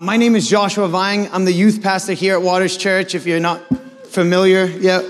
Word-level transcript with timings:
My 0.00 0.16
name 0.16 0.36
is 0.36 0.48
Joshua 0.48 0.86
Vining. 0.86 1.28
I'm 1.32 1.44
the 1.44 1.52
youth 1.52 1.82
pastor 1.82 2.12
here 2.12 2.34
at 2.34 2.42
Waters 2.42 2.76
Church. 2.76 3.16
If 3.16 3.26
you're 3.26 3.40
not 3.40 3.60
familiar 4.06 4.64
yet 4.64 5.04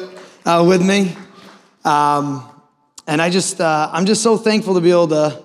uh, 0.46 0.64
with 0.66 0.80
me, 0.80 1.14
um, 1.84 2.42
and 3.06 3.20
I 3.20 3.28
just 3.28 3.60
uh, 3.60 3.90
I'm 3.92 4.06
just 4.06 4.22
so 4.22 4.38
thankful 4.38 4.72
to 4.76 4.80
be 4.80 4.90
able 4.90 5.08
to 5.08 5.42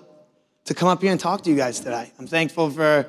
to 0.64 0.74
come 0.74 0.88
up 0.88 1.02
here 1.02 1.12
and 1.12 1.20
talk 1.20 1.44
to 1.44 1.50
you 1.50 1.58
guys 1.58 1.82
today. 1.82 2.10
I'm 2.18 2.26
thankful 2.26 2.70
for 2.70 3.06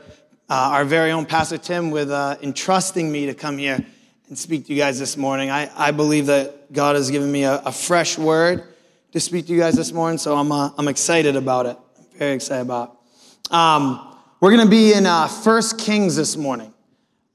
uh, 0.50 0.52
our 0.72 0.84
very 0.84 1.12
own 1.12 1.24
Pastor 1.24 1.56
Tim 1.56 1.92
with 1.92 2.10
uh, 2.10 2.37
entrusting 2.43 3.12
me 3.12 3.27
to 3.27 3.35
come 3.35 3.57
here 3.57 3.87
and 4.27 4.37
speak 4.37 4.66
to 4.66 4.75
you 4.75 4.80
guys 4.80 4.98
this 4.98 5.16
morning. 5.16 5.53
I, 5.53 5.71
I 5.77 5.93
believe 5.93 6.27
that 6.27 6.73
God 6.73 6.96
has 6.96 7.12
given 7.12 7.30
me 7.30 7.45
a, 7.45 7.59
a 7.61 7.71
fresh 7.71 8.19
word 8.19 8.64
to 9.12 9.21
speak 9.21 9.46
to 9.46 9.53
you 9.53 9.61
guys 9.61 9.77
this 9.77 9.93
morning, 9.93 10.19
so 10.19 10.35
I'm 10.35 10.51
uh, 10.51 10.71
I'm 10.77 10.89
excited 10.89 11.37
about 11.37 11.66
it. 11.66 11.79
I'm 11.96 12.19
very 12.19 12.35
excited 12.35 12.62
about. 12.62 12.98
It. 13.45 13.53
Um, 13.55 14.13
we're 14.45 14.54
going 14.54 14.66
to 14.66 14.70
be 14.70 14.92
in 14.92 15.06
uh, 15.06 15.26
1 15.26 15.62
Kings 15.79 16.16
this 16.16 16.36
morning. 16.36 16.70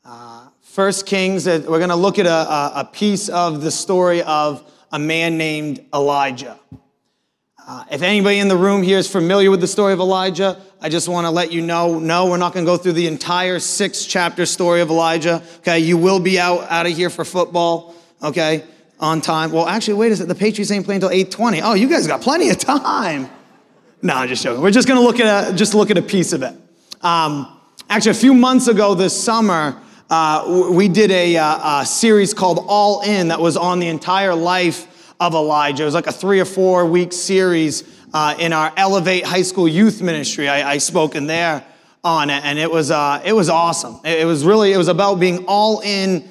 Uh, 0.05 0.47
1 0.75 0.93
Kings, 1.07 1.47
uh, 1.47 1.59
we're 1.67 1.79
going 1.79 1.89
to 1.89 1.95
look 1.95 2.19
at 2.19 2.27
a, 2.27 2.81
a, 2.81 2.85
piece 2.85 3.29
of 3.29 3.61
the 3.61 3.71
story 3.71 4.21
of 4.21 4.71
a 4.91 4.99
man 4.99 5.35
named 5.35 5.83
Elijah. 5.91 6.59
Uh, 7.67 7.83
if 7.89 8.03
anybody 8.03 8.37
in 8.37 8.47
the 8.47 8.55
room 8.55 8.83
here 8.83 8.99
is 8.99 9.11
familiar 9.11 9.49
with 9.49 9.59
the 9.59 9.65
story 9.65 9.91
of 9.91 9.99
Elijah, 9.99 10.61
I 10.81 10.89
just 10.89 11.09
want 11.09 11.25
to 11.25 11.31
let 11.31 11.51
you 11.51 11.61
know 11.63 11.97
no, 11.97 12.27
we're 12.27 12.37
not 12.37 12.53
going 12.53 12.63
to 12.63 12.71
go 12.71 12.77
through 12.77 12.93
the 12.93 13.07
entire 13.07 13.57
six 13.57 14.05
chapter 14.05 14.45
story 14.45 14.81
of 14.81 14.91
Elijah. 14.91 15.41
Okay, 15.61 15.79
you 15.79 15.97
will 15.97 16.19
be 16.19 16.39
out, 16.39 16.69
out 16.69 16.85
of 16.85 16.95
here 16.95 17.09
for 17.09 17.25
football, 17.25 17.95
okay, 18.21 18.63
on 18.99 19.19
time. 19.19 19.51
Well, 19.51 19.67
actually, 19.67 19.95
wait 19.95 20.11
a 20.11 20.15
second, 20.15 20.29
the 20.29 20.35
Patriots 20.35 20.69
ain't 20.69 20.85
playing 20.85 21.03
until 21.03 21.17
8.20. 21.17 21.61
Oh, 21.63 21.73
you 21.73 21.89
guys 21.89 22.05
got 22.05 22.21
plenty 22.21 22.51
of 22.51 22.59
time. 22.59 23.31
No, 24.03 24.13
I'm 24.13 24.27
just 24.27 24.43
joking. 24.43 24.61
We're 24.61 24.69
just 24.69 24.87
going 24.87 24.99
to 24.99 25.03
look 25.03 25.19
at 25.19 25.49
a, 25.49 25.55
just 25.55 25.73
look 25.73 25.89
at 25.89 25.97
a 25.97 26.03
piece 26.03 26.33
of 26.33 26.43
it. 26.43 26.53
Um, 27.01 27.59
actually, 27.89 28.11
a 28.11 28.15
few 28.15 28.33
months 28.33 28.67
ago 28.67 28.93
this 28.93 29.17
summer, 29.17 29.81
uh, 30.09 30.69
we 30.71 30.89
did 30.89 31.11
a, 31.11 31.37
uh, 31.37 31.81
a, 31.81 31.85
series 31.85 32.33
called 32.33 32.65
All 32.67 33.01
In 33.01 33.29
that 33.29 33.39
was 33.39 33.55
on 33.55 33.79
the 33.79 33.87
entire 33.87 34.35
life 34.35 35.13
of 35.19 35.33
Elijah. 35.33 35.83
It 35.83 35.85
was 35.85 35.93
like 35.93 36.07
a 36.07 36.11
three 36.11 36.41
or 36.41 36.45
four 36.45 36.85
week 36.85 37.13
series 37.13 37.83
uh, 38.13 38.35
in 38.37 38.51
our 38.51 38.73
Elevate 38.75 39.23
High 39.23 39.43
School 39.43 39.67
Youth 39.67 40.01
Ministry. 40.01 40.49
I, 40.49 40.71
I 40.71 40.77
spoke 40.79 41.15
in 41.15 41.25
there 41.27 41.63
on 42.03 42.29
it, 42.29 42.43
and 42.43 42.59
it 42.59 42.69
was, 42.69 42.91
uh, 42.91 43.21
it 43.23 43.33
was 43.33 43.49
awesome. 43.49 44.01
It, 44.03 44.21
it 44.21 44.25
was 44.25 44.43
really, 44.43 44.73
it 44.73 44.77
was 44.77 44.89
about 44.89 45.15
being 45.15 45.45
all 45.45 45.79
in 45.79 46.27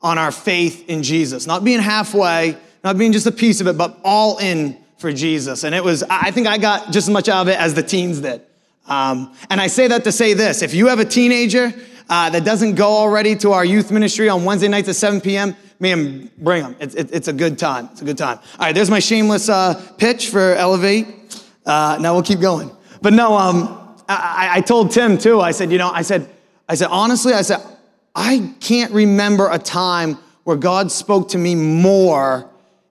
on 0.00 0.18
our 0.18 0.32
faith 0.32 0.88
in 0.88 1.04
Jesus, 1.04 1.46
not 1.46 1.62
being 1.62 1.80
halfway, 1.80 2.56
not 2.82 2.98
being 2.98 3.12
just 3.12 3.26
a 3.26 3.32
piece 3.32 3.60
of 3.60 3.68
it, 3.68 3.78
but 3.78 4.00
all 4.02 4.38
in 4.38 4.76
for 4.96 5.12
Jesus. 5.12 5.62
And 5.62 5.76
it 5.76 5.84
was, 5.84 6.02
I 6.10 6.32
think 6.32 6.48
I 6.48 6.58
got 6.58 6.86
just 6.86 7.08
as 7.08 7.10
much 7.10 7.28
out 7.28 7.42
of 7.42 7.48
it 7.48 7.58
as 7.58 7.74
the 7.74 7.82
teens 7.84 8.20
did. 8.20 8.42
Um, 8.88 9.34
and 9.50 9.60
I 9.60 9.66
say 9.66 9.86
that 9.88 10.04
to 10.04 10.12
say 10.12 10.34
this 10.34 10.62
if 10.62 10.74
you 10.74 10.88
have 10.88 10.98
a 10.98 11.04
teenager 11.04 11.72
uh, 12.08 12.30
that 12.30 12.44
doesn't 12.44 12.74
go 12.74 12.88
already 12.88 13.36
to 13.36 13.52
our 13.52 13.64
youth 13.64 13.90
ministry 13.90 14.28
on 14.28 14.44
Wednesday 14.44 14.68
nights 14.68 14.88
at 14.88 14.96
7 14.96 15.20
p.m., 15.20 15.54
man, 15.78 16.30
bring 16.38 16.62
them. 16.62 16.76
It's, 16.80 16.94
it, 16.94 17.10
it's 17.12 17.28
a 17.28 17.32
good 17.32 17.58
time. 17.58 17.88
It's 17.92 18.02
a 18.02 18.04
good 18.04 18.18
time. 18.18 18.38
All 18.38 18.66
right, 18.66 18.74
there's 18.74 18.90
my 18.90 18.98
shameless 18.98 19.48
uh, 19.48 19.74
pitch 19.98 20.30
for 20.30 20.54
Elevate. 20.54 21.06
Uh, 21.66 21.98
now 22.00 22.14
we'll 22.14 22.22
keep 22.22 22.40
going. 22.40 22.70
But 23.02 23.12
no, 23.12 23.36
um, 23.36 23.96
I, 24.08 24.48
I 24.54 24.60
told 24.62 24.90
Tim 24.90 25.18
too, 25.18 25.40
I 25.40 25.50
said, 25.50 25.70
you 25.70 25.78
know, 25.78 25.90
I 25.90 26.02
said, 26.02 26.28
I 26.68 26.74
said, 26.74 26.88
honestly, 26.90 27.34
I 27.34 27.42
said, 27.42 27.60
I 28.14 28.54
can't 28.60 28.92
remember 28.92 29.48
a 29.50 29.58
time 29.58 30.18
where 30.44 30.56
God 30.56 30.90
spoke 30.90 31.28
to 31.30 31.38
me 31.38 31.54
more 31.54 32.48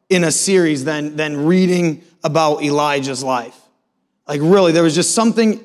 in 0.10 0.24
a 0.24 0.32
series 0.32 0.86
than, 0.86 1.16
than 1.16 1.46
reading 1.46 2.04
about 2.24 2.62
Elijah's 2.62 3.24
life. 3.24 3.60
Like, 4.28 4.42
really, 4.42 4.72
there 4.72 4.84
was 4.84 4.96
just 4.96 5.16
something 5.16 5.60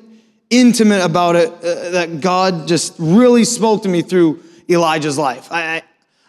intimate 0.59 1.03
about 1.03 1.35
it 1.35 1.49
uh, 1.49 1.89
that 1.91 2.21
God 2.21 2.67
just 2.67 2.95
really 2.99 3.43
spoke 3.43 3.83
to 3.83 3.89
me 3.89 4.01
through 4.01 4.43
Elijah's 4.69 5.17
life. 5.17 5.51
I, 5.51 5.77
I, 5.77 5.81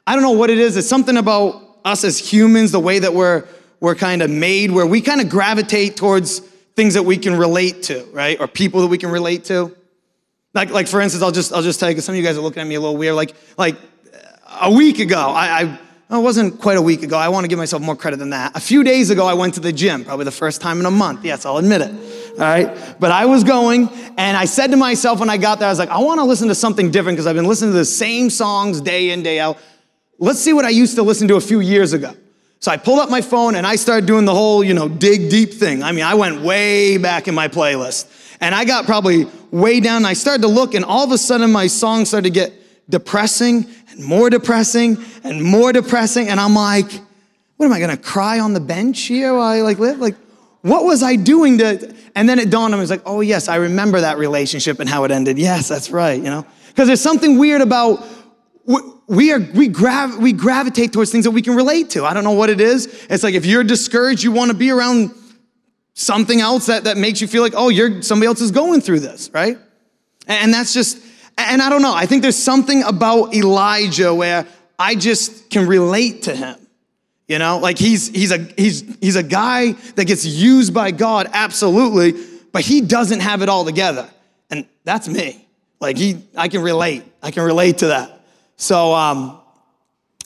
I 0.07 0.15
don't 0.15 0.23
know 0.23 0.33
what 0.33 0.51
it 0.51 0.59
is. 0.59 0.77
It's 0.77 0.89
something 0.89 1.17
about 1.17 1.63
us 1.85 2.05
as 2.05 2.19
humans, 2.19 2.73
the 2.73 2.81
way 2.81 2.99
that 2.99 3.13
we're, 3.13 3.45
we're 3.81 3.95
kind 3.95 4.23
of 4.23 4.31
made, 4.31 4.71
where 4.71 4.87
we 4.87 5.01
kind 5.01 5.21
of 5.21 5.29
gravitate 5.29 5.97
towards 5.97 6.41
things 6.77 6.95
that 6.95 7.03
we 7.03 7.17
can 7.17 7.37
relate 7.37 7.85
to, 7.85 8.05
right? 8.13 8.41
Or 8.41 8.49
people 8.49 8.81
that 8.81 8.89
we 8.89 8.99
can 8.99 9.11
relate 9.11 9.45
to. 9.45 9.77
Like, 10.55 10.71
like 10.71 10.89
for 10.89 11.01
instance, 11.01 11.23
I'll 11.23 11.33
just, 11.33 11.53
I'll 11.53 11.63
just 11.63 11.79
tell 11.79 11.89
you, 11.89 11.95
because 11.95 12.05
some 12.05 12.15
of 12.15 12.17
you 12.19 12.25
guys 12.25 12.37
are 12.37 12.41
looking 12.41 12.63
at 12.63 12.67
me 12.67 12.77
a 12.77 12.81
little 12.81 12.97
weird. 12.97 13.15
Like, 13.15 13.35
like 13.59 13.77
a 14.61 14.73
week 14.73 14.99
ago, 14.99 15.19
I, 15.19 15.63
I 15.63 15.79
it 16.11 16.23
wasn't 16.23 16.61
quite 16.61 16.77
a 16.77 16.83
week 16.83 17.03
ago. 17.03 17.17
I 17.17 17.29
want 17.29 17.45
to 17.45 17.49
give 17.49 17.59
myself 17.59 17.83
more 17.83 17.97
credit 17.97 18.19
than 18.19 18.31
that. 18.31 18.57
A 18.57 18.61
few 18.61 18.85
days 18.85 19.11
ago, 19.11 19.27
I 19.27 19.35
went 19.35 19.55
to 19.55 19.61
the 19.61 19.73
gym, 19.73 20.05
probably 20.05 20.25
the 20.25 20.31
first 20.31 20.61
time 20.61 20.79
in 20.79 20.87
a 20.87 20.91
month. 20.91 21.25
Yes, 21.25 21.45
I'll 21.45 21.57
admit 21.57 21.81
it 21.81 21.93
all 22.35 22.45
right? 22.45 22.97
But 22.99 23.11
I 23.11 23.27
was 23.27 23.45
going, 23.45 23.89
and 24.17 24.37
I 24.37 24.45
said 24.45 24.71
to 24.73 24.77
myself 24.77 25.21
when 25.21 25.31
I 25.31 25.37
got 25.37 25.59
there, 25.59 25.69
I 25.69 25.73
was 25.73 25.79
like, 25.79 25.91
I 25.91 25.99
want 25.99 26.19
to 26.21 26.25
listen 26.25 26.49
to 26.49 26.55
something 26.55 26.91
different 26.91 27.17
because 27.17 27.27
I've 27.27 27.37
been 27.37 27.47
listening 27.47 27.73
to 27.73 27.79
the 27.79 27.85
same 27.85 28.31
songs 28.31 28.81
day 28.81 29.11
in, 29.11 29.23
day 29.23 29.39
out. 29.39 29.59
Let's 30.19 30.41
see 30.41 30.53
what 30.53 30.65
I 30.65 30.71
used 30.71 30.97
to 30.97 31.03
listen 31.03 31.29
to 31.29 31.37
a 31.37 31.41
few 31.41 31.61
years 31.61 31.93
ago. 31.93 32.15
So 32.61 32.71
I 32.73 32.77
pulled 32.77 32.99
up 32.99 33.11
my 33.11 33.21
phone 33.21 33.57
and 33.57 33.67
I 33.67 33.77
started 33.77 34.07
doing 34.07 34.25
the 34.25 34.35
whole, 34.35 34.65
you 34.65 34.73
know, 34.73 34.89
dig 34.89 35.29
deep 35.29 35.53
thing. 35.53 35.83
I 35.83 35.93
mean, 35.93 36.05
I 36.05 36.15
went 36.15 36.41
way 36.41 36.97
back 36.97 37.29
in 37.29 37.35
my 37.35 37.49
playlist. 37.49 38.11
And 38.41 38.55
I 38.55 38.65
got 38.65 38.87
probably 38.87 39.27
way 39.51 39.81
down 39.81 39.99
and 39.99 40.07
I 40.07 40.15
started 40.15 40.43
to 40.43 40.49
look, 40.49 40.75
and 40.75 40.85
all 40.85 41.05
of 41.05 41.13
a 41.13 41.19
sudden 41.19 41.53
my 41.53 41.67
songs 41.67 42.09
started 42.09 42.33
to 42.33 42.35
get 42.35 42.53
depressing 42.89 43.67
and 43.91 44.05
more 44.05 44.29
depressing 44.31 44.97
and 45.23 45.43
more 45.43 45.73
depressing. 45.73 46.29
And 46.29 46.41
I'm 46.41 46.55
like, 46.55 46.91
what 47.57 47.67
am 47.67 47.73
I 47.73 47.81
gonna 47.81 47.97
cry 47.97 48.41
on 48.41 48.53
the 48.53 48.61
bench 48.61 49.01
here 49.03 49.33
while 49.33 49.43
I 49.43 49.61
like 49.61 49.79
live? 49.79 49.99
Like, 49.99 50.17
what 50.65 50.85
was 50.85 51.03
I 51.03 51.17
doing 51.17 51.59
to? 51.59 51.95
And 52.15 52.27
then 52.27 52.39
it 52.39 52.49
dawned 52.49 52.73
on 52.73 52.81
me, 52.81 52.87
like, 52.87 53.03
oh, 53.05 53.21
yes, 53.21 53.49
I 53.49 53.57
remember 53.57 54.01
that 54.01 54.17
relationship 54.17 54.81
and 54.81 54.89
how 54.89 55.05
it 55.05 55.11
ended. 55.11 55.39
Yes, 55.39 55.69
that's 55.69 55.91
right, 55.91 56.17
you 56.17 56.31
know? 56.31 56.47
Because 56.69 56.87
there's 56.87 57.03
something 57.03 57.39
weird 57.39 57.61
about 57.61 58.03
we 59.07 59.31
are 59.31 59.41
we 59.55 59.69
grav 59.69 60.17
we 60.17 60.33
gravitate 60.33 60.95
towards 60.95 61.13
things 61.13 61.27
that 61.27 61.33
we 61.33 61.43
can 61.43 61.55
relate 61.55 61.91
to. 61.91 62.07
I 62.07 62.15
don't 62.15 62.25
know 62.25 62.33
what 62.33 62.49
it 62.49 62.63
is. 62.63 62.87
It's 63.11 63.23
like 63.23 63.35
if 63.35 63.45
you're 63.45 63.63
discouraged, 63.63 64.23
you 64.23 64.33
want 64.33 64.53
to 64.53 64.57
be 64.57 64.71
around 64.71 65.11
something 65.93 66.41
else 66.41 66.65
that, 66.67 66.85
that 66.85 66.97
makes 66.97 67.21
you 67.21 67.29
feel 67.29 67.43
like, 67.43 67.53
oh, 67.55 67.69
you're 67.69 68.01
somebody 68.01 68.29
else 68.29 68.41
is 68.41 68.51
going 68.51 68.81
through 68.81 69.01
this, 69.01 69.31
right? 69.35 69.59
And 70.27 70.55
that's 70.55 70.73
just, 70.73 70.99
and 71.37 71.61
I 71.61 71.69
don't 71.69 71.83
know. 71.83 71.95
I 71.95 72.07
think 72.07 72.23
there's 72.23 72.43
something 72.43 72.83
about 72.85 73.35
Elijah 73.35 74.15
where 74.15 74.47
I 74.79 74.95
just 74.95 75.51
can 75.51 75.69
relate 75.69 76.23
to 76.23 76.35
him. 76.35 76.57
You 77.27 77.39
know, 77.39 77.59
like 77.59 77.79
he's 77.79 78.09
he's 78.09 78.33
a 78.33 78.39
he's 78.57 78.83
he's 79.01 79.17
a 79.17 79.23
guy 79.23 79.73
that 79.73 80.07
gets 80.07 80.27
used 80.27 80.75
by 80.75 80.91
God 80.91 81.29
absolutely, 81.33 82.23
but 82.53 82.63
he 82.63 82.83
doesn't 82.83 83.21
have 83.21 83.41
it 83.41 83.49
all 83.49 83.65
together. 83.65 84.09
And 84.51 84.67
that's 84.85 85.09
me. 85.09 85.47
Like 85.81 85.97
he 85.97 86.23
I 86.37 86.49
can 86.49 86.61
relate. 86.61 87.05
I 87.23 87.31
can 87.31 87.43
relate 87.43 87.79
to 87.79 87.89
that. 87.89 88.21
So 88.57 88.93
um 88.93 89.41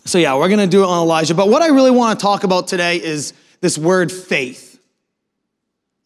so 0.09 0.17
yeah, 0.17 0.35
we're 0.37 0.49
going 0.49 0.61
to 0.61 0.67
do 0.67 0.83
it 0.83 0.87
on 0.87 1.03
Elijah, 1.03 1.35
but 1.35 1.51
what 1.51 1.61
I 1.61 1.69
really 1.69 1.91
want 1.91 2.19
to 2.19 2.23
talk 2.23 2.43
about 2.43 2.67
today 2.67 2.97
is 2.97 3.35
this 3.61 3.77
word 3.77 4.11
faith. 4.11 4.81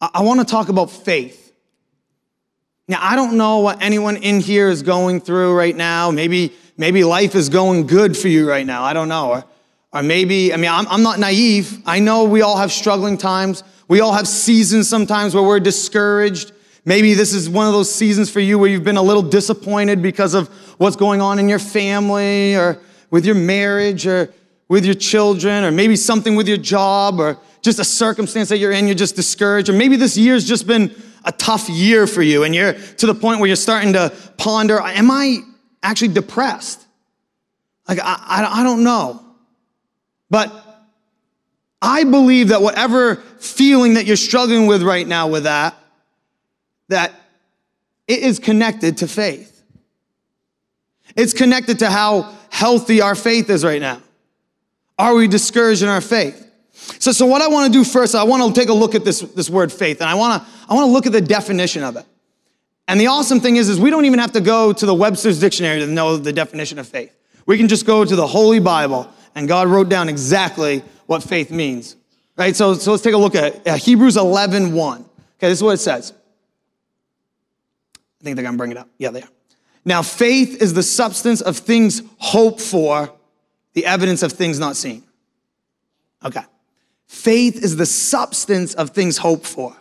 I, 0.01 0.09
I 0.15 0.21
want 0.23 0.41
to 0.41 0.45
talk 0.45 0.67
about 0.67 0.91
faith. 0.91 1.53
Now, 2.89 2.99
I 3.01 3.15
don't 3.15 3.37
know 3.37 3.59
what 3.59 3.81
anyone 3.81 4.17
in 4.17 4.41
here 4.41 4.67
is 4.67 4.83
going 4.83 5.21
through 5.21 5.55
right 5.55 5.75
now. 5.75 6.11
Maybe 6.11 6.51
maybe 6.75 7.05
life 7.05 7.33
is 7.33 7.47
going 7.47 7.87
good 7.87 8.17
for 8.17 8.27
you 8.27 8.47
right 8.47 8.65
now. 8.65 8.83
I 8.83 8.91
don't 8.91 9.07
know. 9.07 9.45
Or, 9.93 10.01
maybe, 10.01 10.53
I 10.53 10.57
mean, 10.57 10.71
I'm, 10.71 10.87
I'm 10.87 11.03
not 11.03 11.19
naive. 11.19 11.81
I 11.85 11.99
know 11.99 12.23
we 12.23 12.41
all 12.41 12.57
have 12.57 12.71
struggling 12.71 13.17
times. 13.17 13.63
We 13.87 13.99
all 13.99 14.13
have 14.13 14.27
seasons 14.27 14.89
sometimes 14.89 15.35
where 15.35 15.43
we're 15.43 15.59
discouraged. 15.59 16.51
Maybe 16.85 17.13
this 17.13 17.33
is 17.33 17.49
one 17.49 17.67
of 17.67 17.73
those 17.73 17.93
seasons 17.93 18.29
for 18.29 18.39
you 18.39 18.57
where 18.57 18.69
you've 18.69 18.83
been 18.83 18.97
a 18.97 19.03
little 19.03 19.21
disappointed 19.21 20.01
because 20.01 20.33
of 20.33 20.49
what's 20.79 20.95
going 20.95 21.21
on 21.21 21.39
in 21.39 21.47
your 21.47 21.59
family 21.59 22.55
or 22.55 22.81
with 23.11 23.25
your 23.25 23.35
marriage 23.35 24.07
or 24.07 24.33
with 24.67 24.83
your 24.83 24.95
children 24.95 25.63
or 25.63 25.71
maybe 25.71 25.95
something 25.95 26.35
with 26.35 26.47
your 26.47 26.57
job 26.57 27.19
or 27.19 27.37
just 27.61 27.79
a 27.79 27.85
circumstance 27.85 28.49
that 28.49 28.57
you're 28.57 28.71
in, 28.71 28.87
you're 28.87 28.95
just 28.95 29.15
discouraged. 29.15 29.69
Or 29.69 29.73
maybe 29.73 29.95
this 29.95 30.17
year's 30.17 30.45
just 30.45 30.65
been 30.67 30.93
a 31.23 31.31
tough 31.31 31.69
year 31.69 32.07
for 32.07 32.21
you 32.21 32.43
and 32.43 32.53
you're 32.53 32.73
to 32.73 33.05
the 33.05 33.15
point 33.15 33.39
where 33.39 33.47
you're 33.47 33.55
starting 33.55 33.93
to 33.93 34.11
ponder, 34.37 34.79
am 34.79 35.11
I 35.11 35.39
actually 35.83 36.09
depressed? 36.09 36.85
Like, 37.87 37.99
I, 37.99 38.17
I, 38.19 38.61
I 38.61 38.63
don't 38.63 38.83
know. 38.83 39.22
But 40.33 40.51
I 41.79 42.05
believe 42.05 42.47
that 42.47 42.63
whatever 42.63 43.17
feeling 43.37 43.93
that 43.93 44.07
you're 44.07 44.15
struggling 44.15 44.65
with 44.65 44.81
right 44.81 45.07
now 45.07 45.27
with 45.27 45.43
that, 45.43 45.75
that 46.87 47.13
it 48.07 48.17
is 48.17 48.39
connected 48.39 48.97
to 48.97 49.07
faith. 49.07 49.63
It's 51.15 51.35
connected 51.35 51.77
to 51.79 51.91
how 51.91 52.33
healthy 52.49 52.99
our 52.99 53.13
faith 53.13 53.47
is 53.51 53.63
right 53.63 53.79
now. 53.79 54.01
Are 54.97 55.13
we 55.13 55.27
discouraged 55.27 55.83
in 55.83 55.87
our 55.87 56.01
faith? 56.01 56.49
So, 56.71 57.11
so 57.11 57.27
what 57.27 57.43
I 57.43 57.47
want 57.47 57.71
to 57.71 57.79
do 57.79 57.83
first, 57.83 58.15
I 58.15 58.23
want 58.23 58.55
to 58.55 58.59
take 58.59 58.69
a 58.69 58.73
look 58.73 58.95
at 58.95 59.05
this, 59.05 59.19
this 59.19 59.51
word 59.51 59.71
faith, 59.71 60.01
and 60.01 60.09
I 60.09 60.15
want 60.15 60.41
to 60.41 60.49
I 60.67 60.73
want 60.73 60.87
to 60.87 60.91
look 60.91 61.05
at 61.05 61.11
the 61.11 61.21
definition 61.21 61.83
of 61.83 61.95
it. 61.95 62.07
And 62.87 62.99
the 62.99 63.05
awesome 63.05 63.39
thing 63.39 63.57
is, 63.57 63.69
is 63.69 63.79
we 63.79 63.91
don't 63.91 64.05
even 64.05 64.17
have 64.17 64.31
to 64.31 64.41
go 64.41 64.73
to 64.73 64.85
the 64.87 64.95
Webster's 64.95 65.39
dictionary 65.39 65.81
to 65.81 65.85
know 65.85 66.17
the 66.17 66.33
definition 66.33 66.79
of 66.79 66.87
faith. 66.87 67.15
We 67.45 67.59
can 67.59 67.67
just 67.67 67.85
go 67.85 68.03
to 68.03 68.15
the 68.15 68.25
Holy 68.25 68.59
Bible 68.59 69.13
and 69.35 69.47
God 69.47 69.67
wrote 69.67 69.89
down 69.89 70.09
exactly 70.09 70.83
what 71.05 71.23
faith 71.23 71.51
means. 71.51 71.95
Right? 72.35 72.55
So, 72.55 72.73
so 72.73 72.91
let's 72.91 73.03
take 73.03 73.13
a 73.13 73.17
look 73.17 73.35
at 73.35 73.67
uh, 73.67 73.75
Hebrews 73.75 74.17
11 74.17 74.73
1. 74.73 75.01
Okay, 75.01 75.09
this 75.41 75.59
is 75.59 75.63
what 75.63 75.73
it 75.73 75.79
says. 75.79 76.13
I 77.95 78.23
think 78.23 78.35
they're 78.35 78.43
going 78.43 78.55
to 78.55 78.57
bring 78.57 78.71
it 78.71 78.77
up. 78.77 78.89
Yeah, 78.97 79.11
they 79.11 79.21
are. 79.21 79.29
Now, 79.85 80.01
faith 80.01 80.61
is 80.61 80.73
the 80.73 80.83
substance 80.83 81.41
of 81.41 81.57
things 81.57 82.01
hoped 82.17 82.61
for, 82.61 83.13
the 83.73 83.85
evidence 83.85 84.23
of 84.23 84.31
things 84.31 84.59
not 84.59 84.75
seen. 84.75 85.03
Okay. 86.23 86.43
Faith 87.07 87.63
is 87.63 87.75
the 87.75 87.85
substance 87.85 88.73
of 88.75 88.91
things 88.91 89.17
hoped 89.17 89.45
for. 89.45 89.75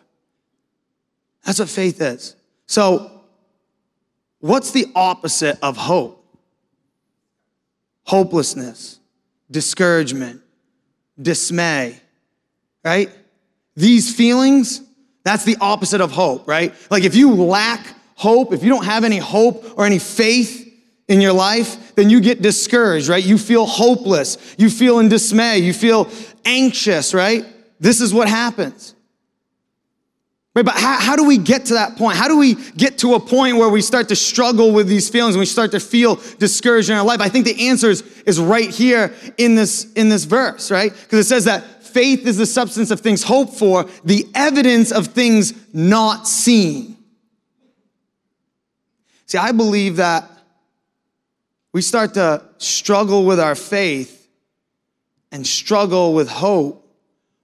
That's 1.44 1.58
what 1.58 1.68
faith 1.68 2.00
is. 2.00 2.36
So, 2.66 3.22
what's 4.40 4.72
the 4.72 4.86
opposite 4.94 5.58
of 5.62 5.76
hope? 5.76 6.18
Hopelessness, 8.04 8.98
discouragement, 9.52 10.40
dismay, 11.20 12.00
right? 12.84 13.10
These 13.76 14.14
feelings, 14.14 14.82
that's 15.24 15.44
the 15.44 15.56
opposite 15.60 16.00
of 16.00 16.10
hope, 16.10 16.48
right? 16.48 16.74
Like 16.90 17.04
if 17.04 17.14
you 17.14 17.34
lack 17.34 17.86
hope, 18.16 18.52
if 18.52 18.62
you 18.62 18.68
don't 18.68 18.84
have 18.84 19.04
any 19.04 19.18
hope 19.18 19.78
or 19.78 19.86
any 19.86 19.98
faith 19.98 20.68
in 21.08 21.20
your 21.20 21.32
life, 21.32 21.94
then 21.94 22.10
you 22.10 22.20
get 22.20 22.42
discouraged, 22.42 23.08
right? 23.08 23.24
You 23.24 23.38
feel 23.38 23.66
hopeless. 23.66 24.54
You 24.58 24.70
feel 24.70 24.98
in 24.98 25.08
dismay. 25.08 25.58
You 25.58 25.72
feel 25.72 26.08
anxious, 26.44 27.14
right? 27.14 27.44
This 27.78 28.00
is 28.00 28.14
what 28.14 28.28
happens. 28.28 28.94
Right, 30.54 30.64
but 30.66 30.74
how, 30.74 31.00
how 31.00 31.16
do 31.16 31.24
we 31.24 31.38
get 31.38 31.66
to 31.66 31.74
that 31.74 31.96
point? 31.96 32.18
How 32.18 32.28
do 32.28 32.36
we 32.36 32.56
get 32.76 32.98
to 32.98 33.14
a 33.14 33.20
point 33.20 33.56
where 33.56 33.70
we 33.70 33.80
start 33.80 34.08
to 34.10 34.16
struggle 34.16 34.70
with 34.72 34.86
these 34.86 35.08
feelings 35.08 35.34
and 35.34 35.40
we 35.40 35.46
start 35.46 35.70
to 35.70 35.80
feel 35.80 36.16
discouraged 36.38 36.90
in 36.90 36.96
our 36.96 37.04
life? 37.04 37.20
I 37.20 37.30
think 37.30 37.46
the 37.46 37.68
answer 37.68 37.88
is, 37.88 38.02
is 38.26 38.38
right 38.38 38.68
here 38.68 39.14
in 39.38 39.54
this, 39.54 39.90
in 39.94 40.10
this 40.10 40.24
verse, 40.24 40.70
right? 40.70 40.92
Because 40.92 41.20
it 41.20 41.28
says 41.28 41.46
that 41.46 41.82
faith 41.82 42.26
is 42.26 42.36
the 42.36 42.44
substance 42.44 42.90
of 42.90 43.00
things 43.00 43.22
hoped 43.22 43.54
for, 43.54 43.84
the 44.04 44.26
evidence 44.34 44.92
of 44.92 45.08
things 45.08 45.54
not 45.72 46.28
seen. 46.28 46.98
See, 49.24 49.38
I 49.38 49.52
believe 49.52 49.96
that 49.96 50.28
we 51.72 51.80
start 51.80 52.12
to 52.14 52.42
struggle 52.58 53.24
with 53.24 53.40
our 53.40 53.54
faith 53.54 54.28
and 55.30 55.46
struggle 55.46 56.12
with 56.12 56.28
hope 56.28 56.81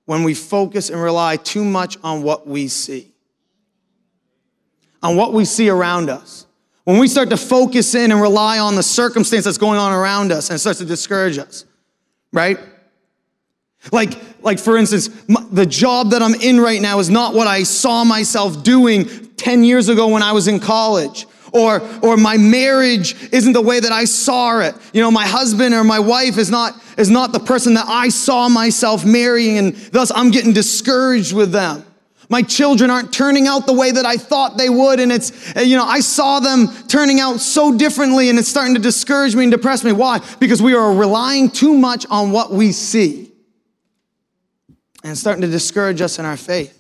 when 0.09 0.23
we 0.23 0.33
focus 0.33 0.89
and 0.89 1.03
rely 1.03 1.37
too 1.37 1.63
much 1.63 1.99
on 2.03 2.23
what 2.23 2.47
we 2.47 2.67
see, 2.67 3.13
on 5.03 5.17
what 5.17 5.35
we 5.35 5.45
see 5.45 5.69
around 5.69 6.09
us. 6.09 6.47
When 6.85 6.97
we 6.97 7.09
start 7.09 7.29
to 7.29 7.37
focus 7.37 7.95
in 7.95 8.11
and 8.11 8.19
rely 8.19 8.59
on 8.59 8.75
the 8.75 8.83
circumstance 8.83 9.45
that's 9.45 9.59
going 9.59 9.79
on 9.79 9.93
around 9.93 10.33
us 10.33 10.49
and 10.49 10.57
it 10.57 10.61
starts 10.61 10.79
to 10.79 10.87
discourage 10.87 11.37
us, 11.37 11.67
right? 12.33 12.59
Like, 13.93 14.15
like 14.43 14.59
for 14.59 14.79
instance, 14.79 15.11
my, 15.29 15.45
the 15.53 15.67
job 15.67 16.13
that 16.13 16.23
I'm 16.23 16.35
in 16.37 16.59
right 16.59 16.81
now 16.81 17.01
is 17.01 17.11
not 17.11 17.35
what 17.35 17.47
I 17.47 17.63
saw 17.63 18.03
myself 18.03 18.63
doing 18.63 19.05
10 19.37 19.63
years 19.63 19.91
ago 19.91 20.09
when 20.09 20.23
I 20.23 20.33
was 20.33 20.49
in 20.49 20.59
college 20.59 21.27
or, 21.53 21.81
or 22.03 22.17
my 22.17 22.37
marriage 22.37 23.15
isn't 23.33 23.53
the 23.53 23.61
way 23.61 23.81
that 23.81 23.93
I 23.93 24.05
saw 24.05 24.61
it. 24.61 24.75
You 24.93 25.01
know, 25.01 25.11
my 25.11 25.27
husband 25.27 25.75
or 25.75 25.85
my 25.85 25.99
wife 25.99 26.39
is 26.39 26.51
not, 26.51 26.75
is 26.97 27.11
not 27.11 27.33
the 27.33 27.41
person 27.41 27.75
that 27.75 27.87
I 27.87 28.09
saw 28.09 28.49
myself 28.49 29.05
marrying, 29.05 29.59
and 29.59 29.77
thus 29.93 30.13
I'm 30.15 30.31
getting 30.31 30.53
discouraged 30.53 31.35
with 31.35 31.53
them. 31.53 31.85
My 32.31 32.43
children 32.43 32.91
aren't 32.91 33.13
turning 33.13 33.47
out 33.47 33.65
the 33.65 33.73
way 33.73 33.91
that 33.91 34.05
I 34.05 34.17
thought 34.17 34.59
they 34.59 34.69
would, 34.69 35.01
and 35.01 35.11
it's, 35.11 35.55
you 35.57 35.77
know, 35.77 35.85
I 35.85 36.01
saw 36.01 36.41
them 36.41 36.69
turning 36.87 37.21
out 37.21 37.41
so 37.41 37.77
differently, 37.77 38.29
and 38.29 38.39
it's 38.39 38.49
starting 38.49 38.75
to 38.75 38.81
discourage 38.81 39.35
me 39.35 39.45
and 39.45 39.53
depress 39.53 39.83
me. 39.83 39.93
Why? 39.93 40.21
Because 40.39 40.61
we 40.61 40.75
are 40.75 40.93
relying 40.93 41.51
too 41.51 41.73
much 41.73 42.05
on 42.11 42.31
what 42.31 42.53
we 42.53 42.73
see. 42.73 43.33
And 45.03 45.13
it's 45.13 45.21
starting 45.21 45.43
to 45.43 45.49
discourage 45.49 46.03
us 46.03 46.19
in 46.19 46.27
our 46.27 46.37
faith. 46.37 46.75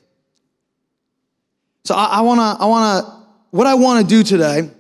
So 1.85 1.94
I, 1.94 2.19
I 2.19 2.21
wanna, 2.21 2.56
I 2.61 2.67
wanna 2.67 3.18
what 3.50 3.67
I 3.67 3.75
want 3.75 4.03
to 4.03 4.09
do 4.09 4.23
today 4.23 4.71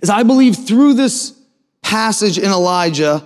is 0.00 0.10
I 0.10 0.22
believe 0.22 0.56
through 0.56 0.94
this 0.94 1.38
passage 1.82 2.38
in 2.38 2.50
Elijah, 2.50 3.22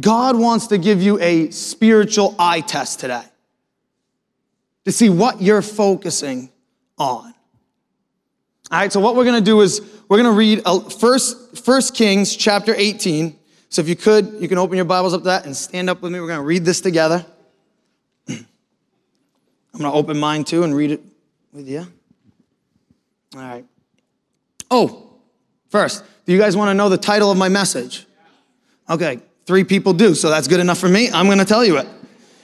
God 0.00 0.36
wants 0.36 0.68
to 0.68 0.78
give 0.78 1.02
you 1.02 1.18
a 1.20 1.50
spiritual 1.50 2.34
eye 2.38 2.60
test 2.60 3.00
today 3.00 3.24
to 4.84 4.92
see 4.92 5.08
what 5.08 5.40
you're 5.40 5.62
focusing 5.62 6.50
on. 6.98 7.34
All 8.70 8.78
right, 8.78 8.92
so 8.92 9.00
what 9.00 9.16
we're 9.16 9.24
going 9.24 9.42
to 9.42 9.44
do 9.44 9.60
is 9.60 9.80
we're 10.08 10.16
going 10.16 10.30
to 10.30 10.36
read 10.36 10.62
uh, 10.64 10.80
first, 10.80 11.58
first 11.58 11.94
Kings 11.94 12.34
chapter 12.34 12.74
18. 12.74 13.38
So 13.68 13.82
if 13.82 13.88
you 13.88 13.96
could, 13.96 14.34
you 14.40 14.48
can 14.48 14.58
open 14.58 14.76
your 14.76 14.84
Bibles 14.84 15.14
up 15.14 15.20
to 15.20 15.24
that 15.26 15.44
and 15.44 15.56
stand 15.56 15.88
up 15.90 16.02
with 16.02 16.12
me. 16.12 16.20
We're 16.20 16.26
going 16.26 16.40
to 16.40 16.44
read 16.44 16.64
this 16.64 16.80
together. 16.80 17.24
I'm 18.28 18.46
going 19.72 19.90
to 19.90 19.92
open 19.92 20.18
mine 20.18 20.44
too 20.44 20.62
and 20.62 20.74
read 20.74 20.90
it 20.90 21.02
with 21.52 21.68
you. 21.68 21.86
All 23.34 23.40
right. 23.40 23.64
Oh, 24.70 25.10
first, 25.70 26.04
do 26.26 26.32
you 26.32 26.38
guys 26.38 26.56
want 26.56 26.68
to 26.70 26.74
know 26.74 26.88
the 26.88 26.98
title 26.98 27.30
of 27.30 27.38
my 27.38 27.48
message? 27.48 28.06
Okay, 28.90 29.20
three 29.46 29.64
people 29.64 29.92
do, 29.92 30.14
so 30.14 30.28
that's 30.28 30.48
good 30.48 30.60
enough 30.60 30.78
for 30.78 30.88
me. 30.88 31.10
I'm 31.10 31.26
going 31.26 31.38
to 31.38 31.44
tell 31.44 31.64
you 31.64 31.78
it. 31.78 31.86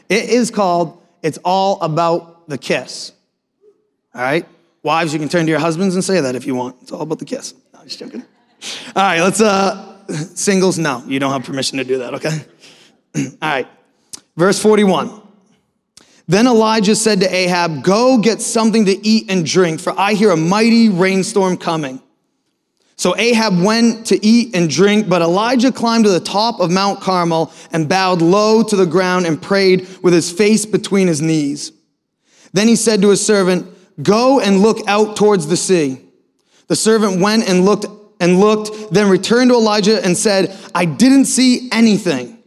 It 0.08 0.30
is 0.30 0.50
called 0.50 1.02
It's 1.22 1.38
All 1.44 1.80
About 1.80 2.48
the 2.48 2.56
Kiss. 2.56 3.12
All 4.14 4.22
right? 4.22 4.46
Wives, 4.82 5.12
you 5.12 5.18
can 5.18 5.28
turn 5.28 5.44
to 5.44 5.50
your 5.50 5.60
husbands 5.60 5.94
and 5.94 6.02
say 6.02 6.20
that 6.20 6.34
if 6.34 6.46
you 6.46 6.54
want. 6.54 6.76
It's 6.82 6.92
all 6.92 7.02
about 7.02 7.18
the 7.18 7.24
kiss. 7.24 7.52
No, 7.74 7.80
I'm 7.80 7.86
just 7.86 7.98
joking. 7.98 8.22
All 8.96 9.02
right, 9.02 9.20
let's, 9.20 9.40
uh, 9.40 10.06
singles, 10.34 10.78
no, 10.78 11.02
you 11.06 11.18
don't 11.18 11.32
have 11.32 11.44
permission 11.44 11.78
to 11.78 11.84
do 11.84 11.98
that, 11.98 12.14
okay? 12.14 12.44
all 13.16 13.22
right, 13.42 13.68
verse 14.36 14.60
41. 14.62 15.27
Then 16.28 16.46
Elijah 16.46 16.94
said 16.94 17.20
to 17.20 17.34
Ahab, 17.34 17.82
Go 17.82 18.18
get 18.18 18.42
something 18.42 18.84
to 18.84 19.06
eat 19.06 19.30
and 19.30 19.46
drink, 19.46 19.80
for 19.80 19.98
I 19.98 20.12
hear 20.12 20.30
a 20.30 20.36
mighty 20.36 20.90
rainstorm 20.90 21.56
coming. 21.56 22.02
So 22.96 23.16
Ahab 23.16 23.62
went 23.62 24.06
to 24.08 24.26
eat 24.26 24.54
and 24.54 24.68
drink, 24.68 25.08
but 25.08 25.22
Elijah 25.22 25.72
climbed 25.72 26.04
to 26.04 26.10
the 26.10 26.20
top 26.20 26.60
of 26.60 26.70
Mount 26.70 27.00
Carmel 27.00 27.52
and 27.72 27.88
bowed 27.88 28.20
low 28.20 28.62
to 28.62 28.76
the 28.76 28.84
ground 28.86 29.24
and 29.24 29.40
prayed 29.40 29.88
with 30.02 30.12
his 30.12 30.30
face 30.30 30.66
between 30.66 31.06
his 31.08 31.22
knees. 31.22 31.72
Then 32.52 32.68
he 32.68 32.76
said 32.76 33.00
to 33.02 33.08
his 33.08 33.24
servant, 33.24 33.66
Go 34.02 34.40
and 34.40 34.60
look 34.60 34.86
out 34.86 35.16
towards 35.16 35.46
the 35.46 35.56
sea. 35.56 36.00
The 36.66 36.76
servant 36.76 37.22
went 37.22 37.48
and 37.48 37.64
looked 37.64 37.86
and 38.20 38.38
looked, 38.38 38.92
then 38.92 39.08
returned 39.08 39.50
to 39.50 39.56
Elijah 39.56 40.04
and 40.04 40.16
said, 40.16 40.54
I 40.74 40.84
didn't 40.84 41.26
see 41.26 41.68
anything. 41.72 42.42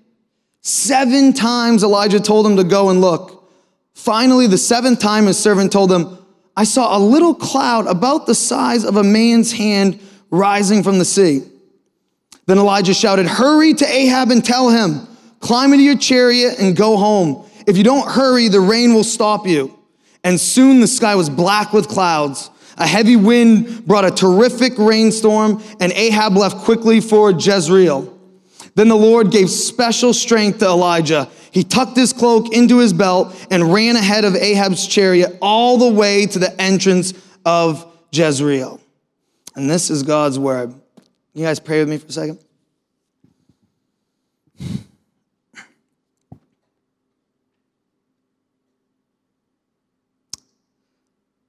Seven 0.62 1.34
times 1.34 1.84
Elijah 1.84 2.20
told 2.20 2.46
him 2.46 2.58
to 2.58 2.64
go 2.64 2.90
and 2.90 3.02
look. 3.02 3.41
Finally, 3.94 4.48
the 4.48 4.58
seventh 4.58 5.00
time, 5.00 5.26
his 5.26 5.38
servant 5.38 5.72
told 5.72 5.92
him, 5.92 6.18
I 6.56 6.64
saw 6.64 6.98
a 6.98 7.00
little 7.00 7.34
cloud 7.34 7.88
about 7.88 8.26
the 8.26 8.36
size 8.36 8.84
of 8.84 8.98
a 8.98 9.04
man's 9.04 9.52
hand 9.52 10.00
rising 10.30 10.84
from 10.84 11.00
the 11.00 11.06
sea. 11.06 11.44
Then 12.46 12.58
Elijah 12.58 12.94
shouted, 12.94 13.28
Hurry 13.28 13.74
to 13.76 13.86
Ahab 13.86 14.32
and 14.32 14.44
tell 14.44 14.70
him, 14.70 15.08
climb 15.40 15.74
into 15.74 15.86
your 15.86 15.98
chariot 15.98 16.60
and 16.60 16.76
go 16.76 16.98
home. 16.98 17.50
If 17.68 17.78
you 17.78 17.84
don't 17.84 18.10
hurry, 18.10 18.48
the 18.48 18.60
rain 18.60 18.94
will 18.94 19.04
stop 19.04 19.48
you. 19.48 19.78
And 20.24 20.40
soon 20.40 20.80
the 20.80 20.88
sky 20.88 21.16
was 21.16 21.30
black 21.30 21.74
with 21.74 21.88
clouds. 21.88 22.50
A 22.78 22.88
heavy 22.88 23.16
wind 23.16 23.86
brought 23.86 24.06
a 24.06 24.12
terrific 24.12 24.78
rainstorm, 24.78 25.64
and 25.80 25.92
Ahab 25.92 26.36
left 26.36 26.58
quickly 26.58 27.00
for 27.00 27.32
Jezreel. 27.32 28.18
Then 28.76 28.88
the 28.88 28.96
Lord 28.96 29.32
gave 29.32 29.50
special 29.50 30.14
strength 30.14 30.60
to 30.60 30.66
Elijah 30.66 31.30
he 31.52 31.64
tucked 31.64 31.98
his 31.98 32.14
cloak 32.14 32.54
into 32.54 32.80
his 32.80 32.94
belt 32.94 33.36
and 33.52 33.74
ran 33.74 33.96
ahead 33.96 34.26
of 34.26 34.36
Ahab's 34.36 34.88
chariot 34.88 35.38
all 35.42 35.78
the 35.78 35.92
way 35.92 36.26
to 36.28 36.40
the 36.40 36.60
entrance 36.60 37.14
of 37.46 37.86
Jezreel. 38.12 38.80
And 39.56 39.70
this 39.70 39.90
is 39.90 40.04
God's 40.04 40.40
word. 40.40 40.74
You 41.34 41.46
guys 41.46 41.60
pray 41.60 41.80
with 41.80 41.90
me 41.90 41.98
for 41.98 42.08
a 42.08 42.12
second? 42.12 42.40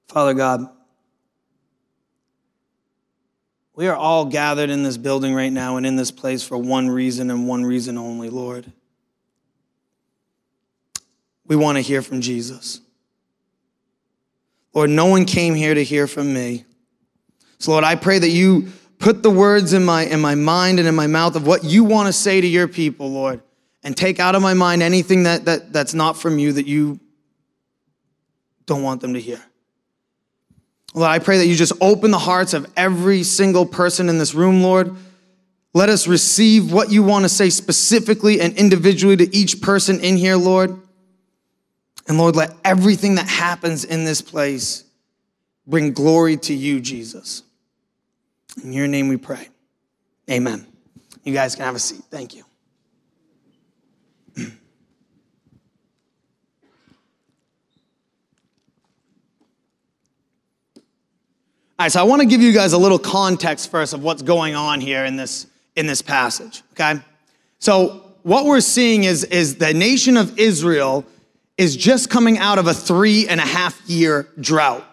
Father 0.07 0.33
God, 0.35 0.69
we 3.75 3.87
are 3.87 3.95
all 3.95 4.25
gathered 4.25 4.69
in 4.69 4.83
this 4.83 4.97
building 4.97 5.33
right 5.33 5.51
now 5.51 5.77
and 5.77 5.87
in 5.87 5.95
this 5.95 6.11
place 6.11 6.43
for 6.43 6.55
one 6.55 6.87
reason 6.89 7.31
and 7.31 7.47
one 7.47 7.65
reason 7.65 7.97
only, 7.97 8.29
Lord. 8.29 8.71
We 11.47 11.55
want 11.55 11.77
to 11.77 11.81
hear 11.81 12.01
from 12.01 12.21
Jesus. 12.21 12.81
Lord, 14.73 14.89
no 14.89 15.05
one 15.05 15.25
came 15.25 15.55
here 15.55 15.73
to 15.73 15.83
hear 15.83 16.07
from 16.07 16.33
me. 16.33 16.65
So, 17.59 17.71
Lord, 17.71 17.83
I 17.83 17.95
pray 17.95 18.19
that 18.19 18.29
you 18.29 18.69
put 18.99 19.21
the 19.21 19.29
words 19.29 19.73
in 19.73 19.83
my, 19.85 20.05
in 20.05 20.19
my 20.19 20.35
mind 20.35 20.79
and 20.79 20.87
in 20.87 20.95
my 20.95 21.07
mouth 21.07 21.35
of 21.35 21.45
what 21.45 21.63
you 21.63 21.83
want 21.83 22.07
to 22.07 22.13
say 22.13 22.41
to 22.41 22.47
your 22.47 22.67
people, 22.67 23.11
Lord, 23.11 23.41
and 23.83 23.95
take 23.95 24.19
out 24.19 24.35
of 24.35 24.41
my 24.41 24.53
mind 24.53 24.81
anything 24.81 25.23
that, 25.23 25.45
that, 25.45 25.73
that's 25.73 25.93
not 25.93 26.17
from 26.17 26.39
you 26.39 26.53
that 26.53 26.65
you 26.65 26.99
don't 28.65 28.81
want 28.81 29.01
them 29.01 29.13
to 29.13 29.21
hear. 29.21 29.41
Lord, 30.93 31.09
I 31.09 31.19
pray 31.19 31.37
that 31.39 31.47
you 31.47 31.55
just 31.55 31.73
open 31.81 32.11
the 32.11 32.19
hearts 32.19 32.53
of 32.53 32.71
every 32.77 33.23
single 33.23 33.65
person 33.65 34.09
in 34.09 34.17
this 34.17 34.33
room, 34.33 34.61
Lord. 34.61 34.95
Let 35.73 35.89
us 35.89 36.07
receive 36.07 36.71
what 36.71 36.91
you 36.91 37.01
want 37.01 37.25
to 37.25 37.29
say 37.29 37.49
specifically 37.49 38.39
and 38.39 38.55
individually 38.57 39.17
to 39.17 39.35
each 39.35 39.59
person 39.59 39.99
in 39.99 40.17
here, 40.17 40.35
Lord. 40.35 40.79
And 42.07 42.17
Lord, 42.17 42.35
let 42.35 42.55
everything 42.63 43.15
that 43.15 43.27
happens 43.27 43.85
in 43.85 44.03
this 44.05 44.21
place 44.21 44.83
bring 45.65 45.93
glory 45.93 46.37
to 46.37 46.53
you, 46.53 46.81
Jesus. 46.81 47.43
In 48.63 48.73
your 48.73 48.87
name 48.87 49.07
we 49.07 49.17
pray. 49.17 49.47
Amen. 50.29 50.67
You 51.23 51.33
guys 51.33 51.55
can 51.55 51.65
have 51.65 51.75
a 51.75 51.79
seat. 51.79 52.03
Thank 52.09 52.35
you. 52.35 52.43
All 61.79 61.85
right, 61.85 61.91
so 61.91 61.99
I 61.99 62.03
want 62.03 62.21
to 62.21 62.27
give 62.27 62.39
you 62.39 62.53
guys 62.53 62.73
a 62.73 62.77
little 62.77 62.99
context 62.99 63.71
first 63.71 63.93
of 63.93 64.03
what's 64.03 64.21
going 64.21 64.53
on 64.53 64.79
here 64.79 65.05
in 65.05 65.15
this, 65.15 65.47
in 65.75 65.87
this 65.87 66.03
passage, 66.03 66.61
okay? 66.73 67.01
So, 67.57 68.11
what 68.21 68.45
we're 68.45 68.61
seeing 68.61 69.05
is, 69.05 69.23
is 69.25 69.55
the 69.55 69.73
nation 69.73 70.15
of 70.15 70.37
Israel 70.39 71.03
is 71.57 71.75
just 71.75 72.09
coming 72.09 72.37
out 72.37 72.57
of 72.57 72.67
a 72.67 72.73
three 72.73 73.27
and 73.27 73.39
a 73.39 73.45
half 73.45 73.79
year 73.87 74.27
drought, 74.39 74.83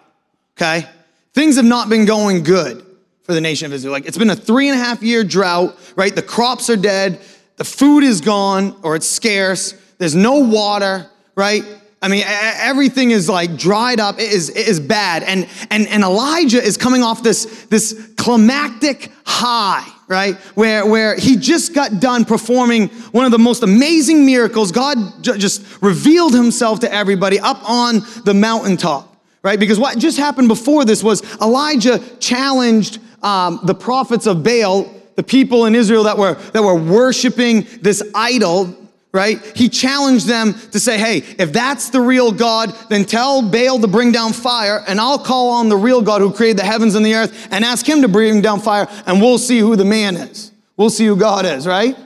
okay? 0.57 0.87
Things 1.33 1.57
have 1.57 1.65
not 1.65 1.89
been 1.89 2.05
going 2.05 2.43
good 2.43 2.85
for 3.23 3.33
the 3.33 3.41
nation 3.41 3.67
of 3.67 3.73
Israel. 3.73 3.93
Like, 3.93 4.07
it's 4.07 4.19
been 4.19 4.31
a 4.31 4.37
three 4.37 4.69
and 4.69 4.79
a 4.79 4.83
half 4.83 5.03
year 5.03 5.25
drought, 5.25 5.79
right? 5.97 6.15
The 6.15 6.23
crops 6.23 6.69
are 6.69 6.77
dead, 6.77 7.21
the 7.57 7.65
food 7.65 8.05
is 8.05 8.21
gone 8.21 8.77
or 8.83 8.97
it's 8.97 9.07
scarce, 9.07 9.73
there's 9.99 10.15
no 10.15 10.41
water, 10.41 11.09
right? 11.35 11.65
I 12.03 12.09
mean, 12.09 12.25
everything 12.27 13.11
is 13.11 13.29
like 13.29 13.57
dried 13.57 14.01
up. 14.01 14.19
It 14.19 14.33
is, 14.33 14.49
it 14.49 14.67
is 14.67 14.81
bad. 14.81 15.23
And, 15.23 15.47
and, 15.71 15.87
and 15.89 16.03
Elijah 16.03 16.63
is 16.63 16.79
coming 16.79 17.03
off 17.03 17.23
this, 17.23 17.67
this 17.67 18.13
climactic 18.17 19.13
high, 19.27 19.87
right? 20.11 20.35
Where, 20.57 20.85
where 20.85 21.15
he 21.17 21.37
just 21.37 21.73
got 21.73 22.01
done 22.01 22.25
performing 22.25 22.89
one 23.13 23.25
of 23.25 23.31
the 23.31 23.39
most 23.39 23.63
amazing 23.63 24.27
miracles. 24.27 24.73
God 24.73 24.99
just 25.23 25.81
revealed 25.81 26.35
himself 26.35 26.81
to 26.81 26.93
everybody 26.93 27.39
up 27.39 27.59
on 27.63 28.03
the 28.25 28.35
mountaintop, 28.35 29.17
right? 29.45 29.59
Because 29.59 29.79
what 29.79 29.97
just 29.99 30.19
happened 30.19 30.49
before 30.49 30.85
this 30.85 31.05
was 31.05 31.23
Elijah 31.41 32.01
challenged 32.19 32.99
um, 33.23 33.61
the 33.63 33.75
prophets 33.75 34.27
of 34.27 34.43
Baal, 34.43 34.93
the 35.15 35.23
people 35.23 35.67
in 35.67 35.77
Israel 35.77 36.03
that 36.03 36.19
were, 36.19 36.35
that 36.35 36.63
were 36.63 36.75
worshiping 36.75 37.69
this 37.81 38.03
idol 38.13 38.75
right? 39.13 39.41
He 39.57 39.69
challenged 39.69 40.27
them 40.27 40.55
to 40.71 40.81
say, 40.81 40.99
hey, 40.99 41.19
if 41.39 41.53
that's 41.53 41.91
the 41.91 42.01
real 42.01 42.31
God, 42.33 42.75
then 42.89 43.05
tell 43.05 43.43
Baal 43.43 43.81
to 43.81 43.89
bring 43.89 44.13
down 44.13 44.33
fire, 44.33 44.85
and 44.87 45.01
I'll 45.01 45.19
call 45.19 45.51
on 45.51 45.69
the 45.69 45.77
real 45.77 46.01
God 46.01 46.21
who 46.21 46.33
created 46.33 46.59
the 46.59 46.65
heavens 46.65 46.95
and 46.95 47.05
the 47.05 47.15
earth 47.15 47.49
and 47.51 47.65
ask 47.65 47.89
him 47.89 48.03
to 48.03 48.09
bring 48.09 48.41
down 48.41 48.61
fire, 48.61 48.87
and 49.07 49.21
we'll 49.21 49.39
see 49.39 49.59
who 49.59 49.77
the 49.77 49.85
man 49.85 50.17
is. 50.17 50.53
We'll 50.77 50.91
see 50.91 51.07
who 51.07 51.17
God 51.17 51.45
is, 51.45 51.67
right? 51.67 51.97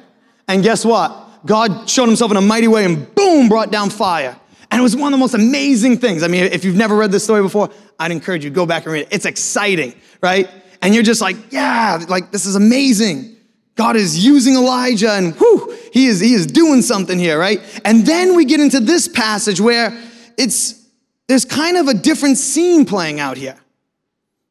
And 0.49 0.63
guess 0.63 0.85
what? 0.85 1.47
God 1.47 1.89
showed 1.89 2.07
himself 2.07 2.31
in 2.31 2.37
a 2.37 2.41
mighty 2.41 2.69
way 2.69 2.85
and 2.85 3.15
boom, 3.15 3.49
brought 3.49 3.71
down 3.71 3.91
fire. 3.91 4.39
And 4.71 4.81
it 4.81 4.83
was 4.83 4.97
one 4.97 5.13
of 5.13 5.19
the 5.19 5.21
most 5.21 5.35
amazing 5.35 5.99
things. 5.99 6.23
I 6.23 6.29
mean, 6.29 6.45
if 6.45 6.65
you've 6.65 6.75
never 6.75 6.97
read 6.97 7.13
this 7.13 7.23
story 7.23 7.43
before, 7.43 7.71
I'd 7.99 8.11
encourage 8.11 8.45
you 8.45 8.51
go 8.51 8.67
back 8.67 8.85
and 8.85 8.93
read 8.93 9.03
it. 9.03 9.09
It's 9.13 9.27
exciting, 9.27 9.95
right? 10.21 10.51
And 10.83 10.95
you're 10.95 11.05
just 11.05 11.21
like, 11.21 11.37
yeah, 11.53 12.05
like 12.09 12.33
this 12.33 12.47
is 12.47 12.57
amazing. 12.57 13.34
God 13.77 13.97
is 13.97 14.25
using 14.25 14.55
Elijah 14.55 15.13
and 15.13 15.35
whew, 15.35 15.77
he 15.93 16.07
is, 16.07 16.21
he 16.21 16.35
is 16.35 16.47
doing 16.47 16.83
something 16.83 17.19
here, 17.19 17.39
right? 17.39 17.61
And 17.85 18.07
then 18.07 18.37
we 18.37 18.45
get 18.45 18.61
into 18.61 18.81
this 18.81 19.09
passage 19.09 19.61
where 19.61 20.01
it's, 20.39 20.87
there's 21.27 21.45
kind 21.45 21.77
of 21.77 21.89
a 21.89 21.95
different 21.95 22.39
scene 22.39 22.85
playing 22.85 23.19
out 23.19 23.37
here, 23.37 23.57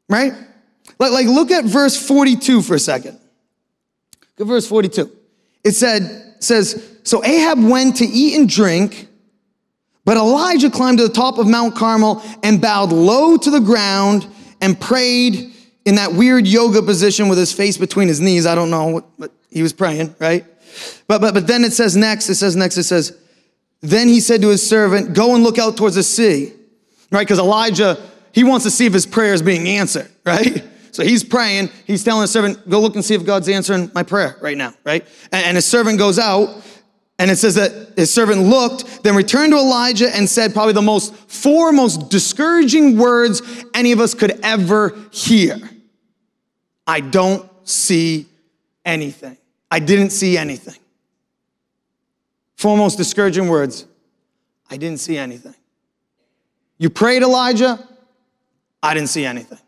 right? 0.08 0.32
Like, 0.98 1.12
like 1.12 1.26
look 1.26 1.50
at 1.50 1.64
verse 1.64 1.96
42 2.06 2.62
for 2.62 2.74
a 2.74 2.78
second. 2.78 3.18
Look 4.36 4.46
at 4.46 4.46
verse 4.46 4.68
42. 4.68 5.10
It 5.64 5.72
said, 5.72 6.36
says, 6.40 6.98
so 7.04 7.24
Ahab 7.24 7.62
went 7.62 7.96
to 7.96 8.04
eat 8.04 8.38
and 8.38 8.48
drink, 8.48 9.08
but 10.04 10.18
Elijah 10.18 10.70
climbed 10.70 10.98
to 10.98 11.08
the 11.08 11.14
top 11.14 11.38
of 11.38 11.46
Mount 11.46 11.74
Carmel 11.74 12.22
and 12.42 12.60
bowed 12.60 12.92
low 12.92 13.38
to 13.38 13.50
the 13.50 13.60
ground 13.60 14.26
and 14.60 14.78
prayed 14.78 15.53
in 15.84 15.96
that 15.96 16.12
weird 16.12 16.46
yoga 16.46 16.82
position 16.82 17.28
with 17.28 17.38
his 17.38 17.52
face 17.52 17.76
between 17.76 18.08
his 18.08 18.20
knees. 18.20 18.46
I 18.46 18.54
don't 18.54 18.70
know 18.70 18.86
what, 18.86 19.04
what 19.16 19.32
he 19.50 19.62
was 19.62 19.72
praying, 19.72 20.14
right? 20.18 20.44
But, 21.06 21.20
but, 21.20 21.34
but 21.34 21.46
then 21.46 21.64
it 21.64 21.72
says 21.72 21.96
next, 21.96 22.28
it 22.28 22.36
says 22.36 22.56
next, 22.56 22.76
it 22.76 22.84
says, 22.84 23.16
then 23.80 24.08
he 24.08 24.20
said 24.20 24.40
to 24.42 24.48
his 24.48 24.66
servant, 24.66 25.14
go 25.14 25.34
and 25.34 25.44
look 25.44 25.58
out 25.58 25.76
towards 25.76 25.94
the 25.94 26.02
sea, 26.02 26.52
right? 27.10 27.20
Because 27.20 27.38
Elijah, 27.38 28.00
he 28.32 28.44
wants 28.44 28.64
to 28.64 28.70
see 28.70 28.86
if 28.86 28.92
his 28.92 29.06
prayer 29.06 29.34
is 29.34 29.42
being 29.42 29.68
answered, 29.68 30.10
right? 30.24 30.64
So 30.90 31.02
he's 31.02 31.24
praying. 31.24 31.70
He's 31.86 32.04
telling 32.04 32.22
his 32.22 32.30
servant, 32.30 32.68
go 32.68 32.80
look 32.80 32.94
and 32.94 33.04
see 33.04 33.14
if 33.14 33.26
God's 33.26 33.48
answering 33.48 33.90
my 33.94 34.02
prayer 34.02 34.36
right 34.40 34.56
now, 34.56 34.74
right? 34.84 35.06
And, 35.32 35.44
and 35.44 35.56
his 35.56 35.66
servant 35.66 35.98
goes 35.98 36.18
out 36.18 36.62
and 37.18 37.30
it 37.30 37.36
says 37.36 37.54
that 37.54 37.92
his 37.96 38.12
servant 38.12 38.42
looked, 38.42 39.02
then 39.02 39.14
returned 39.14 39.52
to 39.52 39.58
Elijah 39.58 40.14
and 40.14 40.28
said 40.28 40.52
probably 40.52 40.72
the 40.72 40.82
most 40.82 41.14
four 41.14 41.72
most 41.72 42.10
discouraging 42.10 42.98
words 42.98 43.42
any 43.74 43.92
of 43.92 44.00
us 44.00 44.14
could 44.14 44.40
ever 44.42 44.96
hear. 45.12 45.58
I 46.86 47.00
don't 47.00 47.48
see 47.66 48.26
anything. 48.84 49.36
I 49.70 49.78
didn't 49.78 50.10
see 50.10 50.36
anything. 50.36 50.76
Four 52.56 52.76
most 52.76 52.96
discouraging 52.96 53.48
words 53.48 53.86
I 54.70 54.76
didn't 54.76 55.00
see 55.00 55.18
anything. 55.18 55.54
You 56.78 56.90
prayed, 56.90 57.22
Elijah? 57.22 57.78
I 58.82 58.94
didn't 58.94 59.10
see 59.10 59.24
anything. 59.24 59.58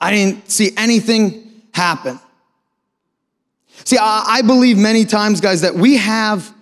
I 0.00 0.10
didn't 0.10 0.50
see 0.50 0.72
anything 0.76 1.62
happen. 1.72 2.20
See, 3.84 3.96
I, 3.98 4.42
believe 4.42 4.76
many 4.76 5.04
times, 5.04 5.40
guys, 5.40 5.62
that 5.62 5.74
we 5.74 5.96
have 5.96 6.52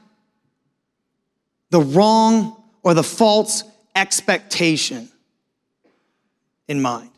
the 1.71 1.81
wrong 1.81 2.63
or 2.83 2.95
the 2.95 3.03
false 3.03 3.65
expectation 3.95 5.09
in 6.69 6.81
mind 6.81 7.11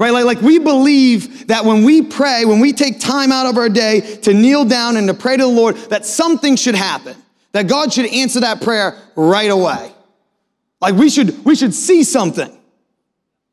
right? 0.00 0.10
Like, 0.10 0.24
like 0.24 0.40
we 0.40 0.58
believe 0.58 1.46
that 1.48 1.64
when 1.64 1.84
we 1.84 2.02
pray, 2.02 2.46
when 2.46 2.58
we 2.58 2.72
take 2.72 2.98
time 2.98 3.30
out 3.30 3.46
of 3.46 3.58
our 3.58 3.68
day 3.68 4.00
to 4.00 4.32
kneel 4.32 4.64
down 4.64 4.96
and 4.96 5.06
to 5.06 5.14
pray 5.14 5.36
to 5.36 5.42
the 5.42 5.48
Lord, 5.48 5.76
that 5.90 6.06
something 6.06 6.56
should 6.56 6.74
happen, 6.74 7.14
that 7.52 7.68
God 7.68 7.92
should 7.92 8.06
answer 8.06 8.40
that 8.40 8.62
prayer 8.62 8.96
right 9.14 9.50
away. 9.50 9.92
Like 10.80 10.94
we 10.94 11.10
should, 11.10 11.44
we 11.44 11.54
should 11.54 11.74
see 11.74 12.02
something, 12.02 12.50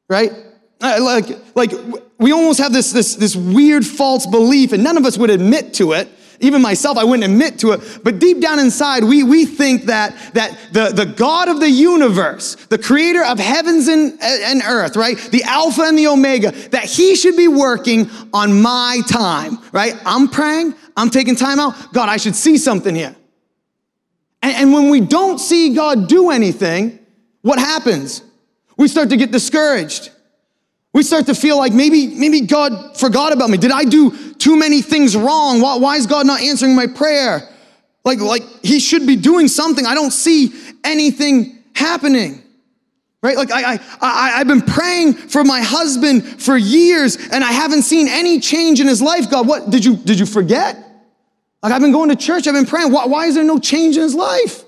right? 0.10 0.32
Uh, 0.80 1.00
like, 1.02 1.26
like 1.54 1.72
we 2.18 2.32
almost 2.32 2.60
have 2.60 2.72
this, 2.72 2.94
this, 2.94 3.16
this 3.16 3.36
weird 3.36 3.86
false 3.86 4.26
belief, 4.26 4.72
and 4.72 4.84
none 4.84 4.96
of 4.96 5.06
us 5.06 5.18
would 5.18 5.30
admit 5.30 5.74
to 5.76 5.92
it 5.92 6.08
even 6.40 6.62
myself, 6.62 6.98
I 6.98 7.04
wouldn't 7.04 7.30
admit 7.30 7.60
to 7.60 7.72
it, 7.72 8.00
but 8.04 8.20
deep 8.20 8.42
down 8.42 8.60
inside, 8.60 9.04
we, 9.04 9.24
we 9.24 9.46
think 9.46 9.84
that, 9.84 10.16
that 10.34 10.58
the, 10.72 10.90
the 10.90 11.06
God 11.06 11.50
of 11.50 11.60
the 11.60 11.70
universe, 11.70 12.56
the 12.68 12.78
creator 12.78 13.24
of 13.24 13.40
heavens 13.40 13.88
and, 13.88 14.18
and 14.22 14.62
earth, 14.64 14.96
right? 14.96 15.18
The 15.18 15.44
Alpha 15.44 15.82
and 15.84 15.98
the 15.98 16.08
Omega, 16.08 16.52
that 16.70 16.86
he 16.86 17.16
should 17.16 17.36
be 17.36 17.48
working 17.48 18.10
on 18.34 18.62
my 18.62 19.02
time, 19.08 19.58
right? 19.72 19.96
I'm 20.06 20.28
praying, 20.28 20.76
I'm 20.96 21.10
taking 21.10 21.36
time 21.36 21.60
out. 21.60 21.94
God, 21.94 22.10
I 22.10 22.18
should 22.18 22.36
see 22.36 22.58
something 22.58 22.94
here. 22.94 23.16
And, 24.42 24.56
and 24.56 24.74
when 24.74 24.90
we 24.90 25.02
don't 25.02 25.40
see 25.40 25.74
God 25.74 26.08
do 26.08 26.30
anything, 26.30 27.00
what 27.42 27.60
happens? 27.60 28.24
We 28.78 28.88
start 28.88 29.10
to 29.10 29.18
get 29.18 29.32
discouraged. 29.32 30.12
We 30.98 31.04
start 31.04 31.28
to 31.28 31.36
feel 31.36 31.60
like 31.60 31.74
maybe, 31.74 32.08
maybe 32.08 32.42
God 32.42 32.98
forgot 32.98 33.32
about 33.32 33.52
me. 33.52 33.60
Did 33.60 33.70
I 33.70 33.84
do 33.84 34.34
too 34.34 34.58
many 34.58 34.82
things 34.82 35.16
wrong? 35.16 35.62
Why, 35.62 35.76
why 35.78 35.96
is 35.96 36.08
God 36.08 36.26
not 36.26 36.42
answering 36.42 36.74
my 36.74 36.88
prayer? 36.88 37.48
Like, 38.04 38.20
like 38.20 38.42
he 38.64 38.80
should 38.80 39.06
be 39.06 39.16
doing 39.16 39.48
something. 39.48 39.86
I 39.86 39.94
don't 39.94 40.10
see 40.10 40.54
anything 40.84 41.60
happening. 41.76 42.42
Right? 43.22 43.38
Like 43.38 43.52
I, 43.52 43.74
I, 43.74 43.80
I, 44.02 44.32
I've 44.38 44.48
been 44.48 44.64
praying 44.64 45.14
for 45.14 45.44
my 45.44 45.62
husband 45.62 46.42
for 46.42 46.58
years 46.58 47.16
and 47.32 47.44
I 47.44 47.52
haven't 47.52 47.84
seen 47.84 48.08
any 48.08 48.40
change 48.40 48.82
in 48.82 48.88
his 48.88 49.00
life. 49.00 49.30
God, 49.30 49.48
what 49.48 49.70
did 49.70 49.86
you, 49.86 49.98
did 49.98 50.18
you 50.18 50.26
forget? 50.26 50.84
Like 51.62 51.74
I've 51.74 51.82
been 51.82 51.92
going 51.92 52.10
to 52.10 52.16
church, 52.16 52.48
I've 52.48 52.56
been 52.56 52.66
praying. 52.66 52.92
Why, 52.92 53.06
why 53.06 53.28
is 53.28 53.36
there 53.36 53.44
no 53.44 53.60
change 53.60 53.98
in 53.98 54.02
his 54.02 54.16
life? 54.16 54.64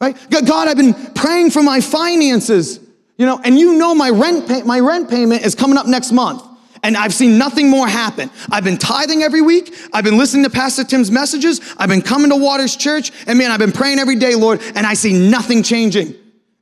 Right? 0.00 0.16
God, 0.28 0.66
I've 0.66 0.76
been 0.76 0.94
praying 1.14 1.52
for 1.52 1.62
my 1.62 1.80
finances. 1.80 2.80
You 3.16 3.26
know, 3.26 3.40
and 3.44 3.58
you 3.58 3.78
know 3.78 3.94
my 3.94 4.10
rent 4.10 4.48
pay, 4.48 4.62
my 4.62 4.80
rent 4.80 5.08
payment 5.08 5.44
is 5.44 5.54
coming 5.54 5.78
up 5.78 5.86
next 5.86 6.12
month. 6.12 6.42
And 6.82 6.98
I've 6.98 7.14
seen 7.14 7.38
nothing 7.38 7.70
more 7.70 7.88
happen. 7.88 8.30
I've 8.50 8.64
been 8.64 8.76
tithing 8.76 9.22
every 9.22 9.40
week. 9.40 9.74
I've 9.92 10.04
been 10.04 10.18
listening 10.18 10.44
to 10.44 10.50
Pastor 10.50 10.84
Tim's 10.84 11.10
messages. 11.10 11.60
I've 11.78 11.88
been 11.88 12.02
coming 12.02 12.30
to 12.30 12.36
Waters 12.36 12.76
Church. 12.76 13.10
And 13.26 13.38
man, 13.38 13.50
I've 13.50 13.58
been 13.58 13.72
praying 13.72 13.98
every 13.98 14.16
day, 14.16 14.34
Lord, 14.34 14.60
and 14.74 14.86
I 14.86 14.92
see 14.92 15.14
nothing 15.30 15.62
changing. 15.62 16.14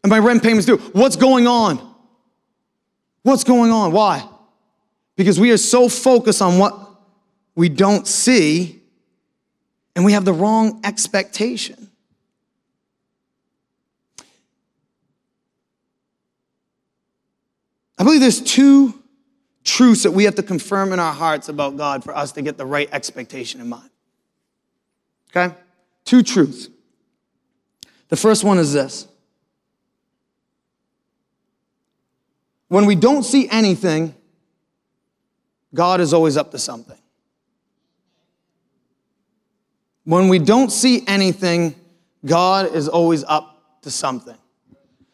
And 0.05 0.11
my 0.11 0.21
rent 0.21 0.43
payment's 0.43 0.67
due. 0.67 0.77
What's 0.77 1.17
going 1.17 1.49
on? 1.49 1.95
What's 3.25 3.43
going 3.43 3.73
on? 3.73 3.93
Why? 3.93 4.29
Because 5.17 5.41
we 5.41 5.51
are 5.51 5.57
so 5.57 5.89
focused 5.89 6.41
on 6.41 6.59
what 6.59 6.79
we 7.55 7.69
don't 7.69 8.07
see, 8.07 8.81
and 9.95 10.05
we 10.05 10.13
have 10.13 10.25
the 10.25 10.33
wrong 10.33 10.81
expectation. 10.85 11.91
I 18.03 18.05
believe 18.05 18.21
there's 18.21 18.41
two 18.41 19.01
truths 19.63 20.03
that 20.03 20.11
we 20.11 20.25
have 20.25 20.35
to 20.35 20.43
confirm 20.43 20.93
in 20.93 20.99
our 20.99 21.13
hearts 21.13 21.49
about 21.49 21.77
God 21.77 22.03
for 22.03 22.13
us 22.17 22.33
to 22.33 22.43
get 22.43 22.59
the 22.59 22.67
right 22.67 22.89
expectation 22.91 23.61
in 23.61 23.69
mind. 23.69 23.91
Okay? 25.31 25.55
Two 26.05 26.25
truths. 26.25 26.69
The 28.09 28.17
first 28.17 28.43
one 28.43 28.59
is 28.59 28.73
this 28.73 29.07
when 32.67 32.87
we 32.87 32.97
don't 32.97 33.23
see 33.23 33.49
anything, 33.49 34.17
God 35.73 36.01
is 36.01 36.13
always 36.13 36.37
up 36.37 36.51
to 36.51 36.59
something. 36.59 36.99
When 40.03 40.27
we 40.27 40.41
don't 40.41 40.73
see 40.73 41.05
anything, 41.07 41.77
God 42.27 42.75
is 42.75 42.89
always 42.89 43.23
up 43.23 43.81
to 43.83 43.93
something. 43.93 44.37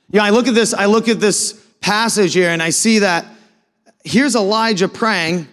Yeah, 0.09 0.25
I 0.25 0.30
look 0.30 0.49
at 0.49 0.54
this, 0.54 0.73
I 0.73 0.87
look 0.87 1.07
at 1.09 1.21
this 1.21 1.67
passage 1.80 2.35
here 2.35 2.50
and 2.50 2.62
I 2.62 2.70
see 2.70 3.00
that 3.00 3.25
here's 4.04 4.35
Elijah 4.35 4.88
praying. 4.88 5.47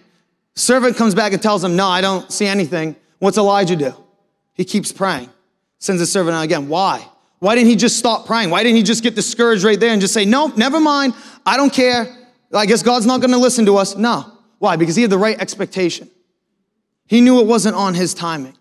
Servant 0.54 0.96
comes 0.96 1.14
back 1.14 1.32
and 1.32 1.42
tells 1.42 1.62
him, 1.62 1.76
No, 1.76 1.86
I 1.86 2.00
don't 2.00 2.30
see 2.32 2.46
anything. 2.46 2.96
What's 3.18 3.38
Elijah 3.38 3.76
do? 3.76 3.92
He 4.54 4.64
keeps 4.64 4.92
praying. 4.92 5.30
Sends 5.78 6.00
the 6.00 6.06
servant 6.06 6.36
out 6.36 6.44
again. 6.44 6.68
Why? 6.68 7.06
Why 7.38 7.54
didn't 7.54 7.68
he 7.68 7.76
just 7.76 7.98
stop 7.98 8.26
praying? 8.26 8.50
Why 8.50 8.62
didn't 8.62 8.76
he 8.76 8.82
just 8.82 9.02
get 9.02 9.14
discouraged 9.14 9.64
right 9.64 9.78
there 9.78 9.90
and 9.92 10.00
just 10.00 10.14
say, 10.14 10.24
Nope, 10.24 10.56
never 10.56 10.80
mind. 10.80 11.14
I 11.44 11.56
don't 11.56 11.72
care. 11.72 12.06
I 12.52 12.66
guess 12.66 12.82
God's 12.82 13.06
not 13.06 13.20
going 13.20 13.32
to 13.32 13.38
listen 13.38 13.66
to 13.66 13.76
us. 13.76 13.96
No. 13.96 14.32
Why? 14.58 14.76
Because 14.76 14.96
he 14.96 15.02
had 15.02 15.10
the 15.10 15.18
right 15.18 15.38
expectation. 15.38 16.10
He 17.06 17.20
knew 17.20 17.40
it 17.40 17.46
wasn't 17.46 17.76
on 17.76 17.94
his 17.94 18.14
timing. 18.14 18.56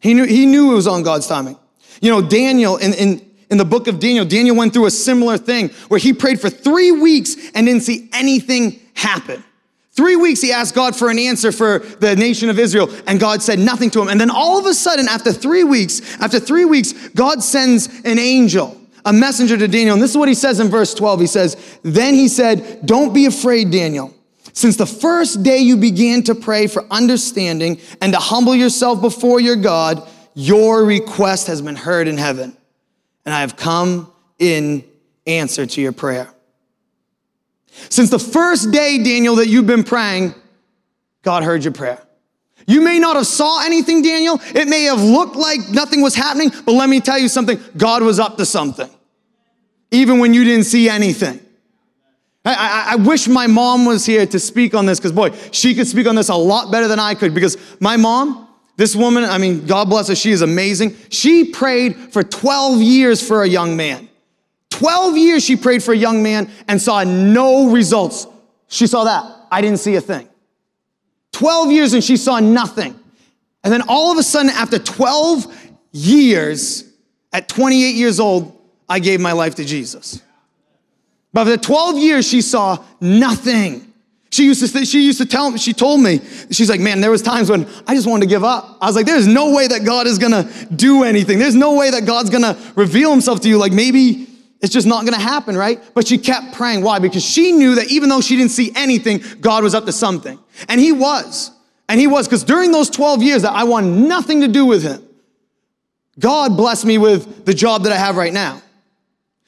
He 0.00 0.14
knew, 0.14 0.24
he 0.24 0.46
knew 0.46 0.72
it 0.72 0.74
was 0.74 0.86
on 0.86 1.02
God's 1.02 1.26
timing. 1.26 1.58
You 2.00 2.10
know, 2.10 2.22
Daniel, 2.22 2.76
in, 2.76 2.94
in, 2.94 3.27
in 3.50 3.58
the 3.58 3.64
book 3.64 3.88
of 3.88 3.98
Daniel, 3.98 4.24
Daniel 4.24 4.56
went 4.56 4.72
through 4.72 4.86
a 4.86 4.90
similar 4.90 5.38
thing 5.38 5.70
where 5.88 5.98
he 5.98 6.12
prayed 6.12 6.40
for 6.40 6.50
three 6.50 6.92
weeks 6.92 7.36
and 7.54 7.66
didn't 7.66 7.82
see 7.82 8.08
anything 8.12 8.80
happen. 8.94 9.42
Three 9.92 10.16
weeks 10.16 10.40
he 10.40 10.52
asked 10.52 10.74
God 10.74 10.94
for 10.94 11.10
an 11.10 11.18
answer 11.18 11.50
for 11.50 11.80
the 11.80 12.14
nation 12.14 12.50
of 12.50 12.58
Israel, 12.58 12.88
and 13.06 13.18
God 13.18 13.42
said 13.42 13.58
nothing 13.58 13.90
to 13.90 14.02
him. 14.02 14.08
And 14.08 14.20
then 14.20 14.30
all 14.30 14.58
of 14.58 14.66
a 14.66 14.74
sudden, 14.74 15.08
after 15.08 15.32
three 15.32 15.64
weeks, 15.64 16.20
after 16.20 16.38
three 16.38 16.64
weeks, 16.64 16.92
God 17.08 17.42
sends 17.42 17.88
an 18.04 18.18
angel, 18.18 18.80
a 19.04 19.12
messenger 19.12 19.56
to 19.56 19.66
Daniel. 19.66 19.94
And 19.94 20.02
this 20.02 20.12
is 20.12 20.16
what 20.16 20.28
he 20.28 20.34
says 20.34 20.60
in 20.60 20.68
verse 20.68 20.94
12. 20.94 21.20
He 21.20 21.26
says, 21.26 21.78
Then 21.82 22.14
he 22.14 22.28
said, 22.28 22.86
Don't 22.86 23.12
be 23.12 23.26
afraid, 23.26 23.72
Daniel. 23.72 24.14
Since 24.52 24.76
the 24.76 24.86
first 24.86 25.42
day 25.42 25.58
you 25.58 25.76
began 25.76 26.22
to 26.24 26.34
pray 26.34 26.66
for 26.66 26.84
understanding 26.90 27.80
and 28.00 28.12
to 28.12 28.18
humble 28.18 28.54
yourself 28.54 29.00
before 29.00 29.40
your 29.40 29.56
God, 29.56 30.06
your 30.34 30.84
request 30.84 31.46
has 31.46 31.62
been 31.62 31.76
heard 31.76 32.08
in 32.08 32.18
heaven. 32.18 32.56
And 33.24 33.34
I 33.34 33.40
have 33.40 33.56
come 33.56 34.12
in 34.38 34.84
answer 35.26 35.66
to 35.66 35.80
your 35.80 35.92
prayer. 35.92 36.28
Since 37.90 38.10
the 38.10 38.18
first 38.18 38.70
day, 38.70 39.02
Daniel, 39.02 39.36
that 39.36 39.48
you've 39.48 39.66
been 39.66 39.84
praying, 39.84 40.34
God 41.22 41.44
heard 41.44 41.64
your 41.64 41.72
prayer. 41.72 42.02
You 42.66 42.80
may 42.82 42.98
not 42.98 43.16
have 43.16 43.26
saw 43.26 43.62
anything, 43.64 44.02
Daniel. 44.02 44.40
It 44.54 44.68
may 44.68 44.84
have 44.84 45.00
looked 45.00 45.36
like 45.36 45.60
nothing 45.70 46.02
was 46.02 46.14
happening, 46.14 46.50
but 46.66 46.72
let 46.72 46.88
me 46.88 47.00
tell 47.00 47.18
you 47.18 47.28
something. 47.28 47.58
God 47.76 48.02
was 48.02 48.18
up 48.18 48.36
to 48.36 48.46
something, 48.46 48.90
even 49.90 50.18
when 50.18 50.34
you 50.34 50.44
didn't 50.44 50.64
see 50.64 50.88
anything. 50.88 51.40
I, 52.44 52.54
I, 52.54 52.92
I 52.92 52.96
wish 52.96 53.28
my 53.28 53.46
mom 53.46 53.84
was 53.84 54.04
here 54.06 54.26
to 54.26 54.38
speak 54.38 54.74
on 54.74 54.86
this 54.86 54.98
because, 54.98 55.12
boy, 55.12 55.30
she 55.50 55.74
could 55.74 55.86
speak 55.86 56.06
on 56.06 56.14
this 56.14 56.28
a 56.28 56.34
lot 56.34 56.70
better 56.70 56.88
than 56.88 56.98
I 56.98 57.14
could 57.14 57.34
because 57.34 57.56
my 57.80 57.96
mom, 57.96 58.47
this 58.78 58.94
woman, 58.94 59.24
I 59.24 59.38
mean, 59.38 59.66
God 59.66 59.90
bless 59.90 60.06
her, 60.06 60.14
she 60.14 60.30
is 60.30 60.40
amazing. 60.40 60.96
She 61.10 61.46
prayed 61.46 61.96
for 62.12 62.22
12 62.22 62.80
years 62.80 63.26
for 63.26 63.42
a 63.42 63.46
young 63.46 63.76
man. 63.76 64.08
12 64.70 65.16
years 65.16 65.44
she 65.44 65.56
prayed 65.56 65.82
for 65.82 65.92
a 65.92 65.96
young 65.96 66.22
man 66.22 66.48
and 66.68 66.80
saw 66.80 67.02
no 67.02 67.72
results. 67.72 68.28
She 68.68 68.86
saw 68.86 69.02
that. 69.02 69.24
I 69.50 69.62
didn't 69.62 69.80
see 69.80 69.96
a 69.96 70.00
thing. 70.00 70.28
12 71.32 71.72
years 71.72 71.92
and 71.92 72.04
she 72.04 72.16
saw 72.16 72.38
nothing. 72.38 72.96
And 73.64 73.72
then 73.72 73.82
all 73.88 74.12
of 74.12 74.18
a 74.18 74.22
sudden, 74.22 74.50
after 74.52 74.78
12 74.78 75.52
years, 75.90 76.84
at 77.32 77.48
28 77.48 77.96
years 77.96 78.20
old, 78.20 78.56
I 78.88 79.00
gave 79.00 79.20
my 79.20 79.32
life 79.32 79.56
to 79.56 79.64
Jesus. 79.64 80.22
But 81.32 81.46
for 81.46 81.56
12 81.56 81.98
years, 81.98 82.28
she 82.28 82.42
saw 82.42 82.78
nothing. 83.00 83.87
She 84.30 84.44
used 84.44 84.72
to, 84.72 84.84
she 84.84 85.04
used 85.04 85.18
to 85.18 85.26
tell 85.26 85.50
me, 85.50 85.58
she 85.58 85.72
told 85.72 86.02
me, 86.02 86.20
she's 86.50 86.68
like, 86.68 86.80
man, 86.80 87.00
there 87.00 87.10
was 87.10 87.22
times 87.22 87.50
when 87.50 87.66
I 87.86 87.94
just 87.94 88.06
wanted 88.06 88.24
to 88.24 88.28
give 88.28 88.44
up. 88.44 88.76
I 88.80 88.86
was 88.86 88.94
like, 88.94 89.06
there's 89.06 89.26
no 89.26 89.54
way 89.54 89.66
that 89.68 89.84
God 89.84 90.06
is 90.06 90.18
gonna 90.18 90.50
do 90.74 91.04
anything. 91.04 91.38
There's 91.38 91.54
no 91.54 91.74
way 91.74 91.90
that 91.90 92.04
God's 92.04 92.28
gonna 92.28 92.58
reveal 92.76 93.10
himself 93.10 93.40
to 93.40 93.48
you. 93.48 93.56
Like 93.56 93.72
maybe 93.72 94.26
it's 94.60 94.72
just 94.72 94.86
not 94.86 95.04
gonna 95.04 95.18
happen, 95.18 95.56
right? 95.56 95.82
But 95.94 96.06
she 96.06 96.18
kept 96.18 96.52
praying. 96.52 96.82
Why? 96.82 96.98
Because 96.98 97.24
she 97.24 97.52
knew 97.52 97.76
that 97.76 97.90
even 97.90 98.10
though 98.10 98.20
she 98.20 98.36
didn't 98.36 98.50
see 98.50 98.70
anything, 98.74 99.22
God 99.40 99.62
was 99.64 99.74
up 99.74 99.86
to 99.86 99.92
something. 99.92 100.38
And 100.68 100.80
he 100.80 100.92
was. 100.92 101.50
And 101.88 101.98
he 101.98 102.06
was, 102.06 102.26
because 102.26 102.44
during 102.44 102.70
those 102.70 102.90
12 102.90 103.22
years 103.22 103.42
that 103.42 103.52
I 103.52 103.64
wanted 103.64 104.08
nothing 104.08 104.42
to 104.42 104.48
do 104.48 104.66
with 104.66 104.82
him, 104.82 105.02
God 106.18 106.54
blessed 106.54 106.84
me 106.84 106.98
with 106.98 107.46
the 107.46 107.54
job 107.54 107.84
that 107.84 107.92
I 107.92 107.96
have 107.96 108.16
right 108.16 108.32
now. 108.32 108.60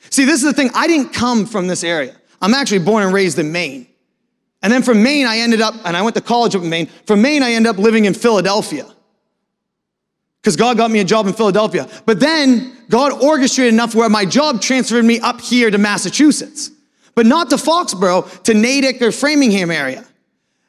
See, 0.08 0.24
this 0.24 0.42
is 0.42 0.44
the 0.44 0.54
thing. 0.54 0.70
I 0.74 0.86
didn't 0.86 1.12
come 1.12 1.44
from 1.44 1.66
this 1.66 1.84
area. 1.84 2.16
I'm 2.40 2.54
actually 2.54 2.78
born 2.78 3.02
and 3.02 3.12
raised 3.12 3.38
in 3.38 3.52
Maine. 3.52 3.86
And 4.62 4.72
then 4.72 4.82
from 4.82 5.02
Maine, 5.02 5.26
I 5.26 5.38
ended 5.38 5.60
up, 5.60 5.74
and 5.84 5.96
I 5.96 6.02
went 6.02 6.14
to 6.16 6.20
college 6.20 6.54
up 6.54 6.62
in 6.62 6.68
Maine. 6.68 6.86
From 7.06 7.22
Maine, 7.22 7.42
I 7.42 7.52
ended 7.52 7.70
up 7.70 7.78
living 7.78 8.04
in 8.04 8.14
Philadelphia. 8.14 8.86
Because 10.40 10.56
God 10.56 10.76
got 10.76 10.90
me 10.90 11.00
a 11.00 11.04
job 11.04 11.26
in 11.26 11.32
Philadelphia. 11.32 11.88
But 12.06 12.20
then 12.20 12.76
God 12.88 13.12
orchestrated 13.22 13.74
enough 13.74 13.94
where 13.94 14.08
my 14.08 14.24
job 14.24 14.60
transferred 14.60 15.04
me 15.04 15.20
up 15.20 15.40
here 15.40 15.70
to 15.70 15.78
Massachusetts. 15.78 16.70
But 17.14 17.26
not 17.26 17.50
to 17.50 17.56
Foxborough, 17.56 18.42
to 18.44 18.54
Natick 18.54 19.02
or 19.02 19.12
Framingham 19.12 19.70
area. 19.70 20.04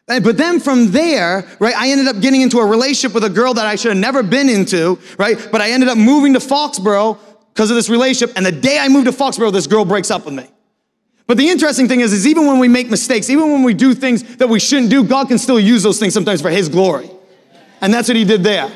But 0.08 0.36
then 0.36 0.60
from 0.60 0.92
there, 0.92 1.48
right, 1.60 1.76
I 1.76 1.90
ended 1.90 2.08
up 2.08 2.22
getting 2.22 2.42
into 2.42 2.60
a 2.60 2.66
relationship 2.66 3.14
with 3.14 3.24
a 3.24 3.30
girl 3.30 3.54
that 3.54 3.66
I 3.66 3.76
should 3.76 3.92
have 3.92 3.98
never 3.98 4.24
been 4.24 4.50
into, 4.50 5.00
right? 5.18 5.38
But 5.52 5.62
I 5.62 5.72
ended 5.72 5.88
up 5.88 5.98
moving 5.98 6.34
to 6.34 6.40
Foxborough 6.40 7.18
because 7.54 7.70
of 7.70 7.76
this 7.76 7.88
relationship. 7.88 8.36
And 8.36 8.46
the 8.46 8.52
day 8.52 8.78
I 8.78 8.90
moved 8.90 9.06
to 9.06 9.14
Foxborough, 9.14 9.54
this 9.54 9.68
girl 9.68 9.86
breaks 9.86 10.12
up 10.12 10.26
with 10.26 10.34
me. 10.34 10.50
But 11.32 11.38
the 11.38 11.48
interesting 11.48 11.88
thing 11.88 12.02
is, 12.02 12.12
is 12.12 12.28
even 12.28 12.46
when 12.46 12.60
we 12.60 12.68
make 12.68 12.90
mistakes, 12.90 13.30
even 13.30 13.54
when 13.54 13.64
we 13.64 13.74
do 13.74 13.94
things 13.94 14.36
that 14.36 14.50
we 14.50 14.60
shouldn't 14.60 14.90
do, 14.90 15.02
God 15.02 15.30
can 15.30 15.38
still 15.38 15.62
use 15.62 15.82
those 15.82 15.98
things 15.98 16.14
sometimes 16.14 16.42
for 16.42 16.50
His 16.50 16.68
glory. 16.68 17.10
And 17.80 17.94
that's 17.94 18.10
what 18.10 18.18
He 18.18 18.26
did 18.26 18.44
there. 18.44 18.70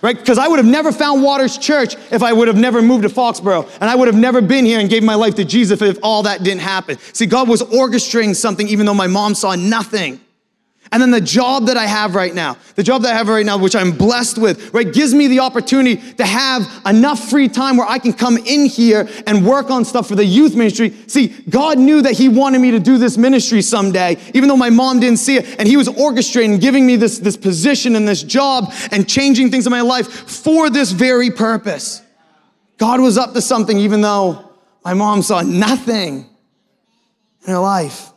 Right? 0.00 0.16
Because 0.16 0.38
I 0.38 0.48
would 0.48 0.58
have 0.58 0.66
never 0.66 0.92
found 0.92 1.22
Waters 1.22 1.58
Church 1.58 1.96
if 2.10 2.22
I 2.22 2.32
would 2.32 2.48
have 2.48 2.56
never 2.56 2.80
moved 2.80 3.02
to 3.02 3.10
Foxborough. 3.10 3.68
And 3.82 3.90
I 3.90 3.96
would 3.96 4.08
have 4.08 4.16
never 4.16 4.40
been 4.40 4.64
here 4.64 4.80
and 4.80 4.88
gave 4.88 5.02
my 5.02 5.14
life 5.14 5.34
to 5.34 5.44
Jesus 5.44 5.82
if 5.82 5.98
all 6.02 6.22
that 6.22 6.42
didn't 6.42 6.62
happen. 6.62 6.96
See, 7.12 7.26
God 7.26 7.50
was 7.50 7.60
orchestrating 7.64 8.34
something 8.34 8.66
even 8.66 8.86
though 8.86 8.94
my 8.94 9.06
mom 9.06 9.34
saw 9.34 9.54
nothing. 9.54 10.22
And 10.92 11.00
then 11.00 11.12
the 11.12 11.20
job 11.20 11.66
that 11.66 11.76
I 11.76 11.86
have 11.86 12.16
right 12.16 12.34
now, 12.34 12.56
the 12.74 12.82
job 12.82 13.02
that 13.02 13.14
I 13.14 13.16
have 13.16 13.28
right 13.28 13.46
now, 13.46 13.56
which 13.56 13.76
I'm 13.76 13.92
blessed 13.92 14.38
with, 14.38 14.74
right, 14.74 14.92
gives 14.92 15.14
me 15.14 15.28
the 15.28 15.38
opportunity 15.38 15.96
to 16.14 16.26
have 16.26 16.68
enough 16.84 17.30
free 17.30 17.46
time 17.48 17.76
where 17.76 17.86
I 17.86 18.00
can 18.00 18.12
come 18.12 18.36
in 18.38 18.66
here 18.66 19.08
and 19.28 19.46
work 19.46 19.70
on 19.70 19.84
stuff 19.84 20.08
for 20.08 20.16
the 20.16 20.24
youth 20.24 20.56
ministry. 20.56 20.90
See, 21.06 21.28
God 21.48 21.78
knew 21.78 22.02
that 22.02 22.14
He 22.14 22.28
wanted 22.28 22.60
me 22.60 22.72
to 22.72 22.80
do 22.80 22.98
this 22.98 23.16
ministry 23.16 23.62
someday, 23.62 24.16
even 24.34 24.48
though 24.48 24.56
my 24.56 24.70
mom 24.70 24.98
didn't 24.98 25.18
see 25.18 25.36
it. 25.36 25.60
And 25.60 25.68
He 25.68 25.76
was 25.76 25.86
orchestrating, 25.88 26.60
giving 26.60 26.84
me 26.84 26.96
this, 26.96 27.20
this 27.20 27.36
position 27.36 27.94
and 27.94 28.08
this 28.08 28.24
job 28.24 28.72
and 28.90 29.08
changing 29.08 29.52
things 29.52 29.66
in 29.66 29.70
my 29.70 29.82
life 29.82 30.08
for 30.08 30.70
this 30.70 30.90
very 30.90 31.30
purpose. 31.30 32.02
God 32.78 33.00
was 33.00 33.16
up 33.16 33.32
to 33.34 33.40
something, 33.40 33.78
even 33.78 34.00
though 34.00 34.50
my 34.84 34.94
mom 34.94 35.22
saw 35.22 35.42
nothing 35.42 36.28
in 37.46 37.52
her 37.52 37.58
life. 37.58 38.09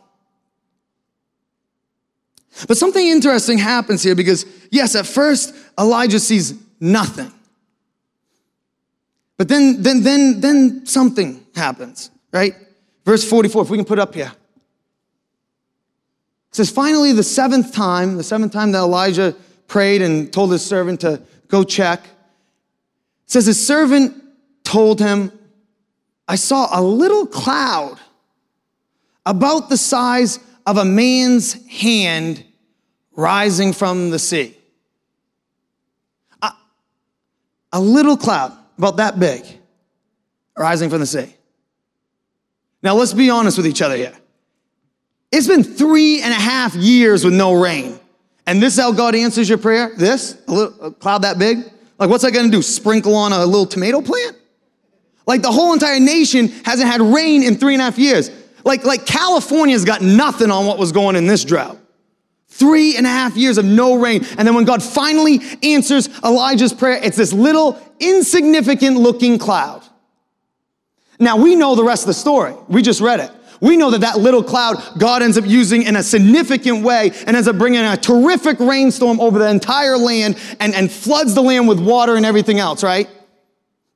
But 2.68 2.76
something 2.76 3.06
interesting 3.06 3.58
happens 3.58 4.02
here 4.02 4.14
because, 4.14 4.46
yes, 4.70 4.94
at 4.94 5.06
first 5.06 5.54
Elijah 5.78 6.20
sees 6.20 6.54
nothing. 6.80 7.32
But 9.36 9.48
then, 9.48 9.82
then, 9.82 10.02
then, 10.02 10.40
then 10.40 10.86
something 10.86 11.44
happens, 11.54 12.10
right? 12.32 12.54
Verse 13.04 13.28
44, 13.28 13.62
if 13.62 13.70
we 13.70 13.76
can 13.76 13.84
put 13.84 13.98
up 13.98 14.14
here. 14.14 14.32
It 16.50 16.56
says, 16.56 16.70
finally, 16.70 17.12
the 17.12 17.24
seventh 17.24 17.74
time, 17.74 18.16
the 18.16 18.22
seventh 18.22 18.52
time 18.52 18.70
that 18.72 18.78
Elijah 18.78 19.34
prayed 19.66 20.02
and 20.02 20.32
told 20.32 20.52
his 20.52 20.64
servant 20.64 21.00
to 21.00 21.20
go 21.48 21.64
check, 21.64 22.04
says 23.26 23.46
his 23.46 23.66
servant 23.66 24.14
told 24.62 25.00
him, 25.00 25.32
I 26.28 26.36
saw 26.36 26.68
a 26.72 26.80
little 26.80 27.26
cloud 27.26 27.98
about 29.26 29.68
the 29.68 29.76
size 29.76 30.38
of 30.66 30.76
a 30.76 30.84
man's 30.84 31.52
hand 31.68 32.44
rising 33.12 33.72
from 33.72 34.10
the 34.10 34.18
sea. 34.18 34.56
A, 36.42 36.52
a 37.72 37.80
little 37.80 38.16
cloud, 38.16 38.52
about 38.78 38.96
that 38.96 39.18
big, 39.20 39.44
rising 40.56 40.90
from 40.90 41.00
the 41.00 41.06
sea. 41.06 41.34
Now, 42.82 42.94
let's 42.94 43.12
be 43.12 43.30
honest 43.30 43.56
with 43.56 43.66
each 43.66 43.82
other 43.82 43.96
here. 43.96 44.14
It's 45.32 45.48
been 45.48 45.64
three 45.64 46.20
and 46.20 46.32
a 46.32 46.36
half 46.36 46.74
years 46.74 47.24
with 47.24 47.34
no 47.34 47.54
rain. 47.54 47.98
And 48.46 48.62
this 48.62 48.74
is 48.74 48.80
how 48.80 48.92
God 48.92 49.14
answers 49.14 49.48
your 49.48 49.58
prayer? 49.58 49.92
This? 49.96 50.36
A, 50.46 50.52
little, 50.52 50.86
a 50.86 50.90
cloud 50.92 51.22
that 51.22 51.38
big? 51.38 51.58
Like, 51.98 52.10
what's 52.10 52.24
that 52.24 52.32
gonna 52.32 52.50
do? 52.50 52.62
Sprinkle 52.62 53.14
on 53.14 53.32
a 53.32 53.44
little 53.44 53.66
tomato 53.66 54.00
plant? 54.02 54.36
Like, 55.26 55.40
the 55.40 55.50
whole 55.50 55.72
entire 55.72 55.98
nation 55.98 56.48
hasn't 56.64 56.88
had 56.88 57.00
rain 57.00 57.42
in 57.42 57.56
three 57.56 57.74
and 57.74 57.80
a 57.80 57.84
half 57.86 57.98
years. 57.98 58.30
Like, 58.64 58.84
like 58.84 59.06
California's 59.06 59.84
got 59.84 60.00
nothing 60.00 60.50
on 60.50 60.66
what 60.66 60.78
was 60.78 60.92
going 60.92 61.16
in 61.16 61.26
this 61.26 61.44
drought. 61.44 61.78
Three 62.48 62.96
and 62.96 63.04
a 63.04 63.10
half 63.10 63.36
years 63.36 63.58
of 63.58 63.64
no 63.64 63.96
rain. 63.96 64.24
And 64.38 64.46
then 64.46 64.54
when 64.54 64.64
God 64.64 64.82
finally 64.82 65.40
answers 65.62 66.08
Elijah's 66.22 66.72
prayer, 66.72 67.00
it's 67.02 67.16
this 67.16 67.32
little 67.32 67.78
insignificant 67.98 68.96
looking 68.96 69.38
cloud. 69.38 69.82
Now 71.18 71.36
we 71.36 71.56
know 71.56 71.74
the 71.74 71.84
rest 71.84 72.04
of 72.04 72.06
the 72.08 72.14
story. 72.14 72.54
We 72.68 72.82
just 72.82 73.00
read 73.00 73.20
it. 73.20 73.30
We 73.60 73.76
know 73.76 73.90
that 73.90 74.02
that 74.02 74.18
little 74.18 74.42
cloud 74.42 74.82
God 74.98 75.22
ends 75.22 75.38
up 75.38 75.46
using 75.46 75.82
in 75.82 75.96
a 75.96 76.02
significant 76.02 76.84
way 76.84 77.12
and 77.26 77.36
ends 77.36 77.48
up 77.48 77.56
bringing 77.56 77.80
a 77.80 77.96
terrific 77.96 78.58
rainstorm 78.60 79.20
over 79.20 79.38
the 79.38 79.48
entire 79.48 79.96
land 79.96 80.38
and, 80.60 80.74
and 80.74 80.90
floods 80.90 81.34
the 81.34 81.42
land 81.42 81.68
with 81.68 81.80
water 81.80 82.16
and 82.16 82.26
everything 82.26 82.58
else, 82.58 82.82
right? 82.82 83.08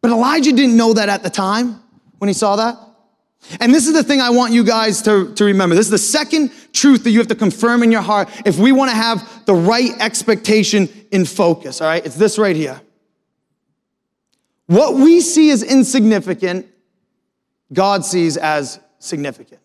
But 0.01 0.11
Elijah 0.11 0.53
didn't 0.53 0.77
know 0.77 0.95
that 0.95 1.09
at 1.09 1.23
the 1.23 1.31
time 1.31 1.83
when 2.19 2.29
he 2.29 2.35
saw 2.35 2.57
that. 2.57 2.79
And 3.61 3.75
this 3.75 3.87
is 3.87 3.95
the 3.95 4.03
thing 4.03 4.21
I 4.21 4.31
want 4.31 4.53
you 4.53 4.65
guys 4.65 5.01
to, 5.03 5.33
to 5.35 5.45
remember. 5.45 5.75
This 5.75 5.87
is 5.87 5.91
the 5.91 5.99
second 5.99 6.51
truth 6.73 7.05
that 7.05 7.11
you 7.11 7.19
have 7.19 7.29
to 7.29 7.35
confirm 7.35 7.83
in 7.83 7.91
your 7.91 8.03
heart 8.03 8.29
if 8.45 8.59
we 8.59 8.73
want 8.73 8.91
to 8.91 8.97
have 8.97 9.47
the 9.47 9.55
right 9.55 9.93
expectation 10.01 10.89
in 11.11 11.25
focus, 11.25 11.81
all 11.81 11.89
right? 11.89 12.05
It's 12.05 12.17
this 12.17 12.39
right 12.39 12.57
here. 12.57 12.81
What 14.67 14.95
we 14.95 15.21
see 15.21 15.51
as 15.51 15.63
insignificant, 15.63 16.67
God 17.73 18.05
sees 18.05 18.37
as 18.37 18.79
significant. 18.99 19.63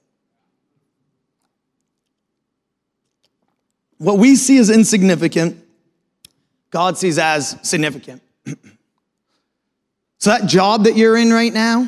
What 3.97 4.17
we 4.17 4.35
see 4.35 4.57
as 4.57 4.69
insignificant, 4.69 5.63
God 6.69 6.97
sees 6.97 7.17
as 7.17 7.57
significant. 7.63 8.21
so, 10.17 10.29
that 10.29 10.47
job 10.47 10.85
that 10.85 10.95
you're 10.95 11.17
in 11.17 11.31
right 11.31 11.53
now, 11.53 11.87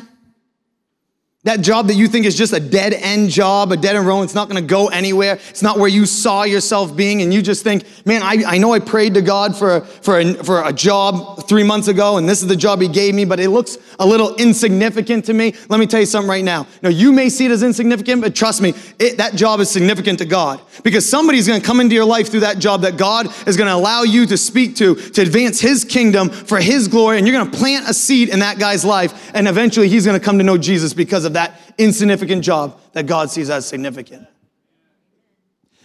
that 1.46 1.60
job 1.60 1.86
that 1.86 1.94
you 1.94 2.08
think 2.08 2.26
is 2.26 2.36
just 2.36 2.52
a 2.52 2.58
dead 2.58 2.92
end 2.92 3.30
job, 3.30 3.70
a 3.70 3.76
dead 3.76 3.94
end 3.94 4.04
road, 4.04 4.22
it's 4.22 4.34
not 4.34 4.48
gonna 4.48 4.60
go 4.60 4.88
anywhere. 4.88 5.38
It's 5.48 5.62
not 5.62 5.78
where 5.78 5.88
you 5.88 6.04
saw 6.04 6.42
yourself 6.42 6.96
being, 6.96 7.22
and 7.22 7.32
you 7.32 7.40
just 7.40 7.62
think, 7.62 7.84
man, 8.04 8.20
I, 8.22 8.42
I 8.46 8.58
know 8.58 8.72
I 8.72 8.80
prayed 8.80 9.14
to 9.14 9.22
God 9.22 9.56
for, 9.56 9.80
for, 9.80 10.18
a, 10.18 10.34
for 10.34 10.66
a 10.66 10.72
job 10.72 11.48
three 11.48 11.62
months 11.62 11.86
ago, 11.86 12.16
and 12.16 12.28
this 12.28 12.42
is 12.42 12.48
the 12.48 12.56
job 12.56 12.80
He 12.80 12.88
gave 12.88 13.14
me, 13.14 13.24
but 13.24 13.38
it 13.38 13.50
looks 13.50 13.78
a 14.00 14.06
little 14.06 14.34
insignificant 14.34 15.24
to 15.26 15.34
me. 15.34 15.54
Let 15.68 15.78
me 15.78 15.86
tell 15.86 16.00
you 16.00 16.06
something 16.06 16.28
right 16.28 16.42
now. 16.42 16.66
Now, 16.82 16.88
you 16.88 17.12
may 17.12 17.28
see 17.28 17.46
it 17.46 17.52
as 17.52 17.62
insignificant, 17.62 18.22
but 18.22 18.34
trust 18.34 18.60
me, 18.60 18.74
it, 18.98 19.16
that 19.18 19.36
job 19.36 19.60
is 19.60 19.70
significant 19.70 20.18
to 20.18 20.24
God 20.24 20.60
because 20.82 21.08
somebody's 21.08 21.46
gonna 21.46 21.60
come 21.60 21.78
into 21.78 21.94
your 21.94 22.04
life 22.04 22.28
through 22.28 22.40
that 22.40 22.58
job 22.58 22.82
that 22.82 22.96
God 22.96 23.32
is 23.46 23.56
gonna 23.56 23.74
allow 23.74 24.02
you 24.02 24.26
to 24.26 24.36
speak 24.36 24.74
to, 24.76 24.96
to 24.96 25.22
advance 25.22 25.60
His 25.60 25.84
kingdom 25.84 26.28
for 26.28 26.58
His 26.58 26.88
glory, 26.88 27.18
and 27.18 27.26
you're 27.26 27.38
gonna 27.38 27.56
plant 27.56 27.88
a 27.88 27.94
seed 27.94 28.30
in 28.30 28.40
that 28.40 28.58
guy's 28.58 28.84
life, 28.84 29.30
and 29.32 29.46
eventually 29.46 29.88
he's 29.88 30.04
gonna 30.04 30.18
come 30.18 30.38
to 30.38 30.44
know 30.44 30.58
Jesus 30.58 30.92
because 30.92 31.24
of 31.24 31.35
that 31.36 31.60
insignificant 31.78 32.42
job 32.42 32.80
that 32.92 33.06
God 33.06 33.30
sees 33.30 33.50
as 33.50 33.66
significant. 33.66 34.26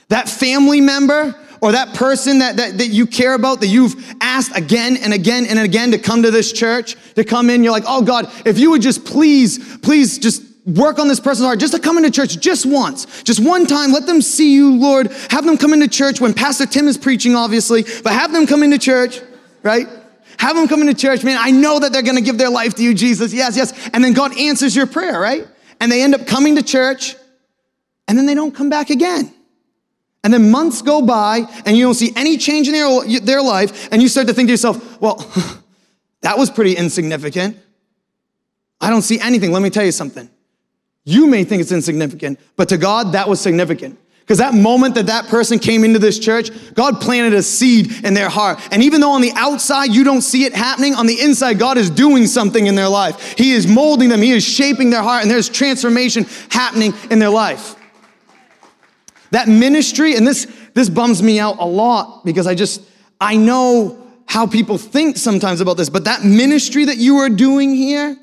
That 0.08 0.28
family 0.28 0.82
member 0.82 1.36
or 1.62 1.74
that 1.74 1.94
person 1.94 2.40
that, 2.40 2.58
that, 2.58 2.78
that 2.80 2.88
you 2.88 3.06
care 3.06 3.34
about 3.34 3.60
that 3.62 3.68
you've 3.68 3.96
asked 4.20 4.58
again 4.58 4.98
and 4.98 5.14
again 5.14 5.46
and 5.46 5.60
again 5.60 5.92
to 5.92 6.00
come 6.00 6.24
to 6.24 6.32
this 6.32 6.52
church, 6.52 6.96
to 7.14 7.24
come 7.24 7.50
in, 7.50 7.64
you're 7.64 7.72
like, 7.72 7.84
oh 7.88 8.02
God, 8.02 8.32
if 8.46 8.58
you 8.58 8.72
would 8.72 8.82
just 8.82 9.06
please, 9.06 9.78
please 9.78 10.18
just 10.18 10.44
work 10.66 11.00
on 11.00 11.08
this 11.08 11.20
person's 11.20 11.46
heart 11.46 11.60
just 11.60 11.74
to 11.74 11.80
come 11.80 11.98
into 11.98 12.12
church 12.12 12.40
just 12.40 12.66
once, 12.66 13.24
just 13.24 13.40
one 13.40 13.66
time. 13.66 13.92
Let 13.92 14.06
them 14.06 14.22
see 14.22 14.54
you, 14.54 14.76
Lord. 14.76 15.12
Have 15.30 15.46
them 15.46 15.58
come 15.58 15.74
into 15.74 15.88
church 15.88 16.20
when 16.20 16.34
Pastor 16.34 16.66
Tim 16.66 16.88
is 16.88 16.98
preaching, 16.98 17.36
obviously, 17.36 17.84
but 18.04 18.14
have 18.14 18.32
them 18.32 18.48
come 18.48 18.64
into 18.64 18.80
church, 18.80 19.22
right? 19.64 19.88
Have 20.42 20.56
them 20.56 20.68
come 20.68 20.82
into 20.82 20.94
church, 20.94 21.24
man. 21.24 21.38
I 21.40 21.52
know 21.52 21.80
that 21.80 21.94
they're 21.94 22.02
going 22.02 22.18
to 22.18 22.22
give 22.22 22.38
their 22.38 22.50
life 22.50 22.76
to 22.76 22.84
you, 22.84 22.94
Jesus. 22.94 23.34
Yes, 23.34 23.56
yes. 23.56 23.90
And 23.94 24.04
then 24.04 24.14
God 24.14 24.38
answers 24.38 24.76
your 24.76 24.88
prayer, 24.88 25.20
right? 25.20 25.48
and 25.82 25.92
they 25.92 26.04
end 26.04 26.16
up 26.16 26.26
coming 26.28 26.56
to 26.56 26.64
church 26.64 27.16
and 28.08 28.18
then 28.18 28.28
they 28.28 28.36
don't 28.36 28.56
come 28.56 28.70
back 28.70 28.92
again. 28.92 29.34
And 30.24 30.32
then 30.32 30.52
months 30.52 30.84
go 30.84 31.02
by 31.02 31.42
and 31.66 31.76
you 31.76 31.84
don't 31.84 31.96
see 31.96 32.14
any 32.16 32.38
change 32.38 32.68
in 32.68 32.74
their, 32.74 33.20
their 33.20 33.42
life 33.42 33.92
and 33.92 34.02
you 34.02 34.08
start 34.08 34.28
to 34.28 34.34
think 34.34 34.48
to 34.48 34.52
yourself, 34.52 35.02
well, 35.02 35.16
that 36.22 36.38
was 36.38 36.52
pretty 36.52 36.74
insignificant. 36.74 37.58
I 38.80 38.92
don't 38.92 39.02
see 39.02 39.20
anything. 39.20 39.52
Let 39.52 39.64
me 39.64 39.72
tell 39.72 39.84
you 39.84 39.92
something. 39.92 40.30
You 41.04 41.26
may 41.26 41.44
think 41.44 41.62
it's 41.62 41.72
insignificant, 41.72 42.40
but 42.56 42.70
to 42.70 42.78
God, 42.78 43.14
that 43.14 43.28
was 43.28 43.42
significant. 43.42 44.00
Because 44.32 44.40
that 44.40 44.54
moment 44.54 44.96
that 44.96 45.08
that 45.08 45.28
person 45.28 45.60
came 45.60 45.84
into 45.84 46.00
this 46.00 46.18
church, 46.18 46.52
God 46.74 47.02
planted 47.02 47.34
a 47.34 47.44
seed 47.44 48.06
in 48.06 48.14
their 48.14 48.30
heart. 48.30 48.62
And 48.72 48.82
even 48.82 49.02
though 49.02 49.12
on 49.12 49.20
the 49.20 49.34
outside 49.36 49.94
you 49.94 50.06
don't 50.06 50.22
see 50.22 50.46
it 50.46 50.54
happening, 50.54 50.96
on 50.96 51.06
the 51.06 51.20
inside, 51.20 51.60
God 51.60 51.78
is 51.78 51.90
doing 51.90 52.26
something 52.28 52.66
in 52.66 52.76
their 52.76 52.88
life. 52.88 53.38
He 53.38 53.52
is 53.52 53.68
molding 53.68 54.08
them, 54.08 54.22
He 54.22 54.32
is 54.32 54.42
shaping 54.42 54.90
their 54.90 55.02
heart, 55.02 55.24
and 55.24 55.30
there's 55.30 55.50
transformation 55.50 56.26
happening 56.50 56.94
in 57.10 57.20
their 57.20 57.30
life. 57.30 57.76
That 59.32 59.50
ministry, 59.50 60.16
and 60.16 60.26
this, 60.26 60.48
this 60.76 60.88
bums 60.88 61.22
me 61.22 61.38
out 61.38 61.58
a 61.60 61.66
lot 61.66 62.24
because 62.24 62.48
I 62.48 62.56
just, 62.56 62.82
I 63.20 63.36
know 63.36 64.02
how 64.28 64.48
people 64.48 64.78
think 64.78 65.18
sometimes 65.18 65.60
about 65.60 65.76
this, 65.76 65.90
but 65.90 66.06
that 66.06 66.24
ministry 66.24 66.86
that 66.86 66.96
you 66.96 67.18
are 67.18 67.30
doing 67.30 67.76
here, 67.76 68.16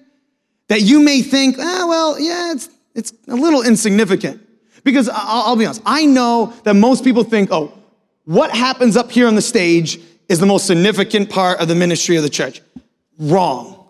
that 0.69 0.81
you 0.81 1.01
may 1.01 1.21
think, 1.21 1.57
ah, 1.59 1.85
well, 1.87 2.19
yeah, 2.19 2.53
it's, 2.53 2.71
it's 2.95 3.13
a 3.29 3.35
little 3.35 3.61
insignificant. 3.61 4.48
Because 4.89 5.11
I'll, 5.13 5.57
be 5.57 5.67
honest, 5.67 5.83
I 5.85 6.07
know 6.07 6.55
that 6.65 6.75
most 6.75 7.05
people 7.05 7.25
think, 7.25 7.51
oh, 7.53 7.73
what 8.25 8.51
happens 8.51 8.97
up 8.97 9.11
here 9.11 9.27
on 9.27 9.35
the 9.35 9.43
stage 9.43 10.01
is 10.29 10.39
the 10.39 10.47
most 10.47 10.67
significant 10.67 11.31
part 11.31 11.61
of 11.61 11.69
the 11.69 11.75
ministry 11.75 12.17
of 12.17 12.23
the 12.23 12.31
church. 12.31 12.61
Wrong. 13.19 13.89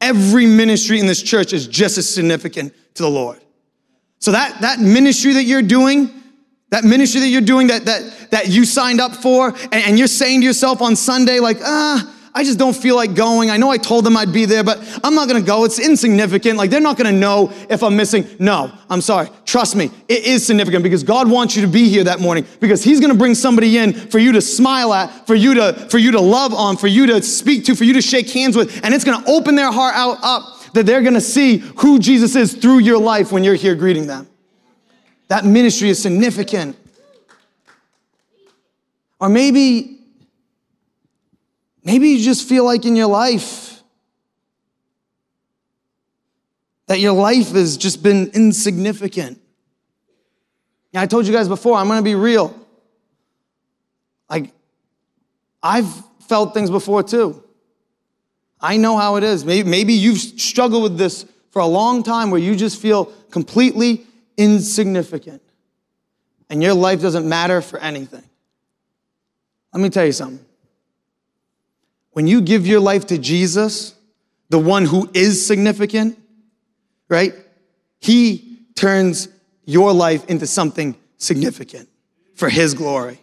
Every 0.00 0.46
ministry 0.46 1.00
in 1.00 1.06
this 1.06 1.22
church 1.22 1.52
is 1.52 1.66
just 1.66 1.98
as 1.98 2.12
significant 2.12 2.72
to 2.94 3.02
the 3.02 3.08
Lord. 3.08 3.40
So 4.18 4.32
that, 4.32 4.60
that 4.62 4.80
ministry 4.80 5.34
that 5.34 5.44
you're 5.44 5.62
doing, 5.62 6.10
that 6.70 6.84
ministry 6.84 7.20
that 7.20 7.28
you're 7.28 7.40
doing 7.40 7.66
that, 7.66 7.84
that, 7.84 8.30
that 8.30 8.48
you 8.48 8.64
signed 8.64 9.00
up 9.00 9.14
for, 9.14 9.48
and, 9.48 9.74
and 9.74 9.98
you're 9.98 10.08
saying 10.08 10.40
to 10.40 10.46
yourself 10.46 10.80
on 10.80 10.96
Sunday, 10.96 11.40
like, 11.40 11.58
ah, 11.62 12.13
I 12.36 12.42
just 12.42 12.58
don't 12.58 12.74
feel 12.74 12.96
like 12.96 13.14
going. 13.14 13.48
I 13.50 13.56
know 13.56 13.70
I 13.70 13.78
told 13.78 14.04
them 14.04 14.16
I'd 14.16 14.32
be 14.32 14.44
there, 14.44 14.64
but 14.64 14.78
I'm 15.04 15.14
not 15.14 15.28
gonna 15.28 15.40
go. 15.40 15.64
It's 15.64 15.78
insignificant. 15.78 16.58
Like, 16.58 16.68
they're 16.68 16.80
not 16.80 16.96
gonna 16.96 17.12
know 17.12 17.52
if 17.70 17.84
I'm 17.84 17.96
missing. 17.96 18.26
No, 18.40 18.72
I'm 18.90 19.00
sorry. 19.00 19.28
Trust 19.44 19.76
me, 19.76 19.92
it 20.08 20.24
is 20.24 20.44
significant 20.44 20.82
because 20.82 21.04
God 21.04 21.30
wants 21.30 21.54
you 21.54 21.62
to 21.62 21.68
be 21.68 21.88
here 21.88 22.02
that 22.04 22.18
morning 22.18 22.44
because 22.58 22.82
He's 22.82 22.98
gonna 22.98 23.14
bring 23.14 23.36
somebody 23.36 23.78
in 23.78 23.92
for 23.92 24.18
you 24.18 24.32
to 24.32 24.40
smile 24.40 24.92
at, 24.92 25.28
for 25.28 25.36
you 25.36 25.54
to, 25.54 25.74
for 25.90 25.98
you 25.98 26.10
to 26.10 26.20
love 26.20 26.52
on, 26.52 26.76
for 26.76 26.88
you 26.88 27.06
to 27.06 27.22
speak 27.22 27.66
to, 27.66 27.76
for 27.76 27.84
you 27.84 27.92
to 27.92 28.02
shake 28.02 28.28
hands 28.30 28.56
with, 28.56 28.84
and 28.84 28.92
it's 28.92 29.04
gonna 29.04 29.24
open 29.28 29.54
their 29.54 29.70
heart 29.70 29.94
out 29.94 30.18
up 30.22 30.72
that 30.72 30.86
they're 30.86 31.02
gonna 31.02 31.20
see 31.20 31.58
who 31.58 32.00
Jesus 32.00 32.34
is 32.34 32.52
through 32.54 32.80
your 32.80 32.98
life 32.98 33.30
when 33.30 33.44
you're 33.44 33.54
here 33.54 33.76
greeting 33.76 34.08
them. 34.08 34.26
That 35.28 35.44
ministry 35.44 35.88
is 35.88 36.02
significant. 36.02 36.76
Or 39.20 39.28
maybe 39.28 40.00
Maybe 41.84 42.08
you 42.08 42.24
just 42.24 42.48
feel 42.48 42.64
like 42.64 42.86
in 42.86 42.96
your 42.96 43.08
life 43.08 43.82
that 46.86 47.00
your 47.00 47.12
life 47.12 47.52
has 47.52 47.76
just 47.76 48.02
been 48.02 48.30
insignificant. 48.34 49.40
Yeah, 50.92 51.02
I 51.02 51.06
told 51.06 51.26
you 51.26 51.32
guys 51.32 51.48
before, 51.48 51.76
I'm 51.76 51.88
gonna 51.88 52.02
be 52.02 52.14
real. 52.14 52.54
Like, 54.28 54.52
I've 55.62 55.88
felt 56.20 56.54
things 56.54 56.70
before 56.70 57.02
too. 57.02 57.42
I 58.60 58.76
know 58.78 58.96
how 58.96 59.16
it 59.16 59.24
is. 59.24 59.44
Maybe, 59.44 59.68
maybe 59.68 59.92
you've 59.92 60.18
struggled 60.18 60.82
with 60.82 60.96
this 60.96 61.26
for 61.50 61.60
a 61.60 61.66
long 61.66 62.02
time 62.02 62.30
where 62.30 62.40
you 62.40 62.56
just 62.56 62.80
feel 62.80 63.06
completely 63.30 64.06
insignificant 64.36 65.42
and 66.48 66.62
your 66.62 66.74
life 66.74 67.00
doesn't 67.00 67.28
matter 67.28 67.60
for 67.60 67.78
anything. 67.78 68.24
Let 69.72 69.80
me 69.80 69.90
tell 69.90 70.06
you 70.06 70.12
something. 70.12 70.43
When 72.14 72.26
you 72.26 72.40
give 72.40 72.66
your 72.66 72.80
life 72.80 73.06
to 73.08 73.18
Jesus, 73.18 73.94
the 74.48 74.58
one 74.58 74.86
who 74.86 75.10
is 75.14 75.44
significant, 75.44 76.18
right? 77.08 77.34
He 78.00 78.60
turns 78.76 79.28
your 79.64 79.92
life 79.92 80.24
into 80.26 80.46
something 80.46 80.96
significant 81.18 81.88
for 82.34 82.48
his 82.48 82.74
glory. 82.74 83.20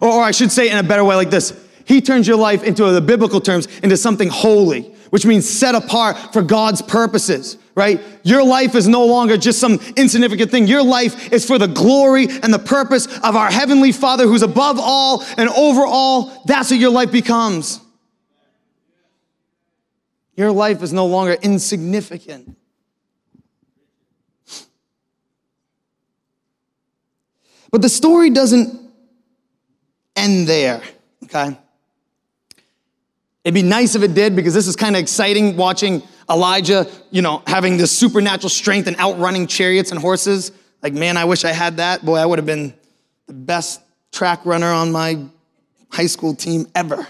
Or, 0.00 0.08
or, 0.08 0.22
I 0.22 0.30
should 0.30 0.52
say 0.52 0.70
in 0.70 0.76
a 0.76 0.82
better 0.82 1.02
way 1.04 1.16
like 1.16 1.30
this 1.30 1.58
He 1.86 2.00
turns 2.00 2.28
your 2.28 2.36
life 2.36 2.62
into 2.62 2.84
the 2.90 3.00
biblical 3.00 3.40
terms 3.40 3.66
into 3.82 3.96
something 3.96 4.28
holy, 4.28 4.82
which 5.10 5.26
means 5.26 5.48
set 5.48 5.74
apart 5.74 6.32
for 6.32 6.42
God's 6.42 6.82
purposes, 6.82 7.56
right? 7.74 8.00
Your 8.22 8.44
life 8.44 8.74
is 8.74 8.86
no 8.86 9.06
longer 9.06 9.36
just 9.36 9.58
some 9.58 9.80
insignificant 9.96 10.50
thing. 10.50 10.66
Your 10.66 10.82
life 10.82 11.32
is 11.32 11.46
for 11.46 11.58
the 11.58 11.68
glory 11.68 12.28
and 12.28 12.52
the 12.52 12.58
purpose 12.58 13.06
of 13.06 13.34
our 13.34 13.50
Heavenly 13.50 13.90
Father 13.90 14.24
who's 14.24 14.42
above 14.42 14.78
all 14.78 15.24
and 15.36 15.48
over 15.48 15.84
all. 15.84 16.42
That's 16.44 16.70
what 16.70 16.78
your 16.78 16.90
life 16.90 17.10
becomes. 17.10 17.80
Your 20.38 20.52
life 20.52 20.84
is 20.84 20.92
no 20.92 21.04
longer 21.04 21.32
insignificant. 21.32 22.56
But 27.72 27.82
the 27.82 27.88
story 27.88 28.30
doesn't 28.30 28.78
end 30.14 30.46
there, 30.46 30.80
okay? 31.24 31.58
It'd 33.42 33.52
be 33.52 33.64
nice 33.64 33.96
if 33.96 34.04
it 34.04 34.14
did 34.14 34.36
because 34.36 34.54
this 34.54 34.68
is 34.68 34.76
kind 34.76 34.94
of 34.94 35.00
exciting 35.00 35.56
watching 35.56 36.04
Elijah, 36.30 36.86
you 37.10 37.20
know, 37.20 37.42
having 37.44 37.76
this 37.76 37.90
supernatural 37.90 38.48
strength 38.48 38.86
and 38.86 38.96
outrunning 39.00 39.48
chariots 39.48 39.90
and 39.90 40.00
horses. 40.00 40.52
Like, 40.84 40.92
man, 40.92 41.16
I 41.16 41.24
wish 41.24 41.44
I 41.44 41.50
had 41.50 41.78
that. 41.78 42.04
Boy, 42.04 42.14
I 42.14 42.24
would 42.24 42.38
have 42.38 42.46
been 42.46 42.74
the 43.26 43.32
best 43.32 43.80
track 44.12 44.46
runner 44.46 44.70
on 44.70 44.92
my 44.92 45.18
high 45.90 46.06
school 46.06 46.36
team 46.36 46.68
ever. 46.76 47.08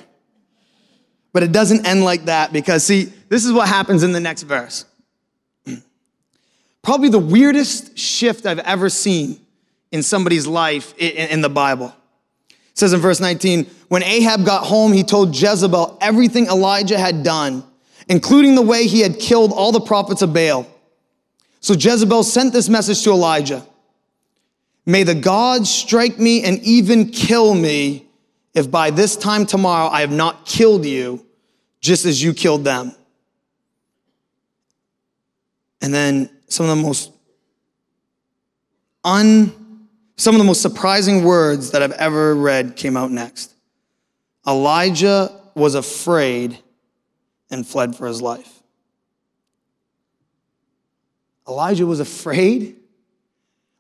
But 1.35 1.43
it 1.43 1.53
doesn't 1.53 1.87
end 1.87 2.05
like 2.05 2.25
that 2.25 2.55
because, 2.55 2.87
see, 2.87 3.13
this 3.29 3.45
is 3.45 3.53
what 3.53 3.69
happens 3.69 4.03
in 4.03 4.13
the 4.13 4.21
next 4.21 4.43
verse. 4.43 4.85
Probably 6.83 7.09
the 7.09 7.19
weirdest 7.19 7.99
shift 7.99 8.47
I've 8.47 8.61
ever 8.61 8.89
seen 8.89 9.41
in 9.91 10.03
somebody's 10.03 10.47
life 10.47 10.97
in 10.99 11.41
the 11.41 11.49
Bible. 11.49 11.95
It 12.49 12.79
says 12.79 12.93
in 12.93 13.01
verse 13.01 13.21
19, 13.21 13.69
when 13.89 14.03
Ahab 14.03 14.45
got 14.45 14.65
home, 14.65 14.93
he 14.93 15.03
told 15.03 15.35
Jezebel 15.37 15.99
everything 16.01 16.47
Elijah 16.47 16.99
had 16.99 17.23
done, 17.23 17.65
including 18.09 18.55
the 18.55 18.63
way 18.63 18.87
he 18.87 19.01
had 19.01 19.19
killed 19.19 19.53
all 19.53 19.73
the 19.73 19.81
prophets 19.81 20.23
of 20.23 20.33
Baal. 20.33 20.67
So 21.61 21.75
Jezebel 21.75 22.23
sent 22.23 22.53
this 22.53 22.69
message 22.69 23.03
to 23.05 23.11
Elijah 23.11 23.65
May 24.87 25.03
the 25.03 25.15
gods 25.15 25.71
strike 25.71 26.19
me 26.19 26.43
and 26.45 26.61
even 26.61 27.11
kill 27.11 27.53
me 27.55 28.07
if 28.55 28.71
by 28.71 28.91
this 28.91 29.17
time 29.17 29.45
tomorrow 29.45 29.89
I 29.89 30.01
have 30.01 30.11
not 30.11 30.47
killed 30.47 30.87
you 30.87 31.27
just 31.83 32.07
as 32.07 32.23
you 32.23 32.33
killed 32.33 32.65
them. 32.65 32.95
And 35.81 35.93
then 35.93 36.31
some 36.49 36.69
of 36.69 36.77
the 36.77 36.83
most 36.83 37.13
un 39.05 39.55
some 40.17 40.35
of 40.35 40.41
the 40.41 40.45
most 40.45 40.61
surprising 40.61 41.23
words 41.23 41.71
that 41.71 41.83
I've 41.83 41.93
ever 41.93 42.35
read 42.35 42.75
came 42.75 42.97
out 42.97 43.13
next. 43.13 43.55
Elijah 44.47 45.31
was 45.55 45.77
afraid 45.77 46.59
and 47.51 47.65
fled 47.65 47.95
for 47.95 48.09
his 48.09 48.21
life. 48.21 48.63
Elijah 51.47 51.87
was 51.87 52.01
afraid? 52.01 52.77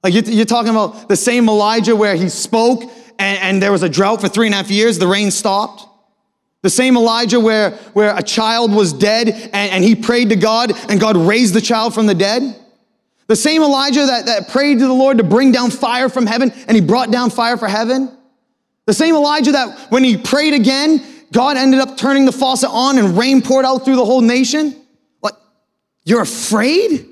Like 0.04 0.14
you're 0.14 0.46
talking 0.46 0.70
about 0.70 1.08
the 1.08 1.16
same 1.16 1.48
Elijah 1.48 1.96
where 1.96 2.14
he 2.14 2.28
spoke 2.28 2.82
and, 3.18 3.38
and 3.38 3.62
there 3.62 3.72
was 3.72 3.82
a 3.82 3.88
drought 3.88 4.20
for 4.20 4.28
three 4.28 4.46
and 4.46 4.54
a 4.54 4.58
half 4.58 4.70
years, 4.70 4.98
the 4.98 5.08
rain 5.08 5.32
stopped. 5.32 5.87
The 6.62 6.70
same 6.70 6.96
Elijah 6.96 7.38
where, 7.38 7.70
where 7.92 8.16
a 8.16 8.22
child 8.22 8.72
was 8.72 8.92
dead 8.92 9.28
and, 9.28 9.54
and 9.54 9.84
he 9.84 9.94
prayed 9.94 10.30
to 10.30 10.36
God 10.36 10.72
and 10.90 11.00
God 11.00 11.16
raised 11.16 11.54
the 11.54 11.60
child 11.60 11.94
from 11.94 12.06
the 12.06 12.14
dead. 12.14 12.56
The 13.28 13.36
same 13.36 13.62
Elijah 13.62 14.06
that, 14.06 14.26
that 14.26 14.48
prayed 14.48 14.78
to 14.80 14.86
the 14.86 14.92
Lord 14.92 15.18
to 15.18 15.24
bring 15.24 15.52
down 15.52 15.70
fire 15.70 16.08
from 16.08 16.26
heaven 16.26 16.50
and 16.66 16.74
he 16.74 16.80
brought 16.80 17.10
down 17.10 17.30
fire 17.30 17.56
for 17.56 17.68
heaven. 17.68 18.10
The 18.86 18.94
same 18.94 19.14
Elijah 19.14 19.52
that 19.52 19.90
when 19.90 20.02
he 20.02 20.16
prayed 20.16 20.54
again, 20.54 21.04
God 21.30 21.56
ended 21.56 21.78
up 21.78 21.96
turning 21.96 22.24
the 22.24 22.32
faucet 22.32 22.70
on 22.72 22.98
and 22.98 23.16
rain 23.16 23.42
poured 23.42 23.64
out 23.64 23.84
through 23.84 23.96
the 23.96 24.04
whole 24.04 24.22
nation. 24.22 24.74
Like, 25.22 25.34
you're 26.04 26.22
afraid? 26.22 27.06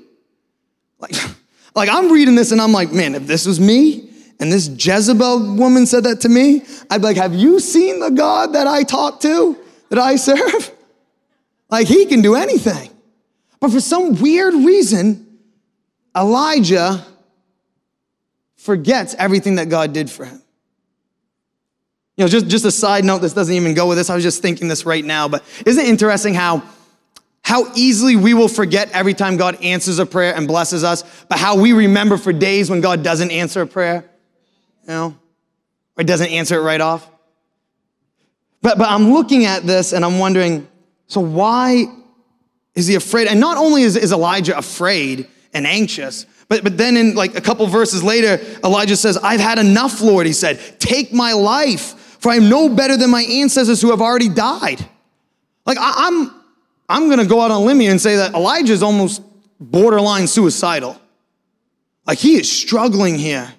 Like, 0.99 1.13
like 1.75 1.89
I'm 1.89 2.11
reading 2.11 2.35
this 2.35 2.51
and 2.51 2.59
I'm 2.59 2.73
like, 2.73 2.91
man, 2.91 3.15
if 3.15 3.27
this 3.27 3.45
was 3.45 3.59
me 3.59 4.06
and 4.39 4.51
this 4.51 4.67
Jezebel 4.67 5.55
woman 5.55 5.85
said 5.85 6.03
that 6.03 6.21
to 6.21 6.29
me, 6.29 6.63
I'd 6.89 7.01
be 7.01 7.07
like, 7.07 7.17
have 7.17 7.33
you 7.33 7.59
seen 7.59 7.99
the 7.99 8.11
God 8.11 8.53
that 8.53 8.67
I 8.67 8.83
talk 8.83 9.19
to, 9.21 9.57
that 9.89 9.99
I 9.99 10.15
serve? 10.15 10.71
Like, 11.69 11.87
he 11.87 12.05
can 12.05 12.21
do 12.21 12.35
anything. 12.35 12.89
But 13.59 13.71
for 13.71 13.81
some 13.81 14.21
weird 14.21 14.53
reason, 14.53 15.37
Elijah 16.15 17.05
forgets 18.55 19.15
everything 19.15 19.55
that 19.55 19.67
God 19.67 19.91
did 19.91 20.09
for 20.09 20.23
him. 20.23 20.41
You 22.15 22.23
know, 22.23 22.29
just, 22.29 22.47
just 22.47 22.63
a 22.63 22.71
side 22.71 23.03
note, 23.03 23.17
this 23.17 23.33
doesn't 23.33 23.53
even 23.53 23.73
go 23.73 23.85
with 23.85 23.97
this. 23.97 24.09
I 24.09 24.15
was 24.15 24.23
just 24.23 24.41
thinking 24.41 24.69
this 24.69 24.85
right 24.85 25.03
now, 25.03 25.27
but 25.27 25.43
isn't 25.65 25.83
it 25.83 25.89
interesting 25.89 26.33
how 26.33 26.63
how 27.47 27.71
easily 27.75 28.17
we 28.17 28.33
will 28.33 28.49
forget 28.49 28.91
every 28.91 29.13
time 29.13 29.37
God 29.37 29.61
answers 29.63 29.99
a 29.99 30.05
prayer 30.05 30.35
and 30.35 30.49
blesses 30.49 30.83
us, 30.83 31.03
but 31.29 31.39
how 31.39 31.57
we 31.57 31.71
remember 31.71 32.17
for 32.17 32.33
days 32.33 32.69
when 32.69 32.81
God 32.81 33.03
doesn't 33.03 33.31
answer 33.31 33.61
a 33.61 33.67
prayer, 33.67 34.03
you 34.87 34.93
know, 34.93 35.17
or 35.97 36.03
doesn't 36.03 36.29
answer 36.29 36.57
it 36.57 36.63
right 36.63 36.81
off. 36.81 37.09
But, 38.61 38.77
but 38.77 38.89
I'm 38.89 39.11
looking 39.11 39.45
at 39.45 39.63
this 39.63 39.93
and 39.93 40.03
I'm 40.03 40.19
wondering, 40.19 40.67
so 41.07 41.21
why 41.21 41.85
is 42.73 42.87
he 42.87 42.95
afraid? 42.95 43.27
And 43.27 43.39
not 43.39 43.57
only 43.57 43.83
is, 43.83 43.95
is 43.95 44.11
Elijah 44.11 44.57
afraid 44.57 45.27
and 45.53 45.67
anxious, 45.67 46.25
but, 46.49 46.63
but 46.63 46.77
then 46.77 46.95
in 46.95 47.15
like 47.15 47.37
a 47.37 47.41
couple 47.41 47.67
verses 47.67 48.03
later, 48.03 48.39
Elijah 48.63 48.95
says, 48.95 49.17
I've 49.17 49.39
had 49.39 49.59
enough, 49.59 50.01
Lord. 50.01 50.25
He 50.25 50.33
said, 50.33 50.59
take 50.79 51.13
my 51.13 51.33
life, 51.33 51.93
for 52.19 52.31
I 52.31 52.35
am 52.35 52.49
no 52.49 52.69
better 52.69 52.97
than 52.97 53.09
my 53.09 53.23
ancestors 53.23 53.81
who 53.81 53.91
have 53.91 54.01
already 54.01 54.29
died. 54.29 54.85
Like 55.65 55.77
I, 55.77 55.93
I'm, 56.07 56.31
I'm 56.89 57.07
going 57.07 57.19
to 57.19 57.25
go 57.25 57.41
out 57.41 57.51
on 57.51 57.65
limb 57.65 57.81
and 57.81 57.99
say 57.99 58.15
that 58.17 58.33
Elijah 58.33 58.73
is 58.73 58.81
almost 58.81 59.21
borderline 59.59 60.27
suicidal. 60.27 60.99
Like 62.05 62.19
he 62.19 62.35
is 62.37 62.49
struggling 62.49 63.15
here. 63.15 63.53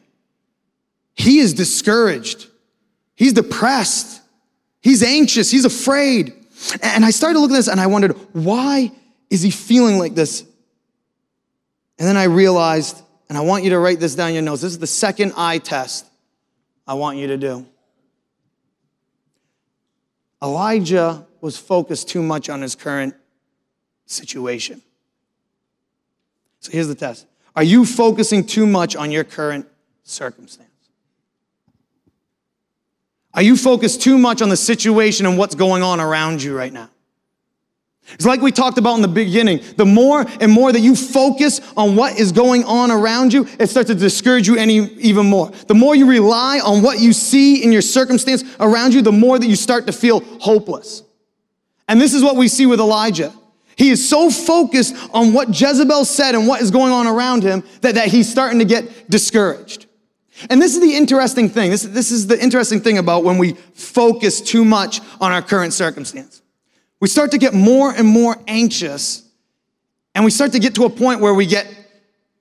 He 1.19 1.41
is 1.41 1.53
discouraged. 1.53 2.47
He's 3.17 3.33
depressed. 3.33 4.23
He's 4.81 5.03
anxious. 5.03 5.51
He's 5.51 5.65
afraid. 5.65 6.33
And 6.81 7.05
I 7.05 7.11
started 7.11 7.41
looking 7.41 7.57
at 7.57 7.59
this 7.59 7.69
and 7.69 7.81
I 7.81 7.89
wondered, 7.89 8.13
why 8.33 8.93
is 9.29 9.43
he 9.43 9.51
feeling 9.51 9.99
like 9.99 10.15
this? 10.15 10.43
And 11.99 12.07
then 12.07 12.17
I 12.17 12.25
realized, 12.25 13.03
and 13.29 13.37
I 13.37 13.41
want 13.41 13.65
you 13.65 13.71
to 13.71 13.79
write 13.81 13.99
this 13.99 14.15
down 14.15 14.33
your 14.33 14.43
notes. 14.43 14.63
This 14.63 14.71
is 14.71 14.79
the 14.79 14.87
second 14.87 15.33
eye 15.37 15.59
test 15.59 16.07
I 16.87 16.95
want 16.95 17.19
you 17.19 17.27
to 17.27 17.37
do. 17.37 17.67
Elijah 20.41 21.27
was 21.41 21.59
focused 21.59 22.09
too 22.09 22.23
much 22.23 22.49
on 22.49 22.63
his 22.63 22.77
current 22.77 23.17
situation. 24.07 24.81
So 26.61 26.71
here's 26.71 26.87
the 26.87 26.95
test 26.95 27.27
Are 27.57 27.65
you 27.65 27.85
focusing 27.85 28.47
too 28.47 28.69
much 28.69 28.95
on 28.95 29.11
your 29.11 29.25
current 29.25 29.67
circumstance? 30.05 30.68
Are 33.35 33.43
you 33.43 33.57
focused 33.57 34.03
too 34.03 34.19
much 34.19 34.43
on 34.43 34.49
the 34.49 34.57
situation 34.57 35.27
and 35.27 35.39
what's 35.39 35.55
going 35.55 35.83
on 35.83 36.01
around 36.01 36.43
you 36.43 36.57
right 36.57 36.73
now? 36.73 36.91
It's 38.15 38.25
like 38.25 38.41
we 38.41 38.53
talked 38.53 38.79
about 38.79 38.95
in 38.95 39.03
the 39.03 39.09
beginning. 39.09 39.61
The 39.77 39.85
more 39.85 40.25
and 40.41 40.51
more 40.51 40.73
that 40.73 40.81
you 40.81 40.97
focus 40.97 41.61
on 41.77 41.95
what 41.95 42.19
is 42.19 42.33
going 42.33 42.65
on 42.65 42.91
around 42.91 43.35
you, 43.35 43.47
it 43.61 43.69
starts 43.69 43.89
to 43.89 43.95
discourage 43.95 44.49
you 44.49 44.57
any, 44.57 44.77
even 44.95 45.27
more. 45.27 45.51
The 45.67 45.75
more 45.75 45.95
you 45.95 46.09
rely 46.09 46.59
on 46.65 46.83
what 46.83 47.01
you 47.01 47.13
see 47.13 47.63
in 47.63 47.71
your 47.71 47.83
circumstance 47.83 48.45
around 48.61 48.95
you, 48.95 49.03
the 49.03 49.13
more 49.13 49.39
that 49.39 49.47
you 49.47 49.57
start 49.57 49.87
to 49.89 49.93
feel 49.93 50.21
hopeless. 50.41 51.03
And 51.87 52.01
this 52.01 52.15
is 52.15 52.23
what 52.23 52.37
we 52.37 52.49
see 52.49 52.65
with 52.65 52.81
Elijah. 52.81 53.33
He 53.77 53.91
is 53.91 54.09
so 54.09 54.31
focused 54.31 54.97
on 55.13 55.33
what 55.33 55.49
Jezebel 55.49 56.05
said 56.05 56.35
and 56.35 56.49
what 56.49 56.63
is 56.63 56.71
going 56.71 56.93
on 56.93 57.07
around 57.07 57.43
him 57.43 57.63
that, 57.83 57.95
that 57.95 58.09
he's 58.09 58.29
starting 58.29 58.59
to 58.59 58.65
get 58.65 59.09
discouraged. 59.11 59.87
And 60.51 60.61
this 60.63 60.75
is 60.75 60.81
the 60.81 60.95
interesting 60.95 61.49
thing. 61.49 61.71
This, 61.71 61.83
this 61.83 62.11
is 62.11 62.27
the 62.27 62.41
interesting 62.41 62.81
thing 62.81 62.99
about 62.99 63.25
when 63.25 63.39
we 63.39 63.55
focus 63.75 64.41
too 64.41 64.65
much 64.65 65.01
on 65.21 65.33
our 65.33 65.43
current 65.43 65.73
circumstance. 65.73 66.43
We 67.01 67.09
start 67.09 67.31
to 67.33 67.39
get 67.39 67.55
more 67.55 67.93
and 67.93 68.07
more 68.07 68.37
anxious, 68.47 69.23
and 70.15 70.25
we 70.25 70.31
start 70.31 70.53
to 70.53 70.59
get 70.59 70.75
to 70.77 70.85
a 70.85 70.91
point 70.91 71.21
where 71.21 71.35
we 71.35 71.47
get 71.47 71.67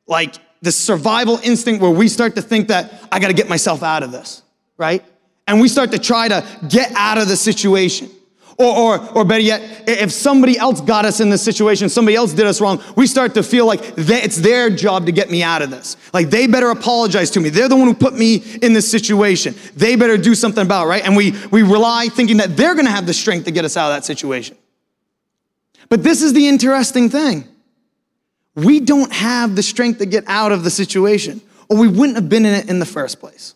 like 0.08 0.36
the 0.62 0.72
survival 0.72 1.40
instinct 1.44 1.82
where 1.82 1.92
we 1.92 2.08
start 2.08 2.36
to 2.36 2.42
think 2.42 2.70
that 2.70 2.92
I 3.12 3.20
got 3.20 3.28
to 3.28 3.34
get 3.34 3.50
myself 3.50 3.84
out 3.84 4.04
of 4.04 4.12
this, 4.12 4.42
right? 4.78 5.04
And 5.46 5.62
we 5.62 5.68
start 5.68 5.92
to 5.92 6.00
try 6.00 6.28
to 6.28 6.46
get 6.68 6.92
out 6.94 7.18
of 7.18 7.28
the 7.28 7.38
situation. 7.38 8.10
Or, 8.60 8.76
or, 8.98 9.10
or 9.18 9.24
better 9.24 9.42
yet, 9.42 9.84
if 9.88 10.12
somebody 10.12 10.58
else 10.58 10.82
got 10.82 11.06
us 11.06 11.20
in 11.20 11.30
this 11.30 11.44
situation, 11.44 11.90
somebody 11.90 12.16
else 12.16 12.34
did 12.34 12.48
us 12.48 12.60
wrong, 12.60 12.82
we 12.96 13.06
start 13.06 13.36
to 13.36 13.44
feel 13.44 13.68
like 13.68 13.94
they, 13.96 14.24
it's 14.24 14.38
their 14.38 14.72
job 14.72 15.06
to 15.06 15.12
get 15.12 15.30
me 15.30 15.44
out 15.44 15.62
of 15.62 15.70
this. 15.70 15.96
Like 16.12 16.32
they 16.32 16.48
better 16.48 16.72
apologize 16.72 17.30
to 17.32 17.40
me. 17.40 17.50
They're 17.50 17.70
the 17.70 17.76
one 17.76 17.88
who 17.88 17.94
put 17.94 18.16
me 18.16 18.38
in 18.64 18.74
this 18.74 18.90
situation. 18.90 19.54
They 19.76 19.96
better 19.96 20.18
do 20.18 20.34
something 20.34 20.66
about 20.66 20.86
it, 20.86 20.90
right? 20.90 21.06
And 21.06 21.16
we, 21.16 21.36
we 21.52 21.62
rely 21.62 22.08
thinking 22.08 22.38
that 22.38 22.58
they're 22.58 22.74
gonna 22.74 22.90
have 22.90 23.06
the 23.06 23.14
strength 23.14 23.46
to 23.46 23.52
get 23.52 23.64
us 23.64 23.78
out 23.78 23.92
of 23.92 23.96
that 23.96 24.06
situation. 24.06 24.58
But 25.90 26.02
this 26.02 26.24
is 26.24 26.34
the 26.34 26.48
interesting 26.48 27.10
thing. 27.10 27.48
We 28.56 28.80
don't 28.80 29.14
have 29.14 29.56
the 29.56 29.62
strength 29.62 30.00
to 30.00 30.08
get 30.08 30.24
out 30.26 30.52
of 30.52 30.64
the 30.64 30.72
situation, 30.72 31.42
or 31.70 31.78
we 31.78 31.88
wouldn't 31.88 32.16
have 32.16 32.28
been 32.28 32.44
in 32.44 32.56
it 32.56 32.70
in 32.70 32.80
the 32.80 32.88
first 32.88 33.20
place. 33.20 33.54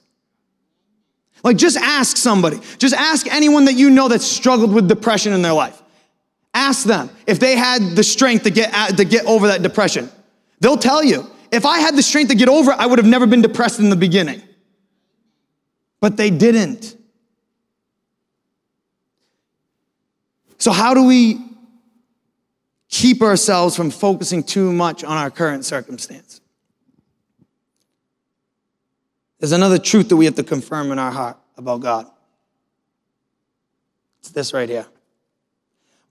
Like, 1.43 1.58
just 1.58 1.77
ask 1.77 2.17
somebody. 2.17 2.60
Just 2.77 2.93
ask 2.93 3.32
anyone 3.34 3.65
that 3.65 3.73
you 3.73 3.89
know 3.89 4.08
that 4.08 4.21
struggled 4.21 4.73
with 4.73 4.88
depression 4.88 5.34
in 5.34 5.41
their 5.41 5.54
life. 5.54 5.82
Ask 6.54 6.86
them 6.86 7.10
if 7.25 7.39
they 7.39 7.56
had 7.56 7.82
the 7.95 8.04
strength 8.04 8.43
to 8.43 8.51
get, 8.51 8.71
to 8.97 9.06
get 9.06 9.25
over 9.25 9.47
that 9.47 9.63
depression. 9.63 10.10
They'll 10.60 10.77
tell 10.77 11.04
you, 11.04 11.25
if 11.51 11.65
I 11.65 11.80
had 11.80 11.95
the 11.95 12.04
strength 12.04 12.30
to 12.30 12.36
get 12.36 12.49
over 12.49 12.71
it, 12.71 12.77
I 12.77 12.86
would 12.86 12.99
have 12.99 13.08
never 13.08 13.25
been 13.25 13.41
depressed 13.41 13.80
in 13.80 13.89
the 13.89 13.95
beginning. 13.95 14.41
But 15.99 16.17
they 16.17 16.30
didn't. 16.30 16.97
So, 20.58 20.71
how 20.71 20.93
do 20.93 21.06
we 21.06 21.39
keep 22.88 23.21
ourselves 23.21 23.75
from 23.75 23.89
focusing 23.89 24.43
too 24.43 24.71
much 24.71 25.04
on 25.04 25.17
our 25.17 25.32
current 25.32 25.65
circumstance? 25.65 26.40
There's 29.41 29.54
another 29.54 29.80
truth 29.80 30.10
that 30.10 30.17
we 30.17 30.25
have 30.25 30.36
to 30.36 30.43
confirm 30.43 30.91
in 30.91 30.99
our 30.99 31.10
heart 31.10 31.36
about 31.58 31.82
God. 31.82 32.06
It's 34.19 34.30
this 34.30 34.54
right 34.54 34.69
here. 34.69 34.86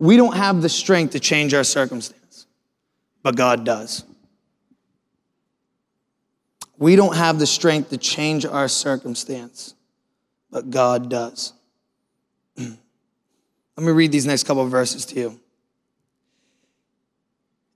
We 0.01 0.17
don't 0.17 0.37
have 0.37 0.63
the 0.63 0.69
strength 0.69 1.13
to 1.13 1.21
change 1.21 1.55
our 1.55 1.63
circumstance, 1.63 2.47
but 3.23 3.37
God 3.37 3.65
does. 3.65 4.03
We 6.77 6.97
don't 6.97 7.15
have 7.15 7.39
the 7.39 7.47
strength 7.47 7.91
to 7.91 7.99
change 7.99 8.45
our 8.45 8.67
circumstance, 8.67 9.75
but 10.51 10.69
God 10.69 11.09
does. 11.09 11.53
Let 12.57 12.77
me 13.79 13.93
read 13.93 14.11
these 14.11 14.27
next 14.27 14.43
couple 14.43 14.67
verses 14.67 15.07
to 15.07 15.15
you. 15.15 15.41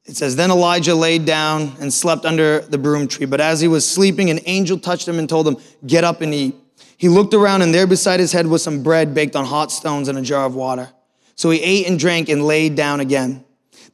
It 0.07 0.17
says, 0.17 0.37
Then 0.37 0.51
Elijah 0.51 0.95
laid 0.95 1.25
down 1.25 1.73
and 1.81 1.93
slept 1.93 2.25
under 2.25 2.61
the 2.61 2.79
broom 2.79 3.09
tree. 3.09 3.27
But 3.27 3.41
as 3.41 3.61
he 3.61 3.69
was 3.69 3.89
sleeping, 3.89 4.31
an 4.31 4.41
angel 4.47 4.79
touched 4.79 5.09
him 5.09 5.19
and 5.19 5.29
told 5.29 5.49
him, 5.49 5.57
Get 5.87 6.05
up 6.05 6.21
and 6.21 6.35
eat. 6.35 6.55
He 6.97 7.09
looked 7.09 7.35
around, 7.35 7.63
and 7.63 7.75
there 7.75 7.87
beside 7.87 8.21
his 8.21 8.33
head 8.33 8.47
was 8.47 8.63
some 8.63 8.83
bread 8.83 9.15
baked 9.15 9.35
on 9.35 9.45
hot 9.45 9.73
stones 9.73 10.09
and 10.09 10.19
a 10.19 10.23
jar 10.23 10.45
of 10.45 10.55
water. 10.55 10.91
So 11.37 11.51
he 11.51 11.61
ate 11.61 11.89
and 11.89 11.99
drank 11.99 12.29
and 12.29 12.45
laid 12.45 12.77
down 12.77 13.01
again. 13.01 13.45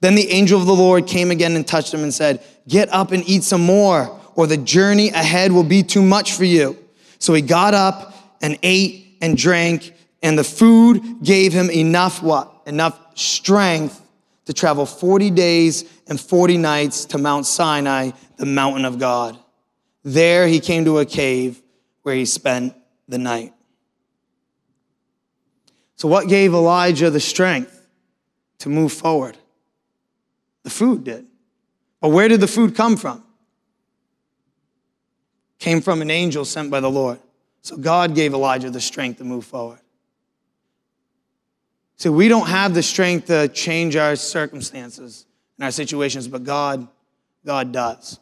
Then 0.01 0.15
the 0.15 0.29
angel 0.31 0.61
of 0.61 0.67
the 0.67 0.75
Lord 0.75 1.07
came 1.07 1.31
again 1.31 1.57
and 1.57 1.67
touched 1.67 1.93
him 1.93 2.03
and 2.03 2.13
said, 2.13 2.43
Get 2.69 2.89
up 2.93 3.13
and 3.13 3.27
eat 3.29 3.45
some 3.45 3.63
more, 3.63 4.21
or 4.35 4.47
the 4.47 4.57
journey 4.57 5.11
ahead 5.11 5.53
will 5.53 5.65
be 5.65 5.83
too 5.83 6.03
much 6.03 6.33
for 6.33 6.45
you. 6.45 6.77
So 7.19 7.35
he 7.35 7.43
got 7.43 7.75
up 7.75 8.15
and 8.43 8.59
ate 8.63 9.17
and 9.21 9.37
drank, 9.37 9.95
and 10.23 10.39
the 10.39 10.45
food 10.45 11.23
gave 11.23 11.53
him 11.53 11.71
enough 11.71 12.23
what? 12.23 12.63
Enough 12.67 12.99
strength 13.15 14.01
to 14.51 14.55
travel 14.55 14.85
40 14.85 15.31
days 15.31 15.85
and 16.09 16.21
40 16.21 16.57
nights 16.57 17.05
to 17.05 17.19
Mount 17.19 17.47
Sinai, 17.47 18.11
the 18.37 18.47
mountain 18.47 18.85
of 18.85 18.99
God. 18.99 19.39
There 20.03 20.49
he 20.49 20.59
came 20.59 20.85
to 20.87 20.99
a 20.99 21.07
cave 21.07 21.63
where 22.03 22.17
he 22.17 22.25
spent 22.25 22.75
the 23.07 23.17
night. 23.17 23.55
So, 25.95 26.09
what 26.09 26.27
gave 26.27 26.53
Elijah 26.53 27.11
the 27.11 27.21
strength 27.21 27.87
to 28.59 28.69
move 28.69 28.93
forward? 28.93 29.37
The 30.65 30.71
food 30.71 31.05
did. 31.05 31.27
But 32.01 32.09
where 32.09 32.27
did 32.27 32.41
the 32.41 32.49
food 32.49 32.75
come 32.75 32.97
from? 32.97 33.23
Came 35.61 35.81
from 35.81 36.03
an 36.03 36.11
angel 36.11 36.45
sent 36.45 36.73
by 36.73 36.81
the 36.81 36.91
Lord. 36.91 37.21
So, 37.63 37.77
God 37.77 38.17
gave 38.17 38.35
Elijah 38.35 38.71
the 38.71 38.81
strength 38.81 39.19
to 39.19 39.25
move 39.25 39.45
forward. 39.45 39.79
So 42.01 42.11
we 42.11 42.29
don't 42.29 42.49
have 42.49 42.73
the 42.73 42.83
strength 42.83 43.27
to 43.27 43.47
change 43.49 43.95
our 43.95 44.17
circumstances 44.17 45.27
and 45.59 45.67
our 45.67 45.71
situations, 45.71 46.29
but 46.29 46.45
God, 46.45 46.89
God 47.45 47.73
does. 47.73 48.19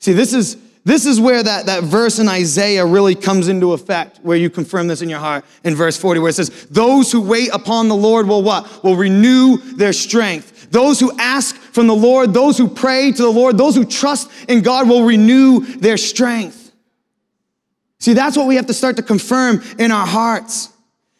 See, 0.00 0.12
this 0.12 0.34
is 0.34 0.58
this 0.84 1.06
is 1.06 1.18
where 1.18 1.42
that, 1.42 1.64
that 1.64 1.82
verse 1.82 2.18
in 2.18 2.28
Isaiah 2.28 2.84
really 2.84 3.14
comes 3.14 3.48
into 3.48 3.72
effect, 3.72 4.20
where 4.22 4.36
you 4.36 4.50
confirm 4.50 4.86
this 4.86 5.00
in 5.00 5.08
your 5.08 5.18
heart 5.18 5.46
in 5.64 5.74
verse 5.74 5.96
40, 5.96 6.20
where 6.20 6.28
it 6.28 6.34
says, 6.34 6.66
Those 6.66 7.10
who 7.10 7.22
wait 7.22 7.48
upon 7.54 7.88
the 7.88 7.96
Lord 7.96 8.28
will 8.28 8.42
what? 8.42 8.84
Will 8.84 8.96
renew 8.96 9.56
their 9.56 9.94
strength. 9.94 10.70
Those 10.70 11.00
who 11.00 11.10
ask 11.18 11.56
from 11.56 11.86
the 11.86 11.96
Lord, 11.96 12.34
those 12.34 12.58
who 12.58 12.68
pray 12.68 13.12
to 13.12 13.22
the 13.22 13.30
Lord, 13.30 13.56
those 13.56 13.74
who 13.74 13.86
trust 13.86 14.30
in 14.46 14.60
God 14.60 14.90
will 14.90 15.04
renew 15.04 15.60
their 15.60 15.96
strength. 15.96 16.70
See, 17.98 18.12
that's 18.12 18.36
what 18.36 18.46
we 18.46 18.56
have 18.56 18.66
to 18.66 18.74
start 18.74 18.96
to 18.98 19.02
confirm 19.02 19.62
in 19.78 19.90
our 19.90 20.06
hearts 20.06 20.68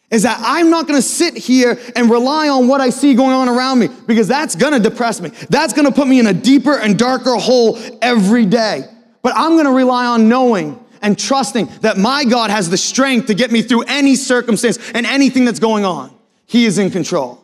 is 0.09 0.23
that 0.23 0.39
I'm 0.41 0.69
not 0.69 0.87
to 1.01 1.07
sit 1.07 1.35
here 1.35 1.77
and 1.95 2.09
rely 2.09 2.47
on 2.47 2.67
what 2.67 2.79
I 2.79 2.89
see 2.89 3.13
going 3.13 3.33
on 3.33 3.49
around 3.49 3.79
me 3.79 3.89
because 4.05 4.27
that's 4.27 4.55
to 4.73 4.79
depress 4.79 5.19
me. 5.19 5.31
That's 5.49 5.73
to 5.85 5.91
put 5.91 6.07
me 6.07 6.19
in 6.19 6.27
a 6.27 6.33
deeper 6.33 6.77
and 6.77 6.97
darker 6.97 7.35
hole 7.35 7.77
every 8.01 8.45
day. 8.45 8.85
But 9.21 9.33
I'm 9.35 9.53
to 9.65 9.71
rely 9.71 10.05
on 10.05 10.29
knowing 10.29 10.83
and 11.01 11.19
trusting 11.19 11.67
that 11.81 11.97
my 11.97 12.23
God 12.23 12.49
has 12.49 12.69
the 12.69 12.77
strength 12.77 13.27
to 13.27 13.33
get 13.33 13.51
me 13.51 13.61
through 13.61 13.83
any 13.83 14.15
circumstance 14.15 14.79
and 14.93 15.05
anything 15.05 15.43
that's 15.43 15.59
going 15.59 15.83
on. 15.83 16.15
He 16.45 16.65
is 16.65 16.77
in 16.77 16.89
control. 16.89 17.43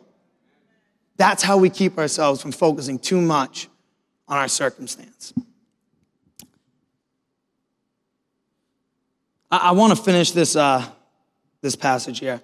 That's 1.18 1.42
how 1.42 1.58
we 1.58 1.68
keep 1.68 1.98
ourselves 1.98 2.40
from 2.40 2.50
focusing 2.52 2.98
too 2.98 3.20
much 3.20 3.68
on 4.26 4.38
our 4.38 4.48
circumstance. 4.48 5.34
I, 9.50 9.58
I 9.58 9.70
want 9.72 9.94
to 9.94 10.02
finish 10.02 10.30
this, 10.30 10.56
uh, 10.56 10.84
this 11.60 11.76
passage 11.76 12.20
here 12.20 12.40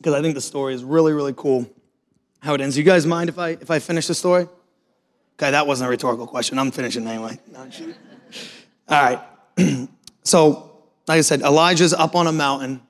because 0.00 0.14
I 0.14 0.22
think 0.22 0.34
the 0.34 0.40
story 0.40 0.72
is 0.72 0.82
really, 0.82 1.12
really 1.12 1.34
cool 1.36 1.70
how 2.40 2.54
it 2.54 2.60
ends. 2.62 2.76
You 2.76 2.84
guys 2.84 3.04
mind 3.04 3.28
if 3.28 3.38
I 3.38 3.50
if 3.50 3.70
I 3.70 3.78
finish 3.78 4.06
the 4.06 4.14
story? 4.14 4.48
Okay, 5.38 5.50
that 5.50 5.66
wasn't 5.66 5.88
a 5.88 5.90
rhetorical 5.90 6.26
question. 6.26 6.58
I'm 6.58 6.70
finishing 6.70 7.06
anyway. 7.06 7.38
All 8.88 9.02
right. 9.02 9.88
so, 10.24 10.72
like 11.06 11.18
I 11.18 11.20
said, 11.20 11.42
Elijah's 11.42 11.92
up 11.92 12.14
on 12.14 12.26
a 12.26 12.32
mountain. 12.32 12.80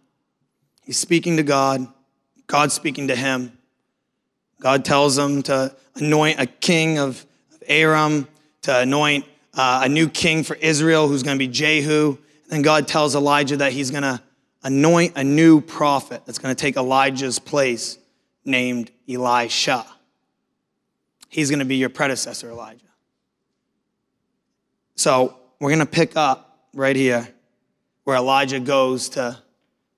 He's 0.84 0.98
speaking 0.98 1.36
to 1.36 1.42
God. 1.42 1.86
God's 2.46 2.74
speaking 2.74 3.08
to 3.08 3.16
him. 3.16 3.56
God 4.60 4.84
tells 4.84 5.16
him 5.18 5.42
to 5.44 5.74
anoint 5.94 6.40
a 6.40 6.46
king 6.46 6.98
of, 6.98 7.24
Aram, 7.66 8.26
to 8.62 8.80
anoint 8.80 9.24
uh, 9.54 9.82
a 9.84 9.88
new 9.88 10.08
king 10.08 10.42
for 10.42 10.56
Israel 10.56 11.08
who's 11.08 11.22
going 11.22 11.36
to 11.36 11.38
be 11.38 11.48
Jehu. 11.48 12.18
And 12.44 12.50
then 12.50 12.62
God 12.62 12.88
tells 12.88 13.14
Elijah 13.14 13.56
that 13.58 13.72
he's 13.72 13.90
going 13.90 14.02
to 14.02 14.20
anoint 14.62 15.16
a 15.16 15.24
new 15.24 15.60
prophet 15.60 16.22
that's 16.26 16.38
going 16.38 16.54
to 16.54 16.60
take 16.60 16.76
Elijah's 16.76 17.38
place 17.38 17.98
named 18.44 18.90
Elisha. 19.08 19.86
He's 21.28 21.50
going 21.50 21.60
to 21.60 21.64
be 21.64 21.76
your 21.76 21.88
predecessor, 21.88 22.50
Elijah. 22.50 22.84
So 24.96 25.38
we're 25.60 25.70
going 25.70 25.80
to 25.80 25.86
pick 25.86 26.16
up 26.16 26.66
right 26.74 26.96
here 26.96 27.28
where 28.04 28.16
Elijah 28.16 28.60
goes 28.60 29.10
to, 29.10 29.38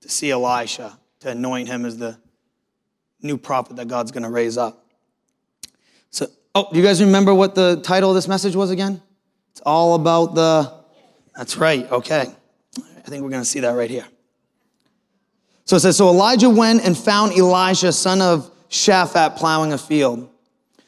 to 0.01 0.09
see 0.09 0.31
Elisha, 0.31 0.97
to 1.21 1.29
anoint 1.29 1.67
him 1.67 1.85
as 1.85 1.97
the 1.97 2.17
new 3.21 3.37
prophet 3.37 3.77
that 3.77 3.87
God's 3.87 4.11
going 4.11 4.23
to 4.23 4.29
raise 4.29 4.57
up. 4.57 4.85
So, 6.09 6.27
oh, 6.53 6.67
do 6.71 6.77
you 6.77 6.85
guys 6.85 7.01
remember 7.01 7.33
what 7.33 7.55
the 7.55 7.81
title 7.81 8.09
of 8.09 8.15
this 8.15 8.27
message 8.27 8.55
was 8.55 8.69
again? 8.69 9.01
It's 9.51 9.61
all 9.65 9.95
about 9.95 10.35
the. 10.35 10.71
That's 11.35 11.57
right, 11.57 11.89
okay. 11.91 12.31
I 12.77 13.09
think 13.09 13.23
we're 13.23 13.29
going 13.29 13.41
to 13.41 13.49
see 13.49 13.61
that 13.61 13.71
right 13.71 13.89
here. 13.89 14.05
So 15.65 15.75
it 15.75 15.81
says, 15.81 15.97
So 15.97 16.09
Elijah 16.09 16.49
went 16.49 16.85
and 16.85 16.97
found 16.97 17.33
Elisha, 17.33 17.91
son 17.93 18.21
of 18.21 18.51
Shaphat, 18.69 19.37
plowing 19.37 19.73
a 19.73 19.77
field. 19.77 20.29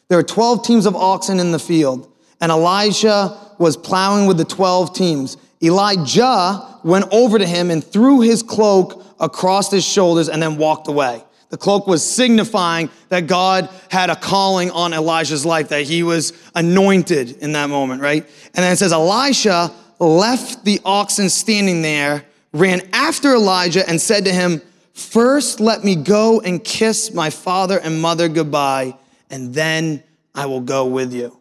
There 0.07 0.17
were 0.17 0.23
12 0.23 0.65
teams 0.65 0.85
of 0.85 0.95
oxen 0.95 1.39
in 1.39 1.51
the 1.51 1.59
field, 1.59 2.11
and 2.41 2.51
Elijah 2.51 3.37
was 3.57 3.77
plowing 3.77 4.27
with 4.27 4.37
the 4.37 4.45
12 4.45 4.95
teams. 4.95 5.37
Elijah 5.63 6.79
went 6.83 7.05
over 7.11 7.39
to 7.39 7.45
him 7.45 7.71
and 7.71 7.83
threw 7.83 8.21
his 8.21 8.43
cloak 8.43 9.03
across 9.19 9.71
his 9.71 9.85
shoulders 9.85 10.29
and 10.29 10.41
then 10.41 10.57
walked 10.57 10.87
away. 10.87 11.23
The 11.49 11.57
cloak 11.57 11.87
was 11.87 12.03
signifying 12.03 12.89
that 13.09 13.27
God 13.27 13.69
had 13.89 14.09
a 14.09 14.15
calling 14.15 14.71
on 14.71 14.93
Elijah's 14.93 15.45
life, 15.45 15.69
that 15.69 15.83
he 15.83 16.03
was 16.03 16.33
anointed 16.53 17.37
in 17.37 17.53
that 17.53 17.69
moment, 17.69 18.01
right? 18.01 18.23
And 18.53 18.63
then 18.63 18.73
it 18.73 18.77
says, 18.77 18.91
Elisha 18.91 19.71
left 19.99 20.65
the 20.65 20.81
oxen 20.83 21.29
standing 21.29 21.81
there 21.81 22.25
ran 22.55 22.81
after 22.93 23.33
Elijah 23.35 23.87
and 23.87 23.99
said 23.99 24.25
to 24.25 24.31
him, 24.31 24.61
First, 24.93 25.59
let 25.59 25.83
me 25.83 25.95
go 25.95 26.39
and 26.39 26.63
kiss 26.63 27.13
my 27.13 27.29
father 27.29 27.79
and 27.79 28.01
mother 28.01 28.29
goodbye, 28.29 28.97
and 29.29 29.53
then 29.53 30.01
I 30.33 30.45
will 30.45 30.61
go 30.61 30.85
with 30.85 31.13
you. 31.13 31.37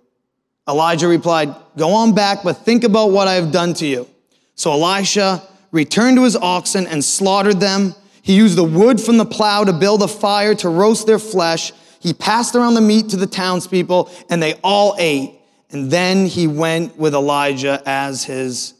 Elijah 0.68 1.06
replied, 1.06 1.54
Go 1.76 1.90
on 1.92 2.14
back, 2.14 2.42
but 2.42 2.58
think 2.58 2.82
about 2.82 3.12
what 3.12 3.28
I 3.28 3.34
have 3.34 3.52
done 3.52 3.74
to 3.74 3.86
you. 3.86 4.08
So 4.56 4.72
Elisha 4.72 5.42
returned 5.70 6.16
to 6.16 6.24
his 6.24 6.36
oxen 6.36 6.86
and 6.88 7.04
slaughtered 7.04 7.60
them. 7.60 7.94
He 8.22 8.34
used 8.34 8.56
the 8.56 8.64
wood 8.64 9.00
from 9.00 9.16
the 9.16 9.24
plow 9.24 9.64
to 9.64 9.72
build 9.72 10.02
a 10.02 10.08
fire 10.08 10.54
to 10.56 10.68
roast 10.68 11.06
their 11.06 11.18
flesh. 11.18 11.72
He 12.00 12.12
passed 12.12 12.56
around 12.56 12.74
the 12.74 12.80
meat 12.80 13.10
to 13.10 13.16
the 13.16 13.26
townspeople, 13.26 14.10
and 14.30 14.42
they 14.42 14.54
all 14.64 14.96
ate. 14.98 15.38
And 15.70 15.90
then 15.90 16.26
he 16.26 16.46
went 16.46 16.96
with 16.98 17.14
Elijah 17.14 17.82
as 17.86 18.24
his 18.24 18.74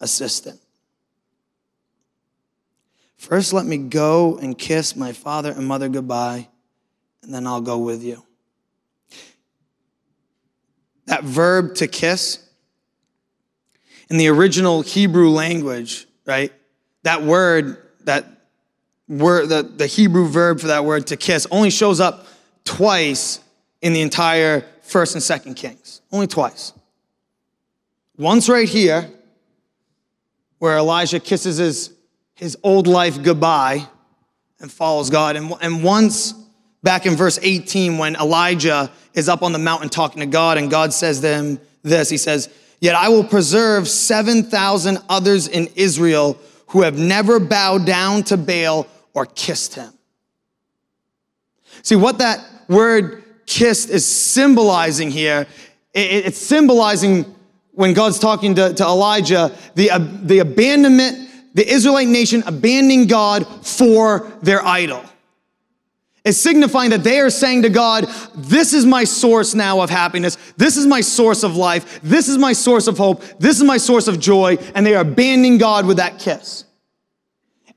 assistant. 0.00 0.61
First, 3.22 3.52
let 3.52 3.64
me 3.64 3.78
go 3.78 4.36
and 4.38 4.58
kiss 4.58 4.96
my 4.96 5.12
father 5.12 5.52
and 5.52 5.64
mother 5.64 5.88
goodbye, 5.88 6.48
and 7.22 7.32
then 7.32 7.46
I'll 7.46 7.60
go 7.60 7.78
with 7.78 8.02
you. 8.02 8.20
That 11.06 11.22
verb 11.22 11.76
to 11.76 11.86
kiss, 11.86 12.44
in 14.10 14.16
the 14.16 14.26
original 14.26 14.82
Hebrew 14.82 15.28
language, 15.28 16.08
right? 16.26 16.52
That 17.04 17.22
word, 17.22 17.76
that 18.06 18.26
word, 19.06 19.48
the, 19.50 19.62
the 19.62 19.86
Hebrew 19.86 20.26
verb 20.26 20.58
for 20.58 20.66
that 20.66 20.84
word 20.84 21.06
to 21.06 21.16
kiss 21.16 21.46
only 21.52 21.70
shows 21.70 22.00
up 22.00 22.26
twice 22.64 23.38
in 23.82 23.92
the 23.92 24.00
entire 24.00 24.66
first 24.80 25.14
and 25.14 25.22
second 25.22 25.54
Kings. 25.54 26.02
Only 26.10 26.26
twice. 26.26 26.72
Once 28.18 28.48
right 28.48 28.68
here, 28.68 29.08
where 30.58 30.76
Elijah 30.76 31.20
kisses 31.20 31.58
his 31.58 31.92
his 32.42 32.58
old 32.64 32.88
life 32.88 33.22
goodbye 33.22 33.86
and 34.58 34.70
follows 34.70 35.10
God. 35.10 35.36
And, 35.36 35.54
and 35.60 35.84
once 35.84 36.34
back 36.82 37.06
in 37.06 37.14
verse 37.14 37.38
18, 37.40 37.98
when 37.98 38.16
Elijah 38.16 38.90
is 39.14 39.28
up 39.28 39.44
on 39.44 39.52
the 39.52 39.60
mountain 39.60 39.88
talking 39.88 40.18
to 40.18 40.26
God, 40.26 40.58
and 40.58 40.68
God 40.68 40.92
says 40.92 41.20
to 41.20 41.28
him 41.28 41.60
this 41.84 42.10
He 42.10 42.16
says, 42.16 42.52
Yet 42.80 42.96
I 42.96 43.10
will 43.10 43.22
preserve 43.22 43.86
7,000 43.86 44.98
others 45.08 45.46
in 45.46 45.68
Israel 45.76 46.36
who 46.66 46.82
have 46.82 46.98
never 46.98 47.38
bowed 47.38 47.86
down 47.86 48.24
to 48.24 48.36
Baal 48.36 48.88
or 49.14 49.24
kissed 49.24 49.76
him. 49.76 49.92
See, 51.82 51.94
what 51.94 52.18
that 52.18 52.44
word 52.68 53.22
kissed 53.46 53.88
is 53.88 54.04
symbolizing 54.04 55.12
here, 55.12 55.46
it's 55.94 56.38
symbolizing 56.38 57.36
when 57.70 57.94
God's 57.94 58.18
talking 58.18 58.56
to, 58.56 58.74
to 58.74 58.82
Elijah, 58.82 59.56
the, 59.76 59.92
uh, 59.92 60.00
the 60.22 60.40
abandonment 60.40 61.21
the 61.54 61.68
Israelite 61.68 62.08
nation 62.08 62.42
abandoning 62.46 63.06
God 63.06 63.46
for 63.66 64.30
their 64.42 64.64
idol. 64.64 65.04
It's 66.24 66.38
signifying 66.38 66.90
that 66.90 67.02
they 67.02 67.18
are 67.18 67.30
saying 67.30 67.62
to 67.62 67.68
God, 67.68 68.06
This 68.34 68.72
is 68.72 68.86
my 68.86 69.02
source 69.02 69.54
now 69.54 69.80
of 69.80 69.90
happiness. 69.90 70.36
This 70.56 70.76
is 70.76 70.86
my 70.86 71.00
source 71.00 71.42
of 71.42 71.56
life. 71.56 72.00
This 72.02 72.28
is 72.28 72.38
my 72.38 72.52
source 72.52 72.86
of 72.86 72.96
hope. 72.96 73.24
This 73.40 73.56
is 73.56 73.64
my 73.64 73.76
source 73.76 74.06
of 74.06 74.20
joy. 74.20 74.56
And 74.74 74.86
they 74.86 74.94
are 74.94 75.00
abandoning 75.00 75.58
God 75.58 75.84
with 75.84 75.96
that 75.96 76.20
kiss. 76.20 76.64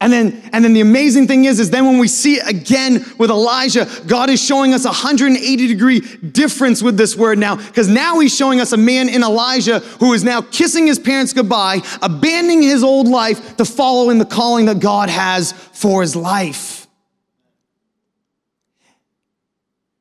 And 0.02 0.12
then, 0.12 0.50
and 0.52 0.64
then 0.64 0.74
the 0.74 0.82
amazing 0.82 1.28
thing 1.28 1.46
is, 1.46 1.60
is 1.60 1.70
then 1.70 1.86
when 1.86 1.98
we 1.98 2.10
see 2.10 2.40
again 2.40 3.06
with 3.18 3.30
Elijah, 3.30 3.90
God 4.06 4.30
is 4.30 4.44
showing 4.44 4.74
us 4.74 4.84
a 4.84 4.90
180 4.90 5.68
degree 5.68 6.02
difference 6.02 6.84
with 6.84 6.98
this 6.98 7.16
word 7.16 7.40
now, 7.40 7.56
because 7.56 7.88
now 7.88 8.20
he's 8.20 8.36
showing 8.36 8.60
us 8.60 8.74
a 8.74 8.78
man 8.78 9.08
in 9.08 9.24
Elijah 9.24 9.80
who 9.80 10.14
is 10.14 10.24
now 10.24 10.42
kissing 10.42 10.88
his 10.88 11.00
parents 11.00 11.32
goodbye, 11.32 11.82
abandoning 12.02 12.62
his 12.62 12.84
old 12.84 13.08
life 13.08 13.56
to 13.58 13.64
follow 13.64 14.10
in 14.10 14.18
the 14.18 14.26
calling 14.26 14.66
that 14.66 14.80
God 14.80 15.10
has 15.10 15.54
for 15.54 16.02
his 16.02 16.16
life. 16.16 16.88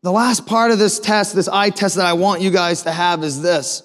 The 0.03 0.13
last 0.13 0.45
part 0.45 0.71
of 0.71 0.79
this 0.79 0.99
test, 0.99 1.35
this 1.35 1.49
eye 1.49 1.71
test 1.71 1.97
that 1.97 2.05
I 2.05 2.13
want 2.15 2.43
you 2.43 2.51
guys 2.51 2.83
to 2.83 2.93
have 2.93 3.23
is 3.23 3.41
this. 3.41 3.83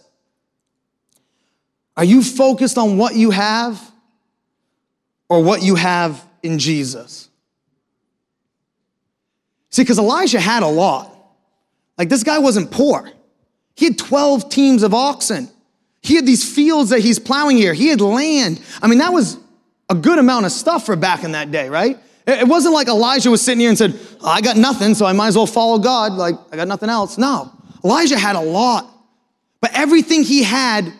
Are 1.95 2.03
you 2.03 2.23
focused 2.23 2.77
on 2.77 2.97
what 2.97 3.15
you 3.15 3.31
have 3.31 3.88
or 5.29 5.43
what 5.43 5.61
you 5.61 5.75
have 5.75 6.23
in 6.43 6.59
Jesus? 6.59 7.29
See, 9.69 9.83
because 9.83 9.99
Elijah 9.99 10.39
had 10.39 10.63
a 10.63 10.67
lot. 10.67 11.15
Like 11.97 12.09
this 12.09 12.23
guy 12.23 12.39
wasn't 12.39 12.71
poor. 12.71 13.09
He 13.75 13.85
had 13.85 13.97
12 13.97 14.49
teams 14.49 14.83
of 14.83 14.93
oxen. 14.93 15.49
He 16.01 16.15
had 16.15 16.25
these 16.25 16.53
fields 16.53 16.89
that 16.89 16.99
he's 16.99 17.19
plowing 17.19 17.57
here. 17.57 17.73
He 17.73 17.87
had 17.87 18.01
land. 18.01 18.61
I 18.81 18.87
mean, 18.87 18.99
that 18.99 19.13
was 19.13 19.37
a 19.89 19.95
good 19.95 20.17
amount 20.19 20.45
of 20.45 20.51
stuff 20.51 20.85
for 20.85 20.95
back 20.95 21.23
in 21.23 21.33
that 21.33 21.51
day, 21.51 21.69
right? 21.69 21.97
It 22.27 22.47
wasn't 22.47 22.73
like 22.73 22.87
Elijah 22.87 23.31
was 23.31 23.41
sitting 23.41 23.59
here 23.59 23.69
and 23.69 23.77
said, 23.77 23.97
oh, 24.21 24.27
I 24.27 24.41
got 24.41 24.55
nothing, 24.55 24.93
so 24.93 25.05
I 25.05 25.13
might 25.13 25.29
as 25.29 25.35
well 25.35 25.47
follow 25.47 25.79
God. 25.79 26.13
Like, 26.13 26.35
I 26.51 26.57
got 26.57 26.67
nothing 26.67 26.89
else. 26.89 27.17
No. 27.17 27.51
Elijah 27.83 28.19
had 28.19 28.35
a 28.35 28.41
lot. 28.41 28.87
But 29.61 29.71
everything 29.73 30.23
he 30.23 30.43
had, 30.43 30.93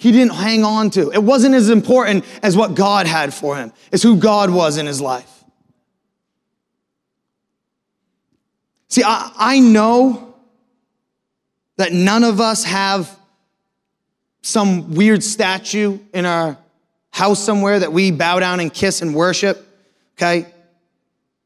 he 0.00 0.12
didn't 0.12 0.32
hang 0.32 0.64
on 0.64 0.88
to. 0.92 1.12
It 1.12 1.22
wasn't 1.22 1.54
as 1.54 1.68
important 1.68 2.24
as 2.42 2.56
what 2.56 2.74
God 2.74 3.06
had 3.06 3.34
for 3.34 3.54
him. 3.54 3.70
It's 3.92 4.02
who 4.02 4.16
God 4.16 4.48
was 4.48 4.78
in 4.78 4.86
his 4.86 4.98
life. 4.98 5.44
See, 8.88 9.02
I, 9.04 9.30
I 9.36 9.60
know 9.60 10.36
that 11.76 11.92
none 11.92 12.24
of 12.24 12.40
us 12.40 12.64
have 12.64 13.14
some 14.40 14.94
weird 14.94 15.22
statue 15.22 15.98
in 16.14 16.24
our 16.24 16.56
house 17.10 17.38
somewhere 17.38 17.78
that 17.78 17.92
we 17.92 18.10
bow 18.10 18.40
down 18.40 18.58
and 18.60 18.72
kiss 18.72 19.02
and 19.02 19.14
worship. 19.14 19.68
Okay? 20.16 20.46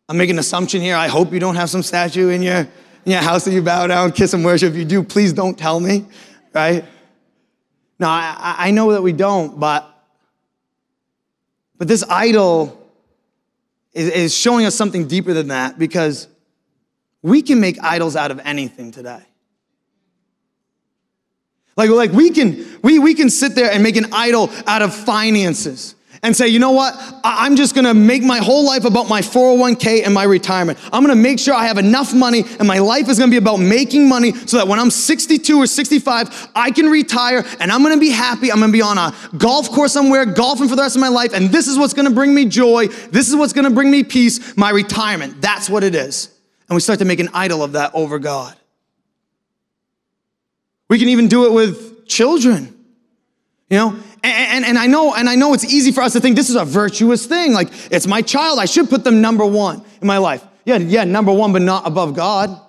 I'm 0.08 0.16
making 0.16 0.36
an 0.36 0.38
assumption 0.38 0.80
here. 0.80 0.94
I 0.94 1.08
hope 1.08 1.32
you 1.32 1.40
don't 1.40 1.56
have 1.56 1.70
some 1.70 1.82
statue 1.82 2.28
in 2.28 2.40
your, 2.40 2.58
in 2.58 2.68
your 3.12 3.20
house 3.20 3.46
that 3.46 3.52
you 3.52 3.62
bow 3.62 3.88
down, 3.88 4.12
kiss, 4.12 4.32
and 4.32 4.44
worship. 4.44 4.74
If 4.74 4.76
you 4.76 4.84
do, 4.84 5.02
please 5.02 5.32
don't 5.32 5.58
tell 5.58 5.80
me, 5.80 6.06
right? 6.54 6.84
No, 7.98 8.08
I, 8.08 8.54
I 8.58 8.70
know 8.70 8.92
that 8.92 9.02
we 9.02 9.12
don't, 9.12 9.58
but, 9.58 9.88
but 11.78 11.88
this 11.88 12.02
idol 12.08 12.80
is, 13.92 14.10
is 14.10 14.36
showing 14.36 14.66
us 14.66 14.74
something 14.74 15.06
deeper 15.06 15.32
than 15.32 15.48
that 15.48 15.78
because 15.78 16.28
we 17.22 17.40
can 17.40 17.60
make 17.60 17.78
idols 17.82 18.16
out 18.16 18.30
of 18.30 18.40
anything 18.44 18.90
today. 18.90 19.22
Like, 21.76 21.90
like 21.90 22.12
we 22.12 22.30
can 22.30 22.64
we, 22.82 22.98
we 22.98 23.14
can 23.14 23.30
sit 23.30 23.54
there 23.54 23.70
and 23.72 23.82
make 23.82 23.96
an 23.96 24.12
idol 24.12 24.50
out 24.66 24.82
of 24.82 24.94
finances 24.94 25.94
and 26.24 26.34
say, 26.34 26.48
you 26.48 26.58
know 26.58 26.72
what? 26.72 26.94
I'm 27.22 27.54
just 27.54 27.74
gonna 27.74 27.92
make 27.92 28.22
my 28.22 28.38
whole 28.38 28.64
life 28.64 28.86
about 28.86 29.08
my 29.08 29.20
401k 29.20 30.04
and 30.04 30.14
my 30.14 30.24
retirement. 30.24 30.78
I'm 30.90 31.02
gonna 31.02 31.14
make 31.14 31.38
sure 31.38 31.54
I 31.54 31.66
have 31.66 31.76
enough 31.76 32.14
money 32.14 32.44
and 32.58 32.66
my 32.66 32.78
life 32.78 33.10
is 33.10 33.18
gonna 33.18 33.30
be 33.30 33.36
about 33.36 33.58
making 33.58 34.08
money 34.08 34.32
so 34.32 34.56
that 34.56 34.66
when 34.66 34.80
I'm 34.80 34.90
62 34.90 35.58
or 35.58 35.66
65, 35.66 36.48
I 36.54 36.70
can 36.70 36.86
retire 36.86 37.44
and 37.60 37.70
I'm 37.70 37.82
gonna 37.82 37.98
be 37.98 38.08
happy. 38.08 38.50
I'm 38.50 38.58
gonna 38.58 38.72
be 38.72 38.80
on 38.80 38.96
a 38.96 39.14
golf 39.36 39.70
course 39.70 39.92
somewhere, 39.92 40.24
golfing 40.24 40.66
for 40.66 40.76
the 40.76 40.82
rest 40.82 40.96
of 40.96 41.00
my 41.00 41.08
life, 41.08 41.34
and 41.34 41.50
this 41.50 41.68
is 41.68 41.78
what's 41.78 41.92
gonna 41.92 42.10
bring 42.10 42.34
me 42.34 42.46
joy. 42.46 42.88
This 42.88 43.28
is 43.28 43.36
what's 43.36 43.52
gonna 43.52 43.70
bring 43.70 43.90
me 43.90 44.02
peace, 44.02 44.56
my 44.56 44.70
retirement. 44.70 45.42
That's 45.42 45.68
what 45.68 45.84
it 45.84 45.94
is. 45.94 46.30
And 46.68 46.74
we 46.74 46.80
start 46.80 47.00
to 47.00 47.04
make 47.04 47.20
an 47.20 47.28
idol 47.34 47.62
of 47.62 47.72
that 47.72 47.90
over 47.94 48.18
God. 48.18 48.56
We 50.88 50.98
can 50.98 51.10
even 51.10 51.28
do 51.28 51.44
it 51.44 51.52
with 51.52 52.08
children. 52.08 52.70
You 53.68 53.78
know, 53.78 53.96
and, 54.24 54.64
and, 54.64 54.78
I 54.78 54.86
know, 54.86 55.14
and 55.14 55.28
I 55.28 55.34
know 55.34 55.52
it's 55.52 55.64
easy 55.64 55.92
for 55.92 56.00
us 56.00 56.14
to 56.14 56.20
think 56.20 56.36
this 56.36 56.48
is 56.48 56.56
a 56.56 56.64
virtuous 56.64 57.26
thing. 57.26 57.52
Like, 57.52 57.68
it's 57.90 58.06
my 58.06 58.22
child. 58.22 58.58
I 58.58 58.64
should 58.64 58.88
put 58.88 59.04
them 59.04 59.20
number 59.20 59.44
one 59.44 59.84
in 60.00 60.06
my 60.06 60.18
life. 60.18 60.44
Yeah, 60.64 60.76
yeah, 60.76 61.04
number 61.04 61.32
one, 61.32 61.52
but 61.52 61.62
not 61.62 61.86
above 61.86 62.14
God. 62.14 62.60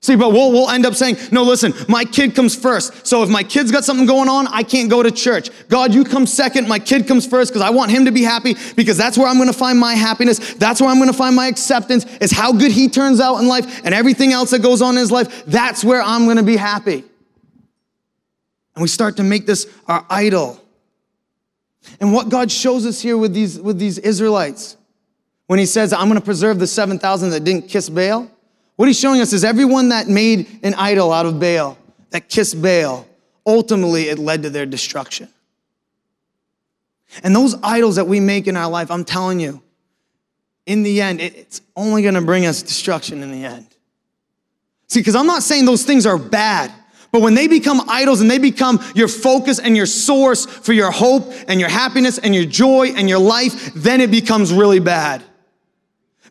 See, 0.00 0.16
but 0.16 0.32
we'll, 0.32 0.52
we'll 0.52 0.68
end 0.68 0.84
up 0.84 0.94
saying, 0.94 1.16
no, 1.32 1.44
listen, 1.44 1.72
my 1.88 2.04
kid 2.04 2.34
comes 2.34 2.54
first. 2.54 3.06
So 3.06 3.22
if 3.22 3.30
my 3.30 3.42
kid's 3.42 3.72
got 3.72 3.84
something 3.84 4.04
going 4.04 4.28
on, 4.28 4.46
I 4.48 4.62
can't 4.62 4.90
go 4.90 5.02
to 5.02 5.10
church. 5.10 5.48
God, 5.68 5.94
you 5.94 6.04
come 6.04 6.26
second. 6.26 6.68
My 6.68 6.78
kid 6.78 7.08
comes 7.08 7.26
first 7.26 7.50
because 7.50 7.62
I 7.62 7.70
want 7.70 7.90
him 7.90 8.04
to 8.04 8.12
be 8.12 8.22
happy 8.22 8.54
because 8.76 8.98
that's 8.98 9.16
where 9.16 9.26
I'm 9.26 9.36
going 9.36 9.48
to 9.48 9.56
find 9.56 9.78
my 9.78 9.94
happiness. 9.94 10.54
That's 10.54 10.82
where 10.82 10.90
I'm 10.90 10.98
going 10.98 11.10
to 11.10 11.16
find 11.16 11.34
my 11.34 11.46
acceptance 11.46 12.04
is 12.20 12.32
how 12.32 12.52
good 12.52 12.70
he 12.70 12.88
turns 12.88 13.18
out 13.18 13.38
in 13.38 13.48
life 13.48 13.82
and 13.82 13.94
everything 13.94 14.32
else 14.32 14.50
that 14.50 14.60
goes 14.60 14.82
on 14.82 14.94
in 14.94 15.00
his 15.00 15.10
life. 15.10 15.46
That's 15.46 15.82
where 15.82 16.02
I'm 16.02 16.24
going 16.24 16.36
to 16.36 16.42
be 16.42 16.56
happy. 16.56 17.04
And 18.74 18.82
we 18.82 18.88
start 18.88 19.16
to 19.18 19.22
make 19.22 19.46
this 19.46 19.66
our 19.86 20.04
idol. 20.10 20.60
And 22.00 22.12
what 22.12 22.28
God 22.28 22.50
shows 22.50 22.86
us 22.86 23.00
here 23.00 23.16
with 23.16 23.34
these, 23.34 23.60
with 23.60 23.78
these 23.78 23.98
Israelites, 23.98 24.76
when 25.46 25.58
he 25.58 25.66
says, 25.66 25.92
I'm 25.92 26.08
going 26.08 26.18
to 26.18 26.24
preserve 26.24 26.58
the 26.58 26.66
7,000 26.66 27.30
that 27.30 27.44
didn't 27.44 27.68
kiss 27.68 27.88
Baal, 27.88 28.30
what 28.76 28.88
he's 28.88 28.98
showing 28.98 29.20
us 29.20 29.32
is 29.32 29.44
everyone 29.44 29.90
that 29.90 30.08
made 30.08 30.60
an 30.62 30.74
idol 30.74 31.12
out 31.12 31.26
of 31.26 31.38
Baal, 31.38 31.78
that 32.10 32.28
kissed 32.28 32.60
Baal, 32.60 33.06
ultimately 33.46 34.04
it 34.04 34.18
led 34.18 34.42
to 34.42 34.50
their 34.50 34.66
destruction. 34.66 35.28
And 37.22 37.36
those 37.36 37.54
idols 37.62 37.96
that 37.96 38.06
we 38.06 38.18
make 38.18 38.48
in 38.48 38.56
our 38.56 38.68
life, 38.68 38.90
I'm 38.90 39.04
telling 39.04 39.38
you, 39.38 39.62
in 40.66 40.82
the 40.82 41.02
end, 41.02 41.20
it's 41.20 41.60
only 41.76 42.02
going 42.02 42.14
to 42.14 42.22
bring 42.22 42.46
us 42.46 42.62
destruction 42.62 43.22
in 43.22 43.30
the 43.30 43.44
end. 43.44 43.66
See, 44.88 45.00
because 45.00 45.14
I'm 45.14 45.26
not 45.26 45.42
saying 45.42 45.66
those 45.66 45.84
things 45.84 46.06
are 46.06 46.18
bad. 46.18 46.72
But 47.14 47.22
when 47.22 47.34
they 47.34 47.46
become 47.46 47.80
idols 47.88 48.20
and 48.20 48.28
they 48.28 48.38
become 48.38 48.82
your 48.96 49.06
focus 49.06 49.60
and 49.60 49.76
your 49.76 49.86
source 49.86 50.46
for 50.46 50.72
your 50.72 50.90
hope 50.90 51.32
and 51.46 51.60
your 51.60 51.68
happiness 51.68 52.18
and 52.18 52.34
your 52.34 52.44
joy 52.44 52.88
and 52.88 53.08
your 53.08 53.20
life, 53.20 53.72
then 53.72 54.00
it 54.00 54.10
becomes 54.10 54.52
really 54.52 54.80
bad. 54.80 55.22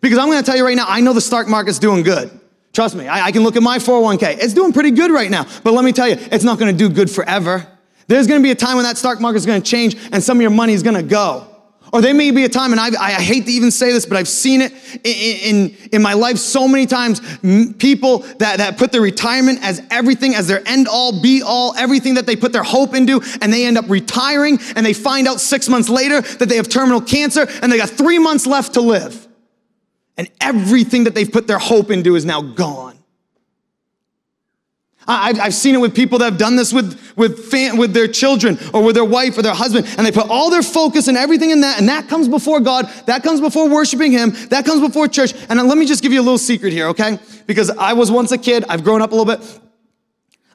Because 0.02 0.18
I'm 0.18 0.28
gonna 0.28 0.44
tell 0.44 0.58
you 0.58 0.66
right 0.66 0.76
now, 0.76 0.84
I 0.86 1.00
know 1.00 1.14
the 1.14 1.22
stock 1.22 1.48
market's 1.48 1.80
doing 1.80 2.04
good. 2.04 2.38
Trust 2.74 2.96
me, 2.96 3.08
I, 3.08 3.28
I 3.28 3.32
can 3.32 3.44
look 3.44 3.56
at 3.56 3.64
my 3.64 3.78
401k. 3.78 4.40
It's 4.44 4.54
doing 4.54 4.74
pretty 4.74 4.92
good 4.92 5.10
right 5.10 5.32
now. 5.32 5.46
But 5.64 5.74
let 5.74 5.86
me 5.86 5.94
tell 5.94 6.10
you, 6.10 6.18
it's 6.20 6.44
not 6.44 6.60
gonna 6.60 6.74
do 6.74 6.90
good 6.90 7.10
forever. 7.10 7.66
There's 8.08 8.28
gonna 8.28 8.44
be 8.44 8.52
a 8.52 8.56
time 8.56 8.76
when 8.76 8.84
that 8.84 8.98
stock 8.98 9.22
market's 9.22 9.46
gonna 9.46 9.62
change 9.62 9.96
and 10.12 10.22
some 10.22 10.36
of 10.36 10.42
your 10.42 10.52
money 10.52 10.74
is 10.74 10.84
gonna 10.84 11.02
go. 11.02 11.48
Or 11.94 12.02
there 12.02 12.16
may 12.16 12.32
be 12.32 12.44
a 12.44 12.50
time, 12.50 12.72
and 12.72 12.82
I, 12.82 12.88
I 13.00 13.12
hate 13.22 13.46
to 13.46 13.52
even 13.52 13.70
say 13.70 13.92
this, 13.94 14.08
but 14.08 14.18
I've 14.18 14.28
seen 14.28 14.62
it 14.62 14.74
in, 15.04 15.68
in, 15.70 15.78
in 15.92 16.02
my 16.02 16.14
life 16.14 16.38
so 16.38 16.68
many 16.68 16.88
times. 16.88 17.22
People 17.76 18.20
that, 18.40 18.58
that 18.58 18.80
put 18.80 18.92
their 18.92 19.00
retirement 19.00 19.60
as 19.62 19.80
everything, 19.92 20.34
as 20.34 20.48
their 20.48 20.68
end 20.68 20.88
all, 20.88 21.22
be 21.22 21.44
all, 21.44 21.76
everything 21.78 22.16
that 22.16 22.26
they 22.26 22.36
put 22.36 22.52
their 22.52 22.64
hope 22.64 22.96
into, 22.96 23.22
and 23.42 23.54
they 23.54 23.68
end 23.68 23.78
up 23.78 23.88
retiring, 23.90 24.58
and 24.76 24.84
they 24.84 24.94
find 24.94 25.28
out 25.28 25.40
six 25.40 25.70
months 25.70 25.88
later 25.88 26.22
that 26.22 26.50
they 26.50 26.56
have 26.56 26.68
terminal 26.68 27.00
cancer, 27.00 27.46
and 27.62 27.72
they 27.72 27.78
got 27.78 27.92
three 27.92 28.18
months 28.18 28.48
left 28.48 28.74
to 28.74 28.82
live. 28.82 29.28
And 30.18 30.28
everything 30.42 31.04
that 31.04 31.14
they've 31.14 31.32
put 31.32 31.46
their 31.46 31.60
hope 31.60 31.92
into 31.92 32.16
is 32.16 32.26
now 32.26 32.42
gone. 32.42 32.93
I've 35.08 35.54
seen 35.54 35.76
it 35.76 35.80
with 35.80 35.94
people 35.96 36.20
that 36.20 36.26
have 36.26 36.38
done 36.38 36.56
this 36.56 36.72
with, 36.72 37.00
with, 37.18 37.46
fam- 37.52 37.78
with 37.78 37.94
their 37.94 38.08
children 38.08 38.58
or 38.74 38.84
with 38.84 38.96
their 38.96 39.06
wife 39.06 39.38
or 39.38 39.42
their 39.42 39.54
husband, 39.54 39.86
and 39.98 40.06
they 40.08 40.12
put 40.12 40.30
all 40.30 40.50
their 40.50 40.64
focus 40.64 41.08
and 41.08 41.18
everything 41.18 41.52
in 41.52 41.62
that, 41.62 41.80
and 41.80 41.90
that 41.90 42.08
comes 42.08 42.28
before 42.28 42.60
God, 42.60 42.90
that 43.06 43.24
comes 43.24 43.42
before 43.42 43.70
worshiping 43.70 44.12
Him, 44.12 44.32
that 44.50 44.66
comes 44.66 44.82
before 44.82 45.08
church. 45.08 45.34
And 45.50 45.62
let 45.68 45.78
me 45.78 45.86
just 45.86 46.02
give 46.02 46.14
you 46.14 46.22
a 46.22 46.24
little 46.24 46.38
secret 46.38 46.72
here, 46.72 46.88
okay? 46.90 47.20
Because 47.48 47.70
I 47.70 47.94
was 47.94 48.12
once 48.12 48.32
a 48.32 48.38
kid, 48.38 48.64
I've 48.70 48.84
grown 48.84 49.02
up 49.02 49.12
a 49.12 49.16
little 49.16 49.36
bit. 49.36 49.60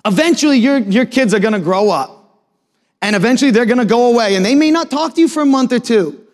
Eventually, 0.06 0.58
your, 0.58 0.78
your 0.78 1.04
kids 1.04 1.34
are 1.34 1.40
gonna 1.40 1.60
grow 1.60 1.90
up, 1.90 2.40
and 3.02 3.14
eventually 3.14 3.50
they're 3.50 3.66
gonna 3.66 3.84
go 3.84 4.12
away, 4.12 4.36
and 4.36 4.44
they 4.44 4.54
may 4.54 4.70
not 4.70 4.90
talk 4.90 5.14
to 5.16 5.20
you 5.20 5.28
for 5.28 5.42
a 5.42 5.46
month 5.46 5.72
or 5.72 5.80
two. 5.80 6.26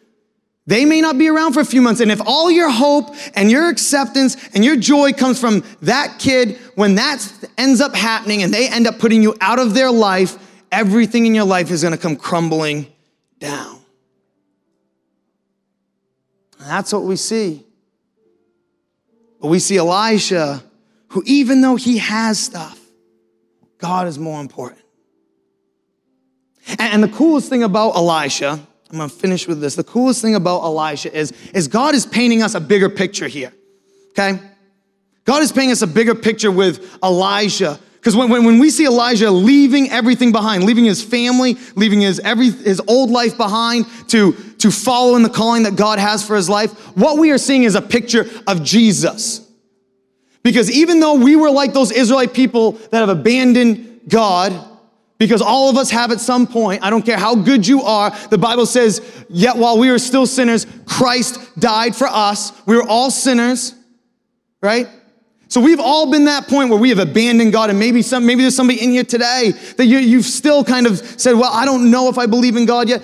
They 0.67 0.87
may 0.87 1.03
not 1.03 1.19
be 1.19 1.29
around 1.29 1.53
for 1.53 1.61
a 1.61 1.65
few 1.65 1.83
months. 1.83 2.01
And 2.01 2.11
if 2.11 2.21
all 2.25 2.51
your 2.51 2.71
hope 2.71 3.15
and 3.35 3.51
your 3.51 3.69
acceptance 3.69 4.37
and 4.55 4.65
your 4.65 4.77
joy 4.77 5.13
comes 5.13 5.39
from 5.39 5.63
that 5.83 6.19
kid, 6.19 6.57
when 6.75 6.95
that 6.95 7.27
ends 7.59 7.83
up 7.83 7.95
happening 7.95 8.43
and 8.43 8.53
they 8.53 8.69
end 8.69 8.87
up 8.87 8.99
putting 8.99 9.23
you 9.23 9.37
out 9.43 9.59
of 9.59 9.75
their 9.75 9.91
life, 9.91 10.39
everything 10.73 11.27
in 11.27 11.35
your 11.35 11.45
life 11.45 11.71
is 11.71 11.83
going 11.83 11.93
to 11.93 12.01
come 12.01 12.17
crumbling 12.17 12.87
down. 13.41 13.79
And 16.59 16.69
that's 16.69 16.95
what 16.95 17.03
we 17.03 17.17
see. 17.17 17.63
But 19.41 19.49
we 19.49 19.59
see 19.59 19.77
Elisha, 19.77 20.65
who, 21.09 21.23
even 21.27 21.61
though 21.61 21.77
he 21.77 21.99
has 21.99 22.39
stuff, 22.39 22.81
God 23.77 24.07
is 24.07 24.19
more 24.19 24.41
important. 24.41 24.81
And 26.79 27.03
the 27.03 27.09
coolest 27.09 27.51
thing 27.51 27.63
about 27.63 27.95
Elisha 27.97 28.67
I'm 28.91 28.99
gonna 28.99 29.09
finish 29.09 29.49
with 29.49 29.61
this. 29.61 29.75
The 29.75 29.85
coolest 29.85 30.23
thing 30.23 30.35
about 30.35 30.63
Elijah 30.63 31.13
is, 31.13 31.33
is 31.53 31.69
God 31.69 31.95
is 31.95 32.07
painting 32.07 32.43
us 32.43 32.55
a 32.55 32.61
bigger 32.61 32.89
picture 32.89 33.27
here. 33.27 33.53
Okay? 34.11 34.41
God 35.25 35.43
is 35.43 35.53
painting 35.53 35.73
us 35.73 35.83
a 35.83 35.87
bigger 35.87 36.15
picture 36.15 36.51
with 36.51 36.99
Elijah. 37.03 37.79
Because 37.95 38.15
when, 38.15 38.29
when, 38.29 38.45
when 38.45 38.59
we 38.59 38.69
see 38.69 38.85
Elijah 38.85 39.31
leaving 39.31 39.91
everything 39.91 40.31
behind, 40.31 40.65
leaving 40.65 40.85
his 40.85 41.03
family, 41.03 41.57
leaving 41.75 42.03
his, 42.03 42.21
every, 42.21 42.51
his 42.51 42.81
old 42.87 43.11
life 43.11 43.39
behind 43.39 43.87
to, 44.09 44.33
to 44.59 44.71
follow 44.71 45.17
in 45.17 45.23
the 45.23 45.31
calling 45.31 45.63
that 45.63 45.77
God 45.77 45.99
has 45.99 46.25
for 46.25 46.37
his 46.37 46.51
life, 46.51 46.73
what 46.95 47.19
we 47.19 47.31
are 47.31 47.39
seeing 47.39 47.63
is 47.63 47.75
a 47.75 47.83
picture 47.83 48.27
of 48.47 48.63
Jesus. 48.63 49.51
Because 50.43 50.71
even 50.71 51.01
though 51.01 51.15
we 51.15 51.35
were 51.35 51.51
like 51.51 51.73
those 51.73 51.91
Israelite 51.91 52.35
people 52.35 52.73
that 52.73 52.99
have 52.99 53.09
abandoned 53.09 54.03
God, 54.07 54.53
because 55.19 55.41
all 55.41 55.71
of 55.71 55.77
us 55.77 55.91
have 55.91 56.11
at 56.11 56.21
some 56.21 56.47
point, 56.47 56.83
I 56.83 56.91
don't 56.91 57.05
care 57.05 57.17
how 57.17 57.35
good 57.35 57.67
you 57.67 57.83
are, 57.83 58.11
the 58.31 58.39
Bible 58.39 58.67
says, 58.67 59.25
yet 59.29 59.57
while 59.57 59.79
we 59.79 59.91
were 59.91 59.99
still 59.99 60.27
sinners, 60.27 60.67
Christ 60.87 61.59
died 61.59 61.95
for 61.95 62.09
us. 62.09 62.53
We 62.67 62.77
were 62.77 62.87
all 62.89 63.11
sinners, 63.11 63.75
right? 64.61 64.89
So 65.49 65.61
we've 65.61 65.79
all 65.81 66.11
been 66.11 66.25
that 66.25 66.49
point 66.49 66.71
where 66.71 66.79
we 66.79 66.89
have 66.89 66.99
abandoned 66.99 67.53
God, 67.53 67.71
and 67.71 67.79
maybe 67.79 68.03
some, 68.03 68.27
maybe 68.27 68.43
there's 68.43 68.57
somebody 68.57 68.83
in 68.83 68.91
here 68.91 69.05
today 69.05 69.53
that 69.77 69.87
you, 69.87 69.99
you've 69.99 70.25
still 70.25 70.65
kind 70.65 70.87
of 70.87 70.99
said, 71.21 71.35
"Well, 71.35 71.53
I 71.53 71.65
don't 71.65 71.93
know 71.93 72.09
if 72.09 72.19
I 72.19 72.27
believe 72.27 72.57
in 72.57 72.67
God 72.67 72.89
yet." 72.89 73.03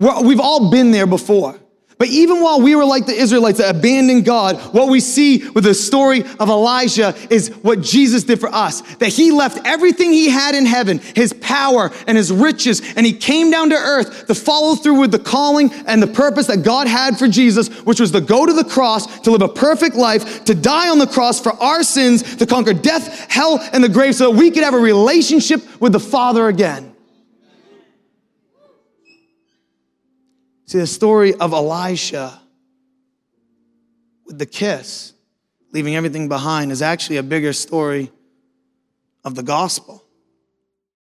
We've 0.00 0.40
all 0.40 0.70
been 0.70 0.90
there 0.90 1.06
before. 1.06 1.56
But 1.98 2.08
even 2.08 2.40
while 2.40 2.60
we 2.60 2.76
were 2.76 2.84
like 2.84 3.06
the 3.06 3.12
Israelites 3.12 3.58
that 3.58 3.74
abandoned 3.74 4.24
God, 4.24 4.56
what 4.72 4.88
we 4.88 5.00
see 5.00 5.48
with 5.48 5.64
the 5.64 5.74
story 5.74 6.22
of 6.38 6.48
Elijah 6.48 7.12
is 7.28 7.48
what 7.62 7.80
Jesus 7.80 8.22
did 8.22 8.38
for 8.38 8.48
us. 8.54 8.82
That 8.96 9.08
he 9.08 9.32
left 9.32 9.66
everything 9.66 10.12
he 10.12 10.30
had 10.30 10.54
in 10.54 10.64
heaven, 10.64 10.98
his 10.98 11.32
power 11.32 11.90
and 12.06 12.16
his 12.16 12.32
riches, 12.32 12.82
and 12.94 13.04
he 13.04 13.12
came 13.12 13.50
down 13.50 13.70
to 13.70 13.76
earth 13.76 14.28
to 14.28 14.34
follow 14.36 14.76
through 14.76 15.00
with 15.00 15.10
the 15.10 15.18
calling 15.18 15.72
and 15.86 16.00
the 16.00 16.06
purpose 16.06 16.46
that 16.46 16.62
God 16.62 16.86
had 16.86 17.18
for 17.18 17.26
Jesus, 17.26 17.68
which 17.84 17.98
was 17.98 18.12
to 18.12 18.20
go 18.20 18.46
to 18.46 18.52
the 18.52 18.64
cross, 18.64 19.20
to 19.20 19.32
live 19.32 19.42
a 19.42 19.48
perfect 19.48 19.96
life, 19.96 20.44
to 20.44 20.54
die 20.54 20.88
on 20.88 21.00
the 21.00 21.06
cross 21.06 21.40
for 21.40 21.52
our 21.54 21.82
sins, 21.82 22.36
to 22.36 22.46
conquer 22.46 22.74
death, 22.74 23.28
hell, 23.28 23.58
and 23.72 23.82
the 23.82 23.88
grave 23.88 24.14
so 24.14 24.30
that 24.30 24.38
we 24.38 24.52
could 24.52 24.62
have 24.62 24.74
a 24.74 24.78
relationship 24.78 25.62
with 25.80 25.92
the 25.92 26.00
Father 26.00 26.46
again. 26.46 26.94
See, 30.68 30.76
the 30.76 30.86
story 30.86 31.32
of 31.32 31.54
Elisha 31.54 32.42
with 34.26 34.38
the 34.38 34.44
kiss, 34.44 35.14
leaving 35.72 35.96
everything 35.96 36.28
behind, 36.28 36.72
is 36.72 36.82
actually 36.82 37.16
a 37.16 37.22
bigger 37.22 37.54
story 37.54 38.12
of 39.24 39.34
the 39.34 39.42
gospel. 39.42 40.04